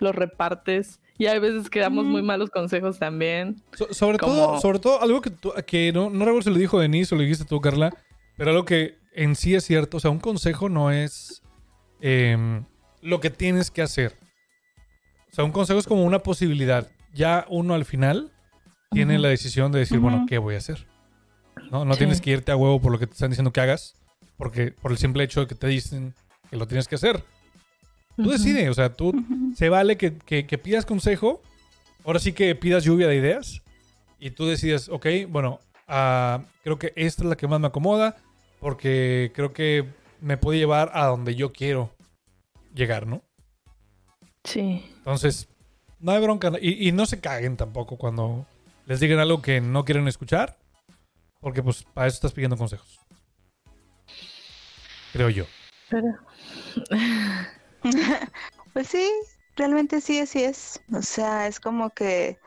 [0.00, 1.00] los repartes.
[1.16, 3.62] Y hay veces que damos muy malos consejos también.
[3.72, 6.58] So- sobre Como- todo, sobre todo, algo que, tú- que no, no recuerdo si lo
[6.58, 7.92] dijo Denise o lo dijiste tú, Carla,
[8.36, 9.96] pero algo que en sí es cierto.
[9.96, 11.42] O sea, un consejo no es
[12.00, 12.64] em,
[13.02, 14.14] lo que tienes que hacer.
[15.38, 16.88] Sea, un consejo es como una posibilidad.
[17.14, 18.32] Ya uno al final
[18.90, 20.26] tiene la decisión de decir, bueno.
[20.28, 20.84] ¿qué voy a hacer?
[21.70, 21.98] No, no Sí.
[21.98, 23.94] tienes que irte a huevo por lo que te están diciendo que hagas,
[24.36, 26.12] porque por el simple hecho de que te dicen
[26.50, 27.22] que lo tienes que hacer.
[28.16, 29.12] Tú decides, o sea, tú
[29.54, 31.40] se vale que, que- que pidas consejo.
[32.04, 33.62] Ahora sí que pidas lluvia de ideas.
[34.18, 38.16] Y tú decides, ok, bueno, ah, creo que esta es la que más me acomoda.
[38.58, 39.84] Porque creo que
[40.20, 41.94] me puede llevar a donde yo quiero
[42.74, 43.22] llegar, ¿no?
[44.48, 44.82] Sí.
[44.96, 45.46] Entonces,
[46.00, 46.52] no hay bronca.
[46.60, 48.46] Y, y no se caguen tampoco cuando
[48.86, 50.56] les digan algo que no quieren escuchar.
[51.40, 52.98] Porque pues para eso estás pidiendo consejos.
[55.12, 55.44] Creo yo.
[55.90, 56.08] Pero...
[58.74, 59.10] Pues sí,
[59.56, 60.80] realmente sí, así es.
[60.92, 62.38] O sea, es como que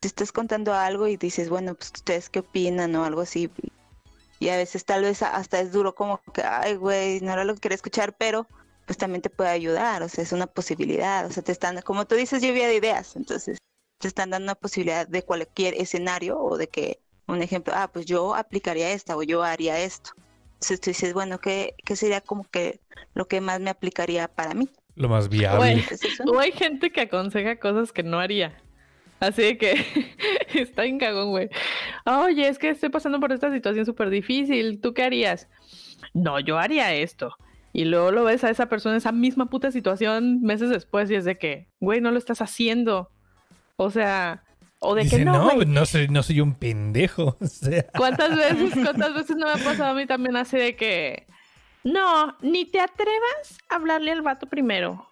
[0.00, 3.50] te estás contando algo y dices, bueno, pues ustedes qué opinan o algo así.
[4.38, 7.54] Y a veces tal vez hasta es duro como que, ay, güey, no era lo
[7.54, 8.46] que quería escuchar, pero
[8.86, 12.06] pues también te puede ayudar, o sea, es una posibilidad, o sea, te están, como
[12.06, 13.58] tú dices, lluvia de ideas, entonces
[13.98, 18.04] te están dando una posibilidad de cualquier escenario o de que, un ejemplo, ah, pues
[18.04, 20.10] yo aplicaría esta o yo haría esto.
[20.54, 22.80] Entonces tú dices, bueno, ¿qué, qué sería como que
[23.14, 24.68] lo que más me aplicaría para mí?
[24.94, 25.58] Lo más viable.
[25.58, 25.78] Güey.
[25.78, 26.24] ¿Es eso?
[26.24, 28.56] O hay gente que aconseja cosas que no haría.
[29.20, 29.74] Así que
[30.54, 31.48] está en cagón, güey.
[32.04, 34.80] Oye, es que estoy pasando por esta situación súper difícil.
[34.80, 35.48] ¿Tú qué harías?
[36.12, 37.34] No, yo haría esto.
[37.74, 41.16] Y luego lo ves a esa persona en esa misma puta situación meses después y
[41.16, 43.10] es de que, güey, no lo estás haciendo.
[43.76, 44.44] O sea,
[44.78, 45.66] o de Dice, que no, no, güey.
[45.66, 47.36] no, soy, no soy un pendejo.
[47.40, 50.76] O sea, ¿Cuántas veces, cuántas veces no me ha pasado a mí también así de
[50.76, 51.26] que
[51.84, 55.10] no, ni te atrevas a hablarle al vato primero.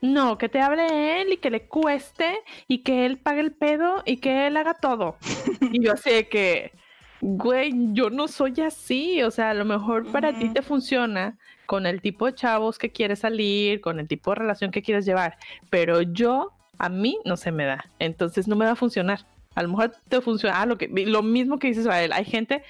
[0.00, 4.02] No, que te hable él y que le cueste y que él pague el pedo
[4.04, 5.16] y que él haga todo.
[5.60, 6.72] y yo así de que,
[7.20, 9.22] güey, yo no soy así.
[9.22, 11.36] O sea, a lo mejor para ti te funciona
[11.66, 15.04] con el tipo de chavos que quieres salir, con el tipo de relación que quieres
[15.04, 15.36] llevar,
[15.68, 17.84] pero yo, a mí no se me da.
[17.98, 19.26] Entonces no me va a funcionar.
[19.54, 22.12] A lo mejor te funciona ah, lo, que, lo mismo que dices él.
[22.12, 22.62] Hay gente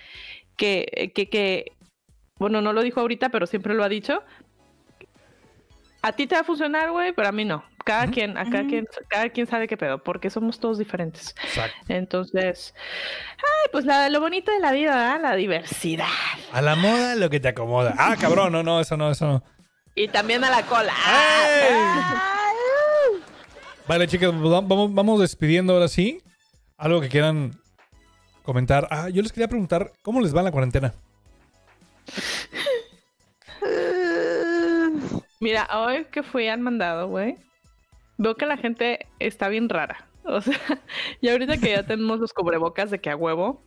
[0.57, 1.73] que, que, que,
[2.39, 4.23] bueno, no lo dijo ahorita, pero siempre lo ha dicho.
[6.03, 7.63] A ti te va a funcionar, güey, pero a mí no.
[7.89, 8.13] Cada Ujú.
[8.13, 11.35] quien, a cada quien, cada quien sabe qué pedo, porque somos todos diferentes.
[11.43, 11.75] exacto.
[11.89, 12.75] Entonces,
[13.39, 15.21] ay, pues la, lo bonito de la vida, ¿verdad?
[15.23, 16.05] la diversidad.
[16.53, 17.95] A la moda lo que te acomoda.
[17.97, 19.43] Ah, cabrón, no, no, eso no, eso no.
[19.95, 20.93] Y también a la cola.
[23.87, 26.21] Vale, chicas, pues va- vamos, vamos despidiendo ahora sí.
[26.77, 27.59] Algo que quieran
[28.43, 28.87] comentar.
[28.91, 30.93] Ah, yo les quería preguntar, ¿cómo les va en la cuarentena?
[35.41, 37.39] Mira, hoy que fui al mandado, güey,
[38.19, 40.07] veo que la gente está bien rara.
[40.25, 40.59] O sea,
[41.23, 43.65] y ahorita que ya tenemos los cubrebocas de que a huevo,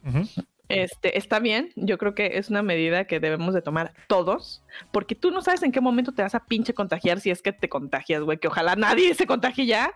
[0.70, 1.72] este, está bien.
[1.76, 5.64] Yo creo que es una medida que debemos de tomar todos, porque tú no sabes
[5.64, 8.48] en qué momento te vas a pinche contagiar si es que te contagias, güey, que
[8.48, 9.94] ojalá nadie se contagie ya,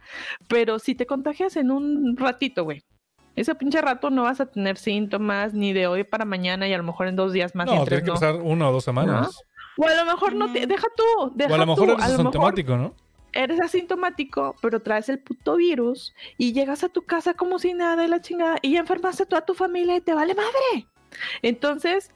[0.48, 2.84] pero si te contagias en un ratito, güey.
[3.36, 6.78] Ese pinche rato no vas a tener síntomas ni de hoy para mañana y a
[6.78, 7.68] lo mejor en dos días más.
[7.68, 9.38] No, tiene que pasar una o dos semanas.
[9.78, 10.66] O a lo mejor no te.
[10.66, 11.34] Deja tú.
[11.36, 12.96] Deja O a lo mejor tú, eres a lo mejor asintomático, ¿no?
[13.36, 18.04] Eres asintomático, pero traes el puto virus y llegas a tu casa como si nada
[18.04, 20.88] y la chingada y ya enfermaste a toda tu familia y te vale madre.
[21.42, 22.12] Entonces,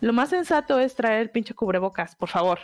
[0.00, 2.60] lo más sensato es traer el pinche cubrebocas, por favor.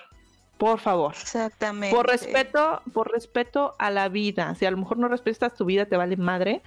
[0.56, 1.12] Por favor.
[1.12, 1.94] Exactamente.
[1.94, 4.54] Por respeto, por respeto a la vida.
[4.54, 6.62] Si a lo mejor no respetas tu vida, te vale madre.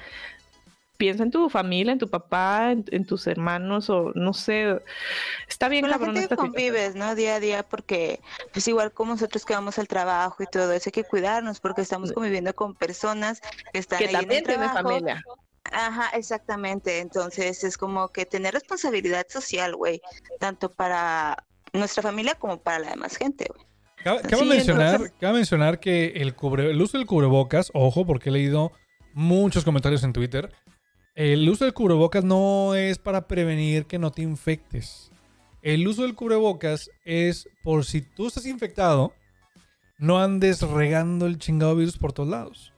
[0.99, 4.81] Piensa en tu familia, en tu papá, en, en tus hermanos o no sé.
[5.47, 6.15] Está bien, Con la cabrón.
[6.15, 6.51] gente que esta situación.
[6.53, 7.15] convives, ¿no?
[7.15, 8.19] Día a día, porque
[8.51, 11.81] pues igual como nosotros que vamos al trabajo y todo eso, hay que cuidarnos porque
[11.81, 13.39] estamos conviviendo con personas
[13.71, 14.89] que están Que ahí en también el tiene trabajo.
[14.89, 15.23] familia.
[15.71, 16.99] Ajá, exactamente.
[16.99, 20.01] Entonces es como que tener responsabilidad social, güey,
[20.39, 23.65] tanto para nuestra familia como para la demás gente, güey.
[24.03, 28.05] Cabe, cabe Sí, mencionar, entonces- cabe mencionar que el, cubre, el uso del cubrebocas, ojo,
[28.05, 28.73] porque he leído
[29.13, 30.53] muchos comentarios en Twitter.
[31.19, 35.11] El uso del cubrebocas no es para prevenir que no te infectes.
[35.61, 39.11] El uso del cubrebocas es por si tú estás infectado,
[39.97, 42.71] no andes regando el chingado virus por todos lados.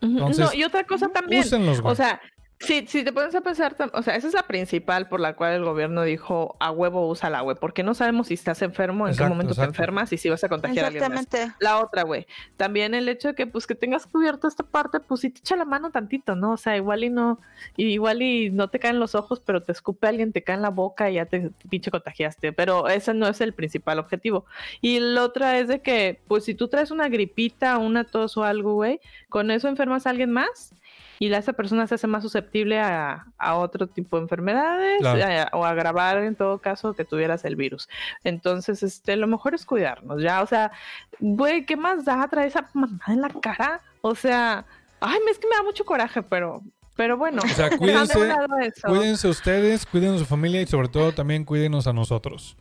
[0.00, 1.42] Entonces, no, y otra cosa también.
[1.42, 1.80] Úsenlos.
[1.82, 2.20] O sea,
[2.60, 5.54] si, si te pones a pensar, o sea, esa es la principal por la cual
[5.54, 9.12] el gobierno dijo a huevo usa la güey, porque no sabemos si estás enfermo, en
[9.12, 9.72] Exacto, qué momento exacto.
[9.72, 11.22] te enfermas y si vas a contagiar a alguien más.
[11.22, 11.56] Exactamente.
[11.58, 12.26] La otra, güey,
[12.58, 15.56] también el hecho de que pues que tengas cubierto esta parte, pues sí te echa
[15.56, 16.52] la mano tantito, ¿no?
[16.52, 17.40] O sea, igual y no,
[17.78, 20.62] y igual y no te caen los ojos, pero te escupe alguien, te cae en
[20.62, 22.52] la boca y ya te pinche contagiaste.
[22.52, 24.44] Pero ese no es el principal objetivo.
[24.82, 28.44] Y la otra es de que, pues si tú traes una gripita, una tos o
[28.44, 29.00] algo, güey,
[29.30, 30.74] con eso enfermas a alguien más
[31.20, 35.20] y la- esa persona se hace más susceptible a, a otro tipo de enfermedades Claro.
[35.20, 37.88] eh, o a agravar en todo caso que tuvieras el virus.
[38.24, 40.72] Entonces, este, lo mejor es cuidarnos, ya, o sea,
[41.20, 43.82] güey, ¿qué más da traer esa mamá en la cara?
[44.00, 44.64] O sea,
[45.00, 46.62] ay, es que me da mucho coraje, pero,
[46.96, 47.42] pero bueno.
[47.44, 52.56] O sea, cuídense, ustedes, cuiden a su familia y sobre todo también cuídenos a nosotros.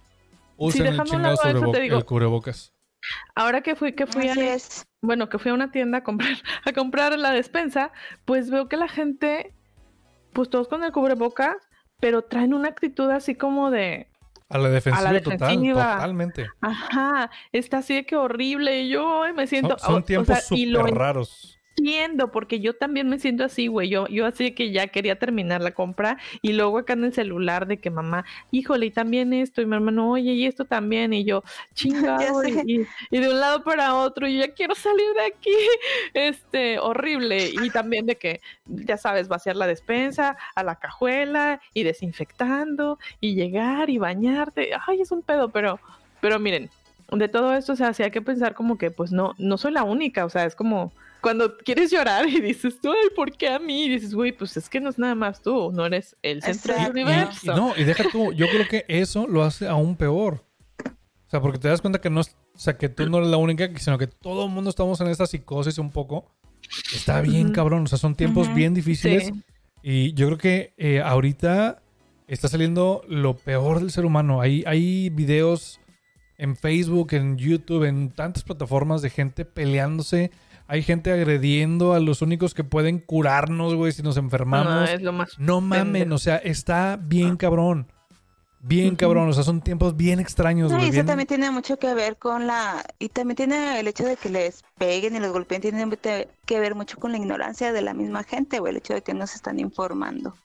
[0.57, 2.73] Usen el chingado el cubrebocas.
[3.33, 4.85] Ahora que fui, que fui Así a, es.
[5.01, 6.29] Bueno, que fui a una tienda a comprar,
[6.65, 7.91] a comprar la despensa,
[8.25, 9.53] pues veo que la gente,
[10.33, 11.55] pues todos con el cubrebocas,
[11.99, 14.07] pero traen una actitud así como de,
[14.49, 15.73] A la defensiva, defensiva.
[15.83, 16.49] total, totalmente.
[16.61, 20.03] ajá, está así de que horrible, y yo ay, me siento, Son, son o- o
[20.03, 21.58] tiempos sea, y súper lo raros.
[21.79, 23.89] Entiendo, porque yo también me siento así, güey.
[23.89, 27.67] Yo, yo así que ya quería terminar la compra y luego acá en el celular
[27.67, 31.23] de que mamá, híjole, y también esto, y mi hermano, oye, y esto también, y
[31.23, 31.43] yo,
[31.73, 35.55] chingado, y de un lado para otro, y yo ya quiero salir de aquí,
[36.13, 37.51] este, horrible.
[37.63, 43.35] Y también de que, ya sabes, vaciar la despensa a la cajuela y desinfectando y
[43.35, 44.71] llegar y bañarte.
[44.87, 45.79] Ay, es un pedo, pero,
[46.21, 46.69] pero miren,
[47.11, 49.71] de todo esto, o sea, sí hay que pensar como que, pues no, no soy
[49.71, 53.59] la única, o sea, es como cuando quieres llorar y dices, ay, ¿por qué a
[53.59, 53.85] mí?
[53.85, 56.73] Y dices, güey, pues es que no es nada más tú, no eres el centro
[56.73, 57.01] del Exacto.
[57.01, 57.39] Universo.
[57.43, 60.45] y no, y deja tú, yo creo que eso lo hace aún peor.
[60.85, 63.29] O sea, porque te das cuenta que no es, o sea, que tú no eres
[63.29, 66.25] la única, sino que todo el mundo estamos en esta psicosis un poco.
[66.93, 67.83] Está bien, cabrón.
[67.83, 68.55] O sea, son tiempos Ujú.
[68.55, 69.25] bien difíciles.
[69.27, 69.43] Sí.
[69.83, 71.83] Y yo creo que eh, ahorita
[72.27, 74.41] está saliendo lo peor del ser humano.
[74.41, 75.79] Hay, hay videos
[76.37, 80.31] en Facebook, en YouTube, en tantas plataformas de gente peleándose.
[80.71, 84.89] Hay gente agrediendo a los únicos que pueden curarnos, güey, si nos No, enfermamos.
[84.89, 85.37] es lo más.
[85.39, 86.15] No mamen, pendejo.
[86.15, 87.91] o sea, está bien cabrón.
[88.61, 90.89] Bien cabrón, o sea, son tiempos bien extraños, No, y güey.
[90.89, 92.83] eso bien- también tiene mucho que ver con la...
[92.99, 95.87] Y también tiene el hecho de que les peguen y los golpeen, tiene
[96.45, 99.13] que ver mucho con la ignorancia de la misma gente, güey, el hecho de que
[99.13, 100.35] no se están informando.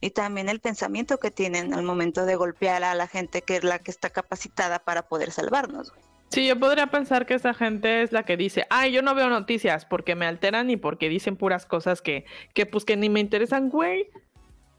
[0.00, 3.64] Y también el pensamiento que tienen al momento de golpear a la gente que es
[3.64, 6.02] la que está capacitada para poder salvarnos, güey.
[6.32, 9.28] Sí, yo podría pensar que esa gente es la que dice, ay, yo no veo
[9.28, 13.20] noticias porque me alteran y porque dicen puras cosas que, que pues que ni me
[13.20, 14.08] interesan, güey.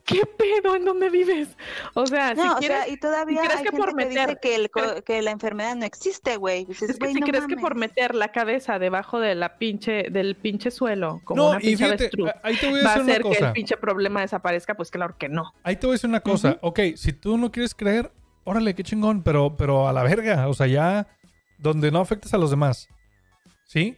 [0.06, 0.76] ¿Qué pedo?
[0.76, 1.56] ¿En dónde vives?
[1.94, 4.06] O sea, No, si o quieres, sea, y todavía crees hay que gente por que
[4.10, 6.66] dice que, el co- crees- que la enfermedad no existe, güey.
[6.66, 9.58] Dices, es que güey, si no crees que por meter la cabeza debajo de la
[9.58, 12.90] pinche, del pinche suelo, como No, una pinche fíjate, avestruz, ahí te voy a va
[12.92, 15.54] a hacer que el pinche problema desaparezca, pues claro que no.
[15.64, 16.58] Ahí te voy a decir una cosa.
[16.62, 18.12] Ok, si tú no quieres creer,
[18.44, 20.50] órale, qué chingón, pero, pero a la verga.
[20.50, 21.08] O sea, ya
[21.64, 22.88] donde no afectes a los demás.
[23.66, 23.98] ¿Sí?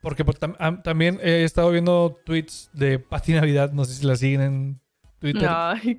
[0.00, 3.72] Porque pues, tam- am- también he estado viendo tweets de Pati Navidad.
[3.72, 4.80] No sé si la siguen en
[5.18, 5.50] Twitter.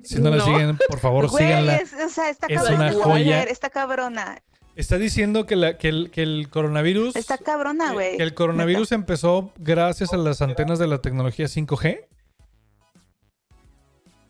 [0.02, 0.44] Si no la no.
[0.44, 1.76] siguen, por favor, Güey, síganla.
[1.76, 3.44] es, o sea, está Es una joya.
[3.44, 4.42] Está cabrona.
[4.74, 7.14] Está diciendo que, la- que el, que el coronavirus.
[7.14, 8.16] Está cabrona, güey.
[8.16, 12.06] que el coronavirus empezó gracias a las antenas de la tecnología 5G.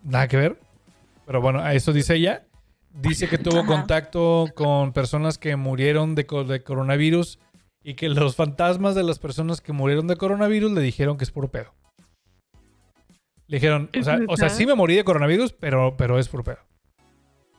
[0.03, 0.59] Nada que ver.
[1.27, 2.45] Pero bueno, a eso dice ella.
[2.95, 3.67] Dice que tuvo Ajá.
[3.67, 7.39] contacto con personas que murieron de, co- de coronavirus
[7.83, 11.31] y que los fantasmas de las personas que murieron de coronavirus le dijeron que es
[11.31, 11.75] puro pedo.
[13.47, 16.29] Le dijeron, o ¿Es sea, o sea, sí me morí de coronavirus, pero, pero es
[16.29, 16.59] puro pedo.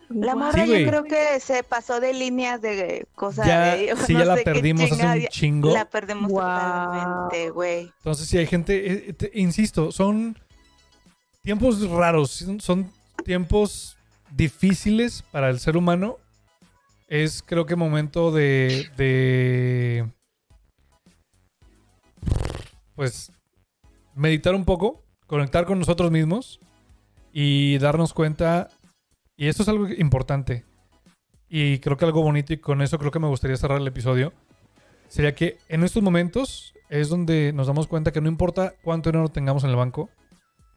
[0.10, 3.48] La morra Sí, yo creo que se pasó de líneas de cosas.
[3.48, 5.74] Ya, de, sí, no ya la perdimos hace un chingo.
[5.74, 6.46] La perdimos Guau.
[6.48, 7.92] totalmente, güey.
[7.98, 10.38] Entonces, sí, hay gente, eh, te- insisto, son
[11.42, 12.92] tiempos raros, son, son
[13.26, 13.93] tiempos
[14.36, 16.18] difíciles para el ser humano.
[17.08, 20.10] Es, creo que, momento de, de,
[22.96, 23.32] pues,
[24.16, 26.60] meditar un poco, conectar con nosotros mismos
[27.32, 28.70] y darnos cuenta,
[29.36, 30.66] y esto es algo importante,
[31.50, 34.34] y creo que algo bonito, y con eso creo que me gustaría cerrar el episodio,
[35.08, 39.30] sería que en estos momentos es donde nos damos cuenta que no importa cuánto dinero
[39.30, 40.10] tengamos en el banco,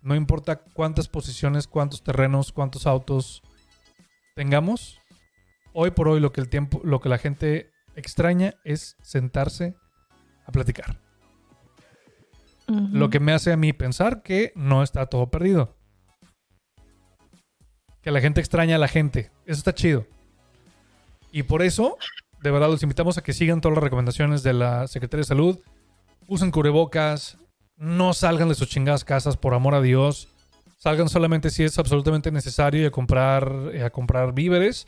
[0.02, 3.42] no importa cuántas posiciones, cuántos terrenos, cuántos autos
[4.34, 5.00] tengamos,
[5.72, 9.74] hoy por hoy lo que el tiempo, lo que la gente extraña es sentarse
[10.44, 11.00] a platicar.
[12.68, 15.76] Lo que me hace a mí pensar que no está todo perdido.
[18.02, 19.30] Que la gente extraña a la gente.
[19.44, 20.06] Eso está chido.
[21.30, 21.96] Y por eso,
[22.42, 25.60] de verdad, los invitamos a que sigan todas las recomendaciones de la Secretaría de Salud.
[26.26, 27.38] Usen cubrebocas.
[27.76, 30.28] No salgan de sus chingadas casas, por amor a Dios.
[30.78, 34.86] Salgan solamente si es absolutamente necesario y a comprar, y a comprar víveres.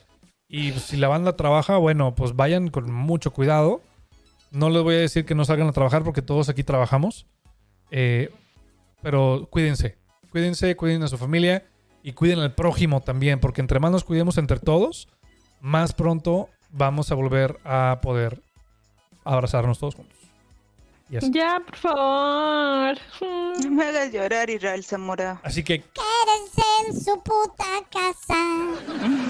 [0.49, 3.83] Y si la banda trabaja, bueno, pues vayan con mucho cuidado.
[4.51, 7.27] No les voy a decir que no salgan a trabajar porque todos aquí trabajamos.
[7.91, 8.31] Eh,
[9.03, 9.99] pero cuídense.
[10.31, 11.67] Cuídense, cuiden a su familia
[12.03, 15.09] y cuiden al prójimo también, porque entre más nos cuidemos entre todos,
[15.61, 18.43] más pronto vamos a volver a poder
[19.25, 20.18] abrazarnos todos juntos.
[21.17, 21.31] Así.
[21.33, 22.99] Ya, por favor.
[23.21, 25.41] No me hagas llorar, Israel Zamora.
[25.43, 28.37] Así que Quédense en su puta casa.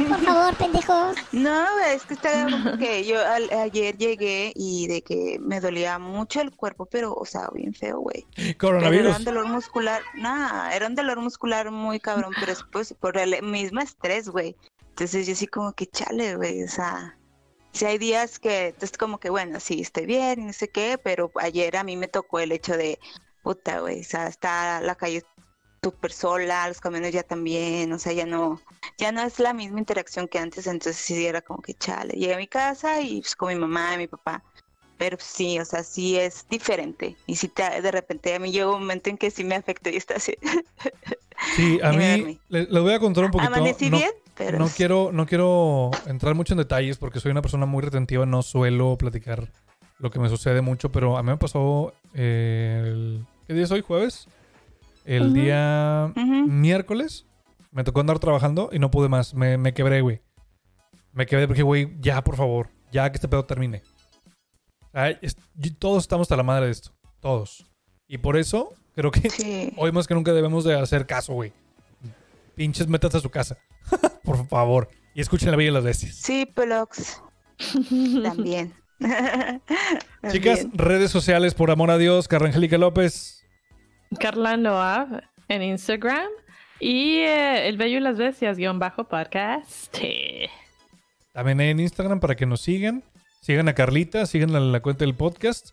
[0.08, 1.16] Por favor, pendejos.
[1.32, 5.98] No, es que está como que yo al- ayer llegué y de que me dolía
[5.98, 8.26] mucho el cuerpo, pero, o sea, bien feo, güey.
[8.34, 9.18] Pero era coronavirus.
[9.18, 13.80] un dolor muscular, nada, era un dolor muscular muy cabrón, pero después por el mismo
[13.80, 14.56] estrés, güey.
[14.90, 17.16] Entonces yo sí como que chale, güey, o sea,
[17.72, 20.98] si hay días que es como que, bueno, sí, estoy bien y no sé qué,
[21.02, 22.98] pero ayer a mí me tocó el hecho de,
[23.42, 25.22] puta, güey, o sea, está la calle
[25.82, 28.60] súper sola, los camiones ya también, o sea, ya no,
[28.96, 32.14] ya no es la misma interacción que antes, entonces sí era como que chale.
[32.14, 34.42] Llegué a mi casa y pues con mi mamá y mi papá.
[34.96, 37.16] Pero sí, o sea, sí es diferente.
[37.26, 39.90] Y si te, de repente a mí llega un momento en que sí me afectó
[39.90, 40.34] y está así.
[41.54, 43.46] Sí, a mí les les voy a contar un poquito.
[43.46, 47.42] Amanecí no, bien, pero no quiero, no quiero entrar mucho en detalles porque soy una
[47.42, 49.50] persona muy retentiva, no suelo platicar
[49.98, 53.26] lo que me sucede mucho, pero a mí me pasó el...
[53.46, 53.80] ¿Qué día es hoy?
[53.82, 54.28] ¿Jueves?
[55.04, 56.12] El día
[56.46, 57.26] miércoles
[57.72, 59.34] me tocó andar trabajando y no pude más.
[59.34, 60.20] Me, me quebré, güey.
[61.12, 62.68] Me quebré porque, güey, ya, por favor.
[62.92, 63.82] Ya que este pedo termine.
[64.92, 66.90] Ay, es- y todos estamos hasta la madre de esto.
[67.20, 67.66] Todos.
[68.06, 69.72] Y por eso creo que Sí.
[69.76, 71.52] hoy más que nunca debemos de hacer caso, güey.
[72.54, 73.56] Pinches, métanse a su casa.
[74.24, 74.88] por favor.
[75.14, 76.14] Y escuchen la Bella y las Bestias.
[76.16, 77.22] Sí, Pelox.
[78.22, 78.72] También.
[80.30, 80.72] Chicas, También.
[80.74, 82.28] redes sociales, por amor a Dios.
[82.28, 83.44] Carla Angélica López.
[84.18, 86.28] Carla Noab en Instagram.
[86.80, 89.68] Y eh, El Bello y las Bestias, guion bajo podcast.
[89.92, 90.46] Sí.
[91.32, 93.02] También en Instagram para que nos sigan.
[93.40, 95.70] Sigan a Carlita, sigan la, la cuenta del podcast.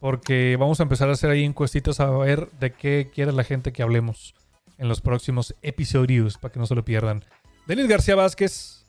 [0.00, 3.72] Porque vamos a empezar a hacer ahí encuestitas a ver de qué quiere la gente
[3.72, 4.34] que hablemos
[4.78, 7.24] en los próximos episodios para que no se lo pierdan.
[7.66, 8.84] Denis García Vázquez.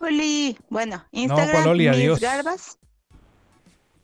[0.00, 0.56] Oli.
[0.70, 2.20] Bueno, Instagram, mis Adiós.
[2.20, 2.78] garbas.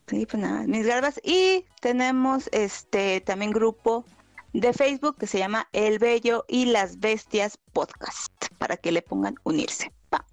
[0.09, 1.21] Sí, pues nada, mis garbas.
[1.25, 4.05] Y tenemos este también grupo
[4.53, 8.33] de Facebook que se llama El Bello y las Bestias Podcast.
[8.59, 9.93] Para que le pongan unirse.
[10.11, 10.25] Pa.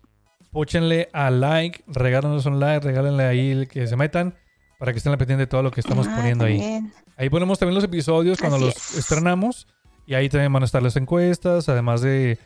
[0.52, 4.36] Póchenle a like, regálanos un like, regálenle ahí el que se metan
[4.80, 6.82] para que estén al pendiente de todo lo que estamos Ah, poniendo ahí.
[7.16, 8.98] Ahí ponemos también los episodios cuando Así los es.
[8.98, 9.68] estrenamos.
[10.06, 12.38] Y ahí también van a estar las encuestas, además de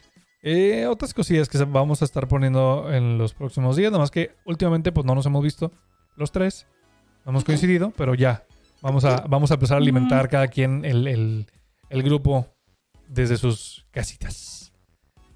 [0.43, 3.91] eh, otras cosillas que vamos a estar poniendo en los próximos días.
[3.91, 5.71] Nada más que últimamente pues no nos hemos visto
[6.15, 6.67] los tres.
[7.25, 8.45] No hemos coincidido, pero ya.
[8.81, 11.47] Vamos a, vamos a empezar a alimentar cada quien el, el-
[11.89, 12.47] el grupo
[13.07, 14.71] desde sus casitas.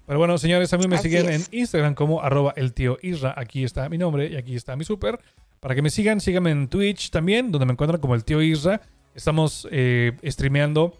[0.06, 1.48] Pero bueno, señores, a mí me Así siguen es.
[1.52, 3.34] en Instagram como arroba el tío Isra.
[3.36, 5.18] Aquí está mi nombre y aquí está mi super.
[5.60, 8.80] Para que me sigan, síganme en Twitch también, donde me encuentran como el tío Isra.
[9.14, 10.98] Estamos eh, streameando.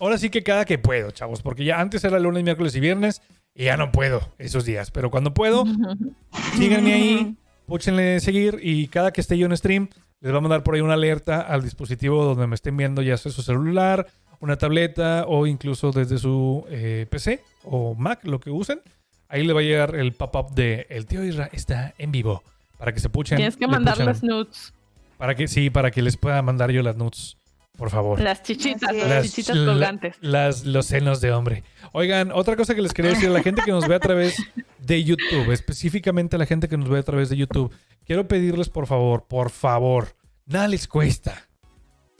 [0.00, 3.20] Ahora sí que cada que puedo, chavos, porque ya antes era lunes, miércoles y viernes
[3.54, 4.90] y ya no puedo esos días.
[4.90, 5.64] Pero cuando puedo,
[6.56, 7.36] síganme ahí,
[7.66, 9.88] púchenle seguir y cada que esté yo en stream,
[10.20, 13.18] les va a mandar por ahí una alerta al dispositivo donde me estén viendo, ya
[13.18, 14.06] sea su celular,
[14.40, 18.80] una tableta o incluso desde su eh, PC o Mac, lo que usen.
[19.28, 22.42] Ahí le va a llegar el pop-up de El tío Isra está en vivo.
[22.78, 23.36] Para que se puchen.
[23.36, 24.72] Tienes que mandar las nudes.
[25.18, 27.36] Para que, sí, para que les pueda mandar yo las nudes.
[27.80, 28.20] Por favor.
[28.20, 30.16] Las chichitas, las, chichitas la- colgantes.
[30.20, 31.64] las, los senos de hombre.
[31.92, 34.36] Oigan, otra cosa que les quería decir a la gente que nos ve a través
[34.80, 37.72] de YouTube, específicamente a la gente que nos ve a través de YouTube,
[38.04, 40.08] quiero pedirles por favor, por favor,
[40.44, 41.48] nada les cuesta.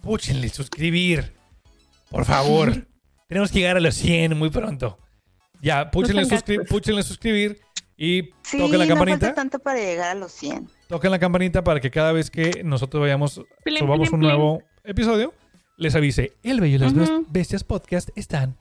[0.01, 1.35] Púchenle suscribir.
[2.09, 2.87] Por favor.
[3.29, 4.99] Tenemos que llegar a los 100 muy pronto.
[5.61, 7.61] Ya, púchenle, suscri- suscribir
[7.99, 9.19] y Sí, toquen la no campanita.
[9.27, 10.71] falta tanto para llegar a los 100.
[10.89, 13.43] Toquen la campanita para que cada vez que nosotros vayamos,
[13.79, 15.35] subamos un nuevo episodio,
[15.81, 16.95] les avise, El Bello y las.
[17.31, 18.55] Bestias Podcast están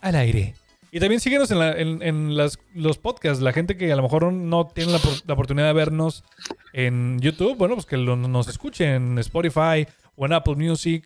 [0.00, 0.54] al aire.
[0.90, 3.42] Y también síguenos en, la- en- en las- los podcasts.
[3.42, 6.24] La gente que a lo mejor no tiene la, por- la oportunidad de vernos
[6.72, 9.86] en YouTube, bueno, pues que lo- nos escuche en Spotify
[10.16, 11.04] o en Apple Music.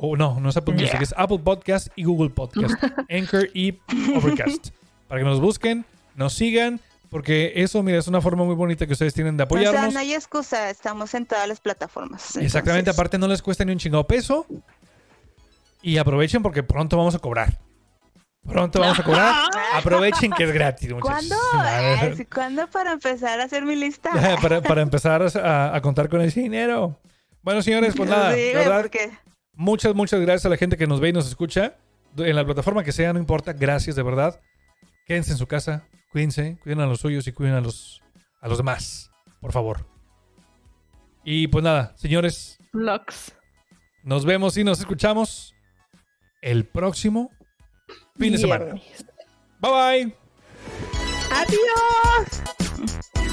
[0.00, 2.74] O no, no es Apple Music, es Apple Podcast y Google Podcast.
[3.10, 3.78] Anchor y
[4.14, 4.68] Overcast.
[5.08, 6.80] Para que nos busquen, nos sigan,
[7.10, 9.94] porque eso, mira, es una forma muy bonita que ustedes tienen de O sea, apoyarnos.
[9.94, 12.36] no hay excusa, estamos en todas las plataformas.
[12.36, 14.46] Exactamente, entonces- aparte no les cuesta ni un chingado peso.
[15.82, 17.58] Y aprovechen porque pronto vamos a cobrar.
[18.46, 19.34] Pronto vamos a cobrar.
[19.74, 21.28] Aprovechen que es gratis, muchachos.
[21.28, 22.24] ¿Cuándo?
[22.32, 24.10] ¿Cuándo para empezar a hacer mi lista?
[24.42, 26.98] para, para empezar a, a contar con ese dinero.
[27.42, 29.10] Bueno, señores, pues nada, Sí, verdad, porque
[29.52, 31.76] muchas, muchas gracias a la gente que nos ve y nos escucha.
[32.16, 33.52] En la plataforma que sea, no importa.
[33.52, 34.40] Gracias, de verdad.
[35.06, 38.02] Quédense en su casa, cuídense, cuiden a los suyos y cuiden a los,
[38.40, 39.10] a los demás,
[39.40, 39.86] por favor.
[41.24, 43.32] Y pues nada, señores, Vlogs.
[44.02, 45.54] Nos vemos y nos escuchamos
[46.50, 47.30] el próximo
[48.18, 48.80] fin de semana.
[49.60, 50.16] Bye bye.
[51.30, 53.27] Adiós.